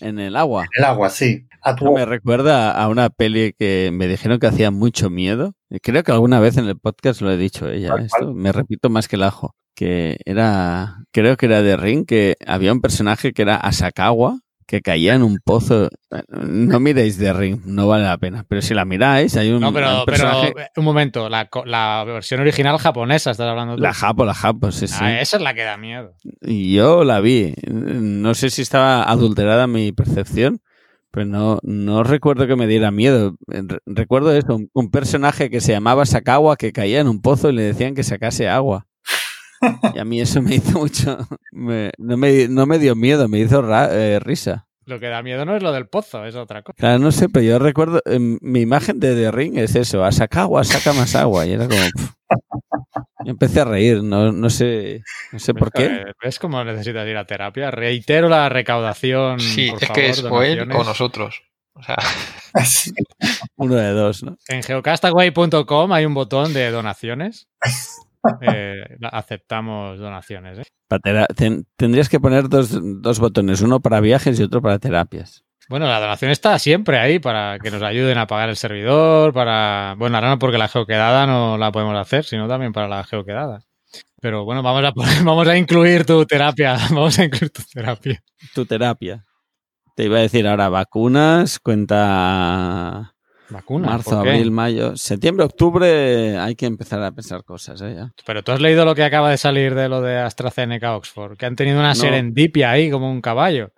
[0.00, 0.64] En el agua.
[0.64, 1.46] En el agua, sí.
[1.80, 5.54] No, me recuerda a una peli que me dijeron que hacía mucho miedo.
[5.82, 7.94] Creo que alguna vez en el podcast lo he dicho ella.
[7.98, 9.54] Esto me repito más que el ajo.
[9.74, 14.82] Que era, creo que era de Ring, que había un personaje que era Asakawa, que
[14.82, 15.88] caía en un pozo.
[16.28, 18.44] No miréis de Ring, no vale la pena.
[18.48, 19.60] Pero si la miráis, hay un.
[19.60, 20.52] No, pero, un, personaje...
[20.54, 23.82] pero un momento, la, la, versión original japonesa, estás hablando tú.
[23.82, 24.96] La japo, la japo, sí, sí.
[25.00, 26.14] Ah, esa es la que da miedo.
[26.40, 27.54] Yo la vi.
[27.66, 30.60] No sé si estaba adulterada mi percepción,
[31.14, 33.36] pero no, no recuerdo que me diera miedo.
[33.86, 37.52] Recuerdo eso, un, un personaje que se llamaba Sakawa que caía en un pozo y
[37.52, 38.88] le decían que sacase agua.
[39.94, 41.16] Y a mí eso me hizo mucho.
[41.52, 44.66] Me, no, me, no, me, dio miedo, me hizo ra, eh, risa.
[44.86, 46.76] Lo que da miedo no es lo del pozo, es otra cosa.
[46.76, 48.02] Claro, no sé, pero yo recuerdo.
[48.04, 51.46] Eh, mi imagen de The Ring es eso: a saca agua, saca más agua.
[51.46, 51.80] Y era como.
[51.80, 52.14] Pff.
[53.24, 55.02] Yo empecé a reír, no, no sé,
[55.32, 56.04] no sé por qué.
[56.22, 57.70] ¿Ves cómo necesitas ir a terapia?
[57.70, 59.40] Reitero la recaudación.
[59.40, 61.42] Sí, por es favor, que es o él o nosotros.
[61.74, 61.96] O sea,
[63.56, 64.36] uno de dos, ¿no?
[64.48, 67.48] En geocastaway.com hay un botón de donaciones.
[68.40, 70.58] Eh, aceptamos donaciones.
[70.58, 70.62] ¿eh?
[71.36, 72.70] Ten tendrías que poner dos,
[73.02, 75.44] dos, botones, uno para viajes y otro para terapias.
[75.68, 79.94] Bueno, la donación está siempre ahí para que nos ayuden a pagar el servidor, para...
[79.96, 83.60] Bueno, ahora no porque la geoquedada no la podemos hacer, sino también para la geoquedada.
[84.20, 88.22] Pero bueno, vamos a, poner, vamos a incluir tu terapia, vamos a incluir tu terapia.
[88.54, 89.24] Tu terapia.
[89.96, 93.14] Te iba a decir ahora vacunas, cuenta
[93.50, 93.90] Vacunas.
[93.90, 97.80] Marzo, abril, mayo, septiembre, octubre hay que empezar a pensar cosas.
[97.82, 97.94] ¿eh?
[97.96, 98.12] Ya.
[98.26, 101.46] Pero tú has leído lo que acaba de salir de lo de AstraZeneca Oxford, que
[101.46, 101.94] han tenido una no.
[101.94, 103.72] serendipia ahí como un caballo.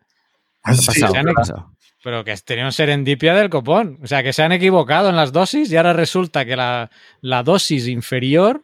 [0.65, 1.13] ¿Qué ha pasado?
[1.13, 1.76] ¿Qué ha pasado?
[2.07, 3.99] Pero que tenían serendipia del copón.
[4.01, 6.89] O sea, que se han equivocado en las dosis y ahora resulta que la,
[7.21, 8.63] la dosis inferior,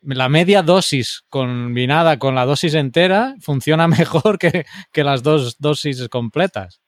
[0.00, 6.08] la media dosis combinada con la dosis entera, funciona mejor que, que las dos dosis
[6.08, 6.80] completas.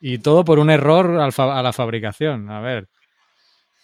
[0.00, 2.50] Y todo por un error a la fabricación.
[2.50, 2.88] A ver.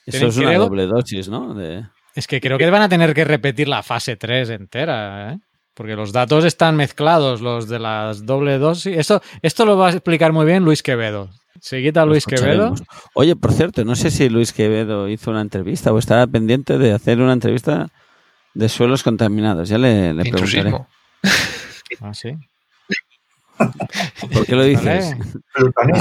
[0.07, 0.63] Eso es una creo...
[0.63, 1.55] doble dosis, ¿no?
[1.55, 1.85] De...
[2.17, 5.39] Es que creo que van a tener que repetir la fase 3 entera, ¿eh?
[5.81, 8.99] Porque los datos están mezclados, los de las doble dosis.
[8.99, 11.31] Esto, esto lo va a explicar muy bien Luis Quevedo.
[11.59, 12.75] Seguida Luis Quevedo.
[13.15, 16.93] Oye, por cierto, no sé si Luis Quevedo hizo una entrevista o estaba pendiente de
[16.93, 17.89] hacer una entrevista
[18.53, 19.71] de suelos contaminados.
[19.71, 20.75] Ya le, le preguntaré.
[22.03, 22.35] Ah, sí.
[24.35, 25.17] ¿Por qué lo dices?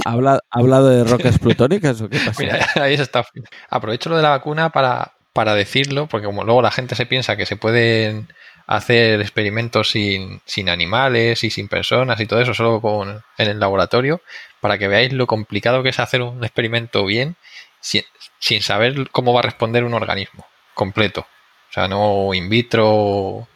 [0.04, 2.44] ¿Ha hablado, ¿Ha hablado de rocas plutónicas o qué pasa?
[2.44, 3.26] Mira, ahí está.
[3.70, 7.38] Aprovecho lo de la vacuna para, para decirlo, porque como luego la gente se piensa
[7.38, 8.28] que se pueden
[8.70, 13.60] hacer experimentos sin, sin animales y sin personas y todo eso, solo con, en el
[13.60, 14.22] laboratorio,
[14.62, 17.36] para que veáis lo complicado que es hacer un experimento bien
[17.82, 18.04] sin,
[18.38, 20.46] sin saber cómo va a responder un organismo
[20.76, 21.22] completo.
[21.22, 23.48] O sea, no in vitro.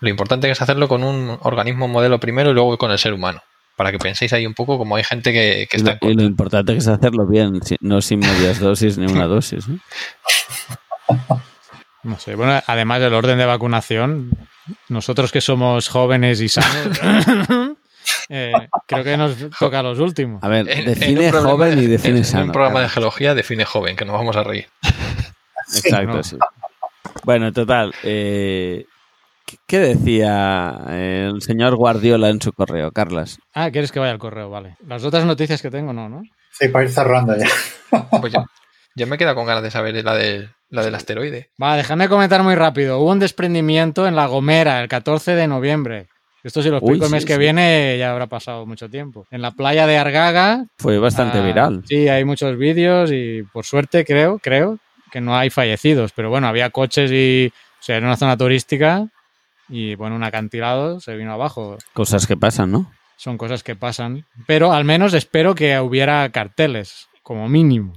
[0.00, 3.40] Lo importante es hacerlo con un organismo modelo primero y luego con el ser humano.
[3.76, 5.96] Para que penséis ahí un poco como hay gente que, que está.
[6.02, 9.64] Y lo, importante es hacerlo bien, no sin medias dosis ni una dosis.
[12.02, 14.30] No sé, bueno, además del orden de vacunación,
[14.88, 16.98] nosotros que somos jóvenes y sanos,
[18.28, 18.52] eh,
[18.86, 20.42] creo que nos toca los últimos.
[20.42, 22.42] A ver, define en joven y define en, sano.
[22.44, 22.88] En un programa claro.
[22.88, 24.68] de geología define joven, que nos vamos a reír.
[25.74, 26.22] Exacto, no.
[26.22, 26.36] sí.
[27.24, 27.94] Bueno, total.
[28.02, 28.86] Eh,
[29.66, 33.38] ¿Qué decía el señor Guardiola en su correo, Carlas?
[33.52, 34.48] Ah, ¿quieres que vaya al correo?
[34.48, 34.76] Vale.
[34.86, 36.22] Las otras noticias que tengo, no, ¿no?
[36.52, 37.46] Sí, para ir cerrando ya.
[38.20, 38.44] Pues yo,
[39.00, 41.48] yo me he quedado con ganas de saber la, de, la del asteroide.
[41.60, 42.98] Va, déjame comentar muy rápido.
[42.98, 46.08] Hubo un desprendimiento en La Gomera el 14 de noviembre.
[46.44, 47.38] Esto si lo explico Uy, el mes sí, que sí.
[47.38, 49.26] viene ya habrá pasado mucho tiempo.
[49.30, 50.66] En la playa de Argaga.
[50.78, 51.82] Fue bastante ah, viral.
[51.86, 54.78] Sí, hay muchos vídeos y por suerte creo, creo
[55.10, 56.12] que no hay fallecidos.
[56.12, 57.50] Pero bueno, había coches y...
[57.80, 59.08] O sea, era una zona turística
[59.70, 61.78] y bueno, un acantilado se vino abajo.
[61.94, 62.92] Cosas que pasan, ¿no?
[63.16, 64.26] Son cosas que pasan.
[64.46, 67.94] Pero al menos espero que hubiera carteles, como mínimo.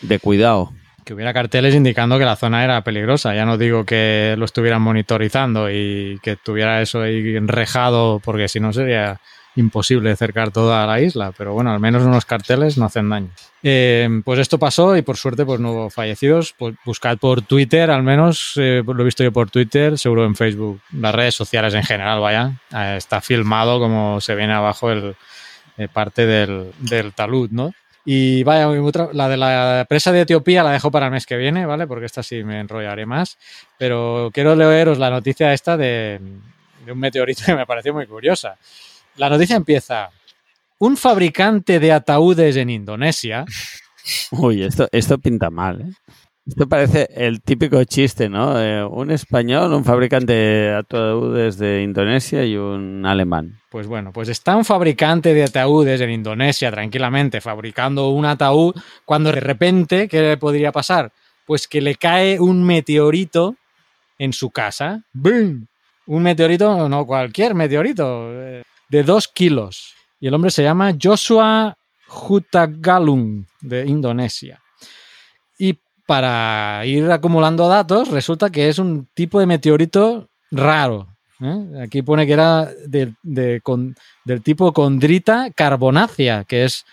[0.00, 0.72] De cuidado.
[1.04, 3.34] Que hubiera carteles indicando que la zona era peligrosa.
[3.34, 8.58] Ya no digo que lo estuvieran monitorizando y que tuviera eso ahí enrejado, porque si
[8.58, 9.20] no sería
[9.54, 11.32] imposible acercar toda la isla.
[11.36, 13.30] Pero bueno, al menos unos carteles no hacen daño.
[13.62, 16.54] Eh, pues esto pasó y por suerte pues no hubo fallecidos.
[16.56, 20.34] Pues buscad por Twitter, al menos eh, lo he visto yo por Twitter, seguro en
[20.34, 22.52] Facebook, las redes sociales en general, vaya.
[22.74, 25.16] Eh, está filmado como se viene abajo el,
[25.78, 27.74] eh, parte del, del talud, ¿no?
[28.06, 28.68] Y vaya,
[29.12, 31.86] la de la presa de Etiopía la dejo para el mes que viene, ¿vale?
[31.86, 33.36] Porque esta sí me enrollaré más.
[33.76, 36.20] Pero quiero leeros la noticia esta de,
[36.86, 38.56] de un meteorito que me pareció muy curiosa.
[39.16, 40.08] La noticia empieza.
[40.78, 43.44] Un fabricante de ataúdes en Indonesia
[44.30, 45.92] Uy, esto, esto pinta mal, ¿eh?
[46.46, 48.54] Esto parece el típico chiste, ¿no?
[48.88, 53.58] Un español, un fabricante de ataúdes de Indonesia y un alemán.
[53.68, 59.32] Pues bueno, pues está un fabricante de ataúdes en Indonesia tranquilamente fabricando un ataúd cuando
[59.32, 61.12] de repente, ¿qué le podría pasar?
[61.46, 63.56] Pues que le cae un meteorito
[64.16, 65.02] en su casa.
[65.12, 65.66] ¡Bum!
[66.06, 69.94] Un meteorito, no cualquier meteorito, eh, de dos kilos.
[70.20, 71.76] Y el hombre se llama Joshua
[72.08, 74.62] Hutagalung de Indonesia.
[75.58, 81.08] Y para ir acumulando datos, resulta que es un tipo de meteorito raro.
[81.40, 81.82] ¿eh?
[81.84, 86.84] Aquí pone que era de- de con- del tipo condrita carbonácea, que es,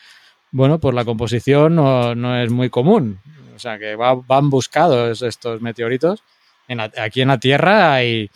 [0.52, 3.19] bueno, por la composición no, no es muy común.
[3.56, 6.23] O sea, que va- van buscados estos meteoritos.
[6.68, 8.30] En la- aquí en la Tierra hay...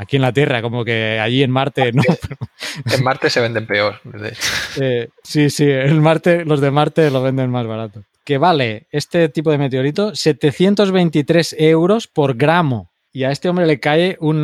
[0.00, 2.02] Aquí en la Tierra, como que allí en Marte no.
[2.92, 4.00] En Marte se venden peor.
[4.04, 4.40] de hecho.
[4.80, 8.04] Eh, sí, sí, el Marte, los de Marte lo venden más barato.
[8.28, 12.92] Que vale este tipo de meteorito 723 euros por gramo.
[13.10, 14.42] Y a este hombre le cae un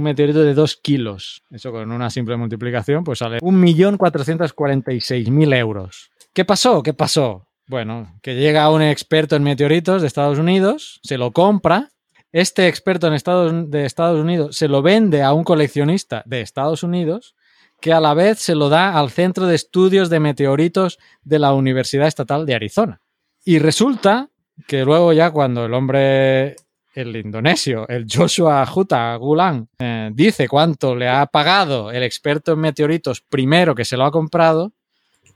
[0.00, 1.42] meteorito de 2 kilos.
[1.50, 6.12] Eso con una simple multiplicación, pues sale 1.446.000 euros.
[6.32, 6.84] ¿Qué pasó?
[6.84, 7.48] ¿Qué pasó?
[7.66, 11.90] Bueno, que llega un experto en meteoritos de Estados Unidos, se lo compra.
[12.30, 17.34] Este experto en de Estados Unidos se lo vende a un coleccionista de Estados Unidos
[17.80, 21.54] que a la vez se lo da al Centro de Estudios de Meteoritos de la
[21.54, 23.00] Universidad Estatal de Arizona.
[23.48, 24.28] Y resulta
[24.66, 26.56] que luego ya cuando el hombre,
[26.94, 32.58] el indonesio, el Joshua Huta Gulang, eh, dice cuánto le ha pagado el experto en
[32.58, 34.72] meteoritos primero que se lo ha comprado,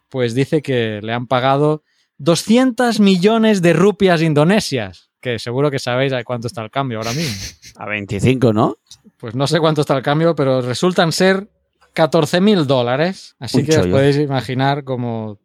[0.09, 1.85] pues dice que le han pagado
[2.19, 7.12] 200 millones de rupias indonesias, que seguro que sabéis a cuánto está el cambio ahora
[7.12, 7.37] mismo.
[7.77, 8.78] A 25, ¿no?
[9.19, 11.49] Pues no sé cuánto está el cambio, pero resultan ser
[11.93, 13.37] 14 mil dólares.
[13.39, 15.39] Así Un que os podéis imaginar como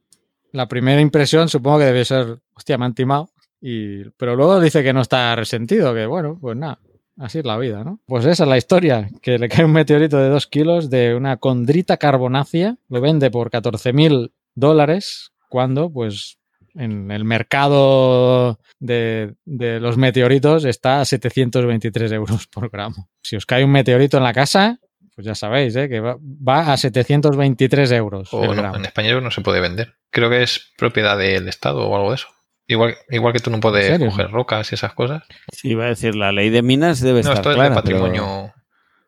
[0.56, 3.30] la primera impresión, supongo que debe ser, hostia, me han timado.
[3.62, 6.80] Y, pero luego dice que no está resentido, que bueno, pues nada,
[7.18, 8.00] así es la vida, ¿no?
[8.06, 11.38] Pues esa es la historia, que le cae un meteorito de 2 kilos de una
[11.38, 16.38] condrita carbonácea, lo vende por 14 mil dólares, cuando pues
[16.76, 23.10] en el mercado de, de los meteoritos está a 723 euros por gramo.
[23.24, 24.80] Si os cae un meteorito en la casa,
[25.16, 25.88] pues ya sabéis, ¿eh?
[25.90, 29.96] que va, va a 723 euros O el no, en España no se puede vender.
[30.12, 32.28] Creo que es propiedad del Estado o algo de eso.
[32.68, 35.24] Igual, igual que tú no puedes coger rocas y esas cosas.
[35.52, 37.70] Sí, iba a decir, la ley de minas debe No, estar esto es clara.
[37.70, 38.52] de pero- patrimonio.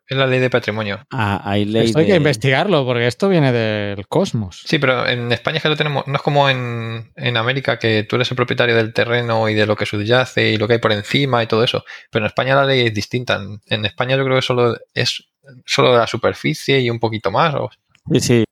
[0.09, 1.05] Es la ley de patrimonio.
[1.11, 2.11] Ah, hay ley Esto hay de...
[2.11, 4.61] que investigarlo, porque esto viene del cosmos.
[4.65, 6.07] Sí, pero en España es que lo tenemos.
[6.07, 9.65] No es como en, en América que tú eres el propietario del terreno y de
[9.65, 11.83] lo que subyace y lo que hay por encima y todo eso.
[12.09, 13.35] Pero en España la ley es distinta.
[13.35, 15.27] En, en España yo creo que solo es
[15.65, 17.55] solo de la superficie y un poquito más.
[17.55, 17.69] o-
[18.13, 18.43] Sí, sí.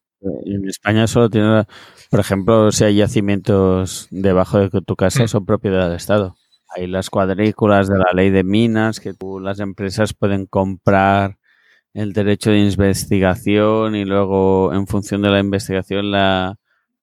[0.46, 1.66] En España solo tiene...
[2.10, 5.28] Por ejemplo, si hay yacimientos debajo de tu casa, Mm.
[5.28, 6.36] son propiedad del Estado.
[6.76, 11.38] Hay las cuadrículas de la ley de minas, que tú, las empresas pueden comprar
[11.94, 16.58] el derecho de investigación y luego, en función de la investigación, la,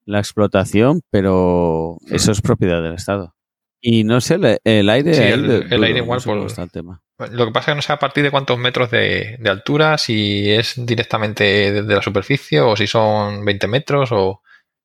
[0.05, 3.35] la explotación, pero eso es propiedad del Estado.
[3.81, 5.15] Y no sé, el, aire...
[5.15, 7.02] Sí, el- el aire igual por- está el tema.
[7.19, 9.97] Lo que pasa es que no sé a partir de cuántos metros de, de altura,
[9.99, 14.43] si es directamente desde la superficie o si son 20 metros o...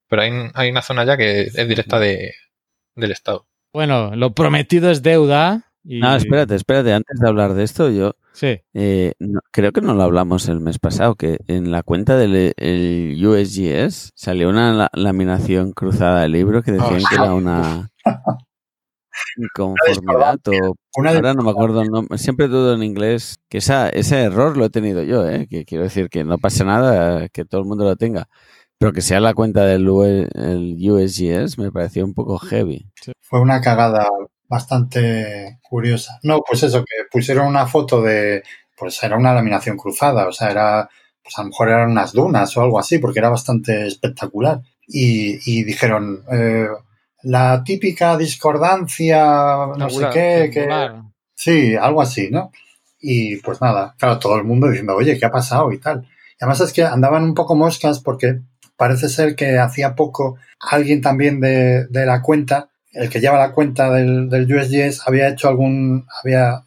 [0.10, 2.34] Pero hay, hay una zona ya que es directa de,
[2.96, 3.48] del Estado.
[3.74, 5.64] Bueno, lo prometido es deuda.
[5.84, 6.00] Y...
[6.00, 6.94] No, espérate, espérate.
[6.94, 8.60] Antes de hablar de esto, yo Sí.
[8.74, 12.54] eh, no- creo que no lo hablamos el mes pasado, que en la cuenta del
[12.56, 17.90] el USGS salió una la- laminación cruzada del libro que decían que era una
[19.38, 22.18] inconformidad o Una ahora no me acuerdo el nombre.
[22.18, 25.48] Siempre dudo en inglés que esa, ese error lo he tenido yo, ¿eh?
[25.50, 28.28] que quiero decir que no pasa nada, que todo el mundo lo tenga.
[28.80, 32.86] Pero que sea la cuenta del el USGS me pareció un poco heavy.
[33.22, 34.08] fue una cagada
[34.48, 36.20] bastante curiosa.
[36.24, 38.44] No, pues eso, que pusieron una foto de,
[38.78, 40.90] pues era una laminación cruzada, o sea, era,
[41.24, 44.62] pues a lo mejor eran unas dunas o algo así, porque era bastante espectacular.
[44.88, 46.68] Y, y dijeron, eh,
[47.24, 49.26] la típica discordancia,
[49.78, 50.68] no sé qué, que.
[51.36, 52.52] Sí, algo así, ¿no?
[53.00, 55.72] Y pues nada, claro, todo el mundo diciendo, oye, ¿qué ha pasado?
[55.72, 56.08] y tal.
[56.32, 58.42] Y además es que andaban un poco moscas porque
[58.76, 63.52] parece ser que hacía poco alguien también de, de la cuenta, el que lleva la
[63.52, 66.64] cuenta del, del USGS, había hecho algún, había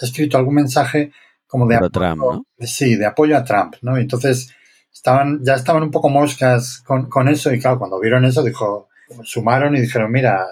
[0.00, 1.12] escrito algún mensaje
[1.46, 2.46] como de Pro Trump, ¿no?
[2.60, 3.96] Sí, de apoyo a Trump, ¿no?
[3.96, 4.52] Entonces
[4.92, 8.88] estaban, ya estaban un poco moscas con, con eso y claro, cuando vieron eso dijo,
[9.24, 10.44] sumaron y dijeron, mira,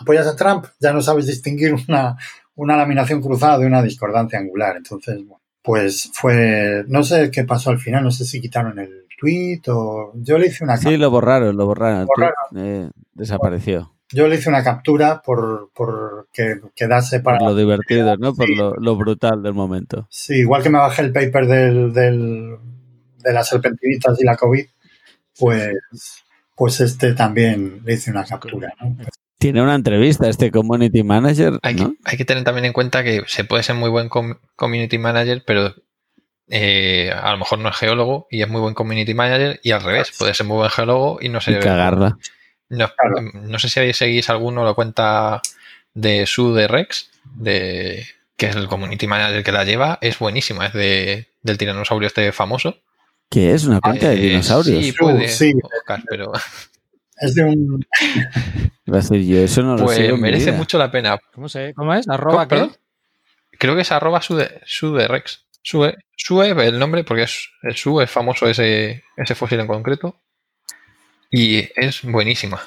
[0.00, 2.16] apoyas a Trump, ya no sabes distinguir una,
[2.56, 4.76] una laminación cruzada de una discordancia angular.
[4.76, 9.06] Entonces, bueno, pues fue, no sé qué pasó al final, no sé si quitaron el
[9.18, 12.06] tweet o yo le hice una Sí, lo borraron, lo borraron.
[12.14, 13.94] tweet, eh, desapareció.
[14.12, 18.34] yo le hice una captura por, por que quedase para Por lo divertido, ¿no?
[18.34, 20.06] Por lo, lo brutal del momento.
[20.10, 22.56] Sí, igual que me bajé el paper del, del-
[23.24, 24.66] de las serpentinitas y la COVID,
[25.38, 25.74] pues,
[26.54, 28.72] pues este también le hice una captura.
[28.80, 28.96] ¿no?
[29.38, 31.90] Tiene una entrevista este community manager, Hay, ¿no?
[31.90, 34.96] que, hay que tener también en cuenta que se puede ser muy buen com- community
[34.98, 35.74] manager, pero
[36.48, 39.82] eh, a lo mejor no es geólogo y es muy buen community manager y al
[39.82, 42.16] revés, puede ser muy buen geólogo y no Y se cagarla.
[42.68, 43.30] No, Claro.
[43.34, 45.42] no sé si seguís alguno la cuenta
[45.92, 48.06] de Su de Rex, de,
[48.36, 52.32] que es el community manager que la lleva, es buenísima, es de, del tiranosaurio este
[52.32, 52.78] famoso.
[53.30, 53.64] ¿Qué es?
[53.64, 54.84] ¿Una cuenta de Eh, dinosaurios?
[54.84, 55.52] Sí, puede, Sí.
[55.62, 56.32] Oscar, pero
[57.16, 57.84] Es de un...
[58.86, 61.18] Iba a decir, yo eso no lo pues en mi merece mucho la pena.
[61.32, 62.08] ¿Cómo, se, ¿Cómo es?
[62.08, 62.48] ¿Arroba ¿Cómo, qué?
[62.56, 62.76] perdón?
[63.58, 65.44] Creo que es arroba su de, su de Rex.
[65.62, 70.20] Sue, Sue, el nombre, porque es, el Su es famoso ese, ese fósil en concreto.
[71.30, 72.60] Y es buenísima.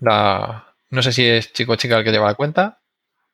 [0.00, 2.78] La, no sé si es chico o chica el que lleva la cuenta.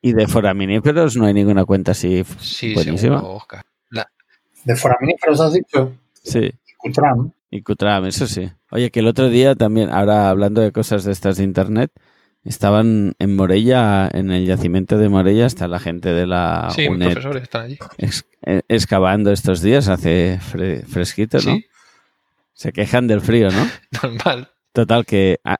[0.01, 3.17] Y de foraminíferos no hay ninguna cuenta así Sí, buenísima.
[3.19, 3.63] seguro, Oscar.
[3.89, 4.09] La-
[4.63, 5.93] De foraminíferos has dicho,
[6.23, 6.51] Sí.
[6.81, 7.31] Cutram.
[7.49, 8.49] Y Cutram, eso sí.
[8.71, 11.91] Oye, que el otro día también, ahora hablando de cosas de estas de internet,
[12.43, 16.89] estaban en Morella, en el yacimiento de Morella, está la gente de la sí, mis
[16.91, 17.77] UNED profesores están allí.
[17.97, 21.55] ex- eh, excavando estos días, hace fre- fresquito, ¿no?
[21.55, 21.65] Sí,
[22.53, 23.67] Se quejan del frío, ¿no?
[24.03, 24.49] normal.
[24.71, 25.57] Total, que ha-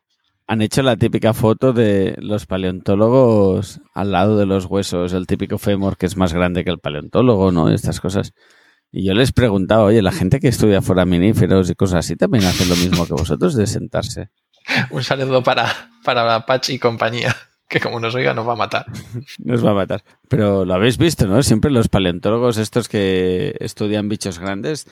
[0.48, 5.58] han hecho la típica foto de los paleontólogos al lado de los huesos, el típico
[5.58, 7.70] fémur que es más grande que el paleontólogo, ¿no?
[7.70, 8.34] Estas cosas.
[8.92, 12.66] Y yo les preguntaba, oye, la gente que estudia foraminíferos y cosas así también hace
[12.66, 14.30] lo mismo que vosotros de sentarse.
[14.92, 17.36] Un saludo para, para y compañía,
[17.70, 18.86] que como nos oiga nos va a matar.
[19.40, 20.04] Nos va a matar.
[20.28, 21.42] Pero lo habéis visto, ¿no?
[21.42, 24.88] Siempre los paleontólogos estos que estudian bichos grandes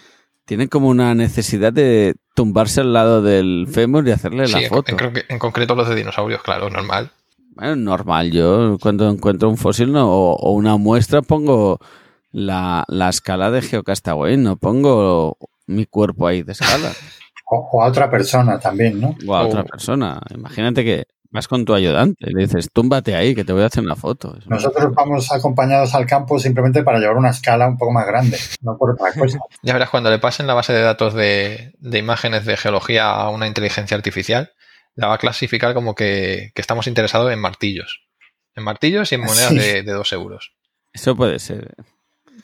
[0.46, 4.70] tienen como una necesidad de tumbarse al lado del fémur y hacerle Sí, la en,
[4.70, 4.92] foto.
[4.92, 7.12] en cro- en concreto los de dinosaurios, claro, normal.
[7.54, 8.32] Bueno, normal.
[8.32, 11.80] Yo cuando encuentro un fósil no, o, o una muestra pongo
[12.32, 15.38] la, la escala de GeoCastaway, no pongo
[15.68, 16.92] mi cuerpo ahí de escala.
[17.52, 19.16] O, o a otra persona también, ¿no?
[19.28, 20.22] O a otra persona.
[20.34, 23.68] Imagínate que vas con tu ayudante y le dices, túmbate ahí que te voy a
[23.68, 24.36] hacer una foto.
[24.38, 28.06] Es una- Nosotros vamos acompañados al campo simplemente para llevar una escala un poco más
[28.08, 29.40] grande, no por otra cosa.
[29.64, 33.30] Ya verás, cuando le pasen la base de datos de, de imágenes de geología a
[33.30, 34.52] una inteligencia artificial,
[34.96, 38.02] la va a clasificar como que, que estamos interesados en martillos.
[38.56, 39.58] En martillos y en monedas Sí.
[39.58, 40.54] de, de dos euros.
[40.94, 41.76] Eso puede ser.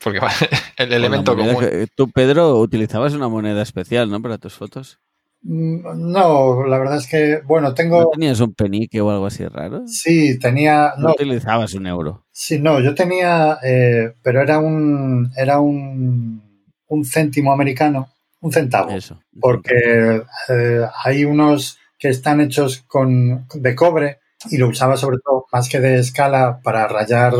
[0.03, 0.19] Porque
[0.77, 1.57] el elemento común.
[1.59, 4.21] que- Tú, Pedro, utilizabas una moneda especial, ¿no?
[4.21, 4.99] Para tus fotos.
[5.41, 8.09] Mm, No, la verdad es que, bueno, ¿No tengo...
[8.11, 9.83] tenías un penique o algo así raro?
[9.87, 10.93] Sí, tenía...
[10.97, 12.25] No No, utilizabas un euro.
[12.31, 13.59] sí, no, yo tenía...
[13.63, 15.31] eh, pero era un...
[15.37, 16.43] Era un...
[16.87, 18.09] Un céntimo americano,
[18.41, 18.91] un centavo.
[18.91, 19.19] Eso.
[19.41, 24.19] porque eh, hay unos que están hechos con de cobre
[24.51, 27.33] y lo usaba sobre todo más que de escala para rayar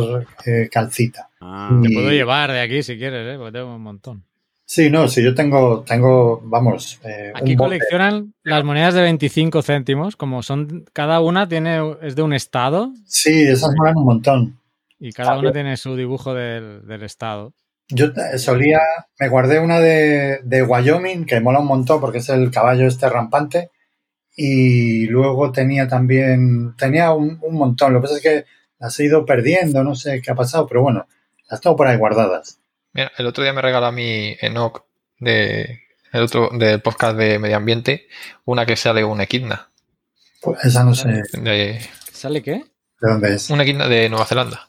[0.45, 1.29] eh, calcita.
[1.41, 3.37] Ah, Te puedo llevar de aquí si quieres, ¿eh?
[3.37, 4.23] porque tengo un montón.
[4.67, 7.67] Sí, no, sí, yo tengo, tengo, vamos, eh, Aquí un bote.
[7.77, 12.91] coleccionan las monedas de 25 céntimos, como son, cada una tiene, es de un estado
[13.05, 14.59] Sí, esas molan un montón.
[14.99, 17.53] y cada Ah, una yo- tiene su dibujo del, del estado.
[17.89, 18.07] Yo
[18.37, 18.79] solía,
[19.19, 23.07] me guardé una de, de Wyoming que mola un montón porque es el caballo este
[23.07, 23.69] rampante
[24.35, 27.93] y luego tenía también, tenía un, un montón.
[27.93, 28.45] Lo que pasa es que
[28.79, 31.07] las he ido perdiendo, no sé qué ha pasado, pero bueno,
[31.49, 32.59] las tengo por ahí guardadas.
[32.93, 34.83] Mira, el otro día me regaló a mí Enoch
[35.19, 35.79] de,
[36.11, 38.07] el otro, del podcast de medio ambiente
[38.45, 39.69] una que sale un equidna.
[40.41, 41.79] Pues esa no sé de De,
[42.11, 42.63] ¿Sale qué?
[43.01, 43.49] dónde es.
[43.49, 44.67] un equidna de Nueva Zelanda.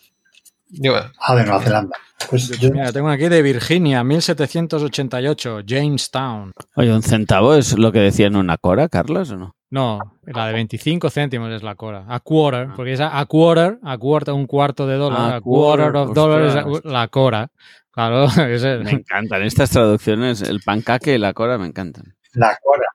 [0.69, 1.97] Digo, Ah, de Nueva Zelanda.
[2.31, 6.53] Pues yo, Mira, tengo aquí de Virginia, 1788, Jamestown.
[6.75, 9.56] Oye, ¿un centavo es lo que decía en una cora, Carlos, o no?
[9.69, 12.05] No, la de 25 céntimos es la cora.
[12.09, 15.21] A quarter, porque es a, a quarter, a quarter, un cuarto de dólar.
[15.21, 16.43] Ah, a quarter quarter, of dollar
[16.77, 17.49] es la cora.
[17.91, 22.15] Claro, es el- Me encantan estas traducciones, el pancaque y la cora me encantan.
[22.35, 22.87] la Cora.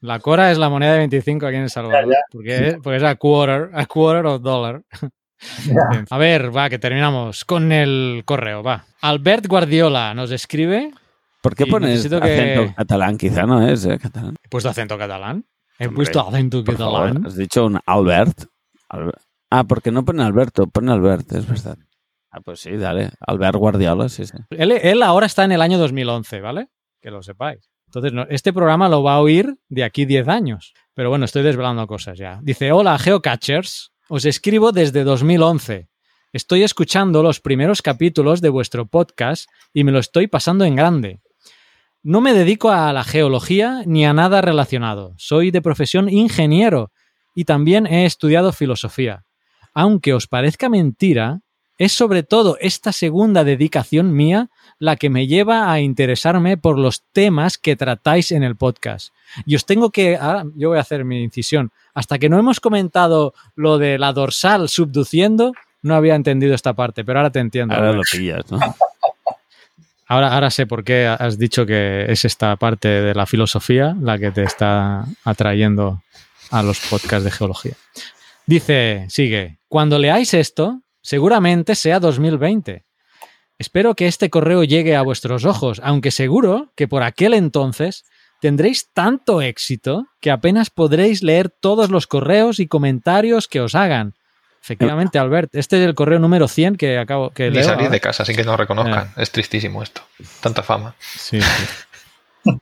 [0.00, 2.04] la cora es la moneda de 25 aquí en El Salvador.
[2.06, 2.18] Ya, ya.
[2.32, 4.82] Porque, es, porque es a quarter, a quarter of dollar.
[6.10, 8.84] A ver, va, que terminamos con el correo, va.
[9.02, 10.92] Albert Guardiola nos escribe.
[11.42, 13.16] ¿Por qué pones que- acento catalán?
[13.18, 14.34] Quizá no es eh, catalán.
[14.42, 15.44] He puesto acento catalán.
[15.80, 17.26] He Hombre, puesto acento Por favor, catalán.
[17.26, 18.44] has dicho un Albert.
[18.88, 19.14] Albe-
[19.50, 21.76] Ah, porque no pone Alberto, pone Albert, es verdad.
[22.30, 23.10] Ah, pues sí, dale.
[23.26, 24.36] Albert Guardiola, sí, sí.
[24.50, 26.68] Él, él ahora está en el año 2011, ¿vale?
[27.00, 27.68] Que lo sepáis.
[27.88, 30.72] Entonces, no- este programa lo va a oír de aquí 10 años.
[30.94, 32.38] Pero bueno, estoy desvelando cosas ya.
[32.42, 35.88] Dice, hola Geocachers, os escribo desde 2011.
[36.32, 41.20] Estoy escuchando los primeros capítulos de vuestro podcast y me lo estoy pasando en grande.
[42.02, 45.12] No me dedico a la geología ni a nada relacionado.
[45.18, 46.92] Soy de profesión ingeniero
[47.34, 49.24] y también he estudiado filosofía.
[49.74, 51.40] Aunque os parezca mentira,
[51.76, 54.48] es sobre todo esta segunda dedicación mía
[54.78, 59.12] la que me lleva a interesarme por los temas que tratáis en el podcast.
[59.44, 62.60] Y os tengo que, ahora yo voy a hacer mi incisión, hasta que no hemos
[62.60, 65.52] comentado lo de la dorsal subduciendo,
[65.82, 67.74] no había entendido esta parte, pero ahora te entiendo.
[67.74, 68.58] Ahora lo pillas, ¿no?
[70.10, 74.18] Ahora, ahora sé por qué has dicho que es esta parte de la filosofía la
[74.18, 76.02] que te está atrayendo
[76.50, 77.74] a los podcasts de geología.
[78.44, 82.84] Dice, sigue, cuando leáis esto, seguramente sea 2020.
[83.56, 88.04] Espero que este correo llegue a vuestros ojos, aunque seguro que por aquel entonces
[88.40, 94.14] tendréis tanto éxito que apenas podréis leer todos los correos y comentarios que os hagan.
[94.62, 98.00] Efectivamente, Albert, este es el correo número 100 que acabo que Ni leo salir de
[98.00, 99.12] casa sin que nos reconozcan.
[99.16, 100.02] Es tristísimo esto.
[100.40, 100.94] Tanta fama.
[100.98, 102.50] Sí, sí.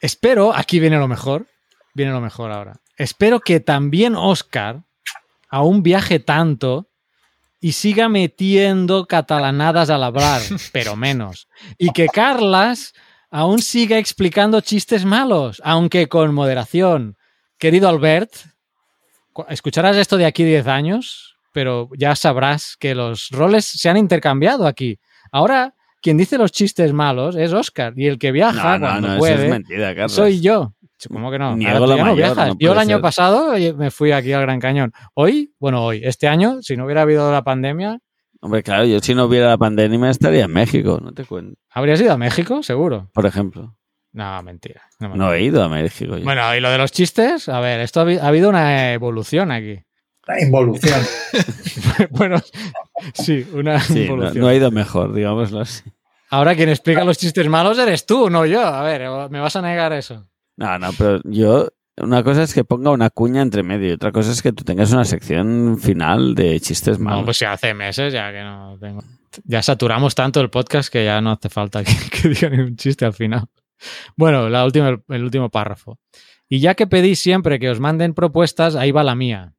[0.00, 1.46] Espero, aquí viene lo mejor,
[1.94, 2.74] viene lo mejor ahora.
[2.96, 4.82] Espero que también Oscar
[5.48, 6.88] aún viaje tanto
[7.60, 10.40] y siga metiendo catalanadas al hablar,
[10.72, 11.48] pero menos.
[11.78, 12.94] Y que Carlas
[13.30, 17.16] aún siga explicando chistes malos, aunque con moderación.
[17.58, 18.32] Querido Albert,
[19.48, 24.66] escucharás esto de aquí 10 años, pero ya sabrás que los roles se han intercambiado
[24.66, 24.98] aquí.
[25.32, 29.08] Ahora, quien dice los chistes malos es Oscar, y el que viaja No, no, cuando
[29.08, 30.12] no, puede es mentira, Carlos.
[30.12, 30.74] soy yo.
[31.08, 31.50] ¿Cómo que no?
[31.50, 32.54] Ahora la mayor, viajas.
[32.58, 33.02] yo el año ser.
[33.02, 34.92] pasado me fui aquí al Gran Cañón.
[35.14, 37.98] Hoy, bueno, hoy, este año, si no hubiera habido la pandemia,
[38.42, 41.60] Hombre, claro, yo si no hubiera la pandemia estaría en México, no te cuento.
[41.70, 42.62] ¿habrías ido a México?
[42.62, 43.10] Seguro.
[43.12, 43.76] Por ejemplo.
[44.12, 44.82] No, mentira.
[44.98, 46.16] No me No he ido a México.
[46.18, 46.24] yo.
[46.24, 49.50] Bueno, y lo de los chistes, a ver, esto ha, habi- ha habido una evolución
[49.52, 49.78] aquí.
[50.26, 51.00] La involución.
[52.10, 52.40] bueno,
[53.14, 54.38] sí, una Sí, no, evolución.
[54.40, 55.82] no ha ido mejor, digámoslo así.
[56.30, 58.60] Ahora quien explica los chistes malos eres tú, no yo.
[58.64, 60.28] A ver, ¿me vas a negar eso?
[60.56, 61.68] No, no, pero yo.
[61.96, 64.64] Una cosa es que ponga una cuña entre medio y otra cosa es que tú
[64.64, 67.20] tengas una sección final de chistes malos.
[67.20, 69.02] No, pues ya hace meses ya que no tengo.
[69.44, 73.04] Ya saturamos tanto el podcast que ya no hace falta que, que digan un chiste
[73.04, 73.44] al final.
[74.16, 75.98] Bueno, la última, el, último párrafo.
[76.48, 79.54] Y ya que pedís siempre que os manden propuestas, ahí va la mía.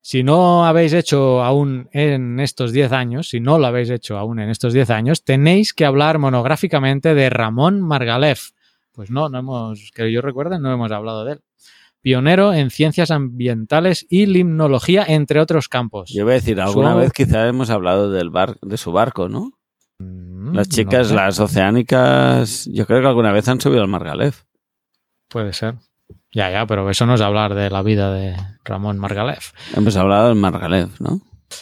[0.00, 4.40] Si no habéis hecho aún en estos 10 años, si no lo habéis hecho aún
[4.40, 8.50] en estos 10 años, tenéis que hablar monográficamente de Ramón Margalef.
[8.92, 11.40] Pues no, no hemos, que yo recuerde, no hemos hablado de él.
[12.00, 16.10] Pionero en ciencias ambientales y limnología, entre otros campos.
[16.12, 19.28] Yo voy a decir, alguna Su- vez quizá hemos hablado del bar, de su barco,
[19.28, 19.52] ¿no?
[20.52, 21.14] Las no chicas, sé.
[21.14, 24.42] las oceánicas, yo creo que alguna vez han subido al Margalef.
[25.28, 25.76] Puede ser.
[26.32, 29.52] Ya, ya, pero eso no es hablar de la vida de Ramón Margalef.
[29.74, 31.20] Hemos hablado del Margalef, ¿no?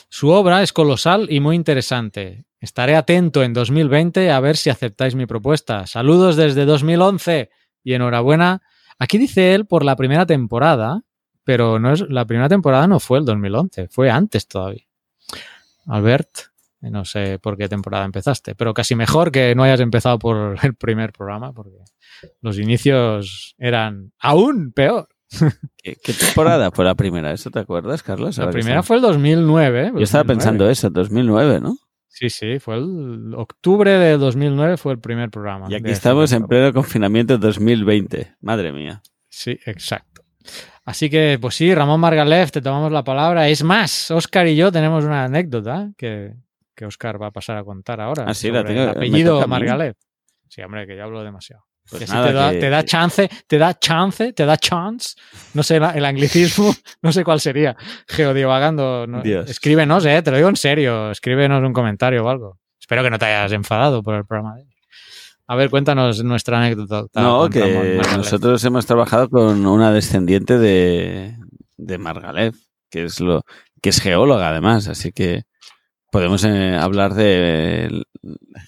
[0.09, 2.45] Su obra es colosal y muy interesante.
[2.61, 5.87] Estaré atento en 2020 a ver si aceptáis mi propuesta.
[5.87, 7.51] Saludos desde 2011
[7.83, 8.63] y enhorabuena.
[8.99, 11.03] Aquí dice él por la primera temporada,
[11.43, 14.85] pero no es la primera temporada no fue el 2011, fue antes todavía.
[15.87, 16.50] Albert,
[16.81, 20.75] no sé por qué temporada empezaste, pero casi mejor que no hayas empezado por el
[20.75, 21.79] primer programa, porque
[22.41, 25.09] los inicios eran aún peor.
[25.77, 27.33] ¿Qué, qué temporada fue la primera?
[27.33, 28.39] ¿Eso te acuerdas, Carlos?
[28.39, 29.93] La primera fue el 2009.
[29.95, 30.27] Yo estaba 2009.
[30.27, 31.77] pensando eso, 2009, ¿no?
[32.09, 35.69] Sí, sí, fue el octubre de 2009 fue el primer programa.
[35.71, 38.35] Y aquí estamos en pleno confinamiento 2020.
[38.41, 39.01] Madre mía.
[39.29, 40.23] Sí, exacto.
[40.85, 43.49] Así que, pues sí, Ramón Margalef, te tomamos la palabra.
[43.49, 46.35] Es más, Oscar y yo tenemos una anécdota que,
[46.75, 48.25] que Oscar va a pasar a contar ahora.
[48.27, 49.47] Ah, sí, la tengo- El apellido.
[49.47, 49.97] Margalef.
[50.49, 51.65] Sí, hombre, que yo hablo demasiado.
[51.91, 55.15] Pues nada, te, da, que- te da chance, te da chance, te da chance.
[55.55, 56.73] No sé, el anglicismo,
[57.03, 57.77] no sé cuál sería.
[58.09, 59.07] Geodivagando.
[59.07, 59.23] ¿no?
[59.23, 61.11] Escríbenos, eh, te lo digo en serio.
[61.11, 62.59] Escríbenos un comentario o algo.
[62.81, 64.65] Espero que no te hayas enfadado por el programa de.
[65.47, 67.07] A ver, cuéntanos nuestra anécdota.
[67.15, 68.17] No, que Margalef.
[68.17, 71.37] nosotros hemos trabajado con una descendiente de,
[71.77, 72.57] de Margalef,
[72.89, 73.43] que es lo
[73.83, 75.43] que es geóloga además, así que
[76.11, 78.03] podemos eh, hablar de eh,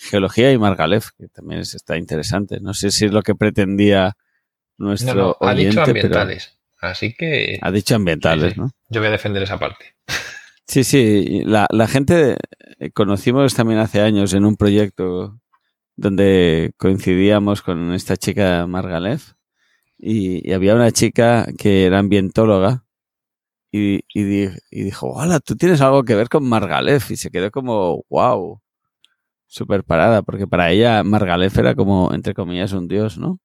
[0.01, 2.61] geología y Margalef, que también es- está interesante.
[2.61, 4.17] No sé si es lo que pretendía
[4.79, 6.59] nuestro no, ha oyente, dicho pero ambientales.
[6.81, 8.61] Así que ha dicho ambientales, Sí, sí.
[8.61, 8.71] ¿no?
[8.89, 9.95] yo voy a defender esa parte.
[10.65, 11.43] Sí, sí.
[11.45, 12.37] La, la gente
[12.79, 15.39] eh, conocimos también hace años en un proyecto
[15.97, 19.33] donde coincidíamos con esta chica Margalef
[19.99, 22.85] y, y había una chica que era ambientóloga
[23.73, 27.31] y, y, di- y dijo, hola, tú tienes algo que ver con Margalef y se
[27.31, 28.61] quedó como, wow,
[29.47, 33.39] súper parada porque para ella Margalef era como, entre comillas, un dios, ¿no?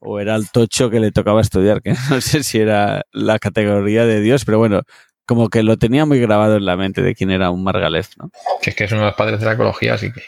[0.00, 4.06] o era el tocho que le tocaba estudiar, que no sé si era la categoría
[4.06, 4.82] de Dios, pero bueno,
[5.26, 8.30] como que lo tenía muy grabado en la mente de quién era un Margalef, ¿no?
[8.62, 10.22] Que es que es uno de los padres de la ecología, así que.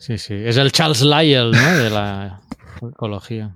[0.00, 0.34] Sí, sí.
[0.34, 1.76] Es el Charles Lyell, ¿no?
[1.78, 2.40] De la
[2.82, 3.54] ecología.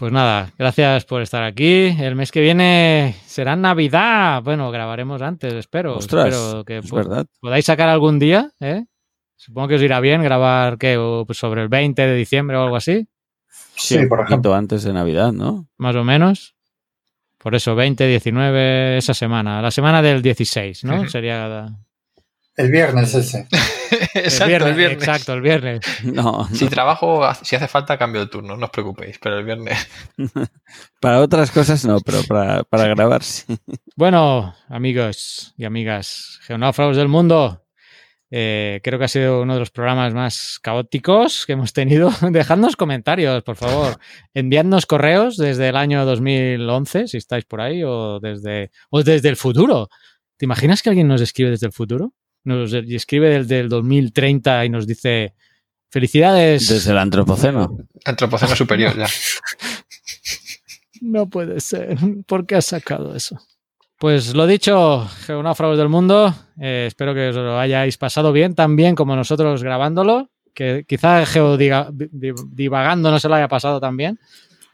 [0.00, 1.94] Pues nada, gracias por estar aquí.
[2.00, 4.42] El mes que viene será Navidad.
[4.42, 5.98] Bueno, grabaremos antes, espero.
[5.98, 7.26] Ostras, espero que es po- verdad.
[7.38, 8.86] podáis sacar algún día, ¿eh?
[9.36, 10.96] Supongo que os irá bien grabar, ¿qué?
[10.96, 13.06] O, pues sobre el 20 de diciembre o algo así,
[13.76, 14.54] Sí, un por poquito ejemplo.
[14.54, 15.66] antes de Navidad, ¿no?
[15.76, 16.54] más o menos.
[17.36, 19.60] Por eso, 20, 19, esa semana.
[19.60, 21.00] La semana del 16, ¿no?
[21.02, 21.08] Ujú.
[21.10, 21.78] Sería la-
[22.60, 23.48] El viernes ese.
[24.14, 24.98] Exacto, el viernes.
[24.98, 25.80] Exacto, el viernes.
[26.04, 26.70] No, Si no.
[26.70, 29.88] trabajo, si hace falta, cambio de turno, no os preocupéis, pero el viernes.
[31.00, 33.44] Para otras cosas no, pero para, para grabar sí.
[33.96, 37.64] Bueno, amigos y amigas geonáufragos del mundo,
[38.30, 42.10] eh, creo que ha sido uno de los programas más caóticos que hemos tenido.
[42.30, 43.98] Dejadnos comentarios, por favor.
[44.34, 49.36] Enviadnos correos desde el año 2011, si estáis por ahí, o desde, o desde el
[49.36, 49.88] futuro.
[50.36, 52.12] ¿Te imaginas que alguien nos escribe desde el futuro?
[52.44, 55.34] Nos escribe desde el 2030 y nos dice
[55.90, 56.68] felicidades.
[56.68, 57.76] Desde el antropoceno.
[58.04, 59.06] Antropoceno superior, ya.
[61.00, 61.96] No puede ser.
[62.26, 63.40] ¿Por qué has sacado eso?
[63.98, 68.74] Pues lo dicho, geonáufragos del mundo, eh, espero que os lo hayáis pasado bien, tan
[68.74, 74.18] bien como nosotros grabándolo, que quizá geodivagando no se lo haya pasado tan bien.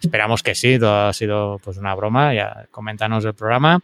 [0.01, 3.81] Esperamos que sí, todo ha sido pues una broma, ya coméntanos el programa.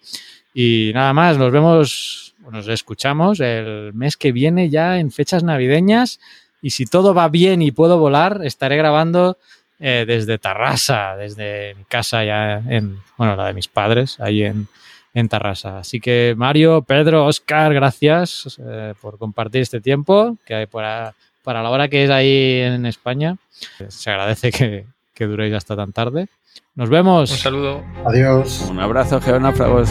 [0.54, 6.20] Y nada más, nos vemos, nos escuchamos el mes que viene ya en fechas navideñas.
[6.60, 9.36] Y si todo va bien y puedo volar, estaré grabando
[9.80, 14.68] eh, desde Tarrasa, desde mi casa ya en, bueno, la de mis padres, ahí en,
[15.12, 15.78] en Tarrasa.
[15.78, 21.70] Así que Mario, Pedro, Oscar, gracias eh, por compartir este tiempo, que para, para la
[21.70, 23.36] hora que es ahí en España,
[23.88, 26.28] se agradece que, que duréis hasta tan tarde.
[26.74, 27.30] Nos vemos.
[27.30, 27.84] Un saludo.
[28.06, 28.66] Adiós.
[28.70, 29.90] Un abrazo, geonáufragos.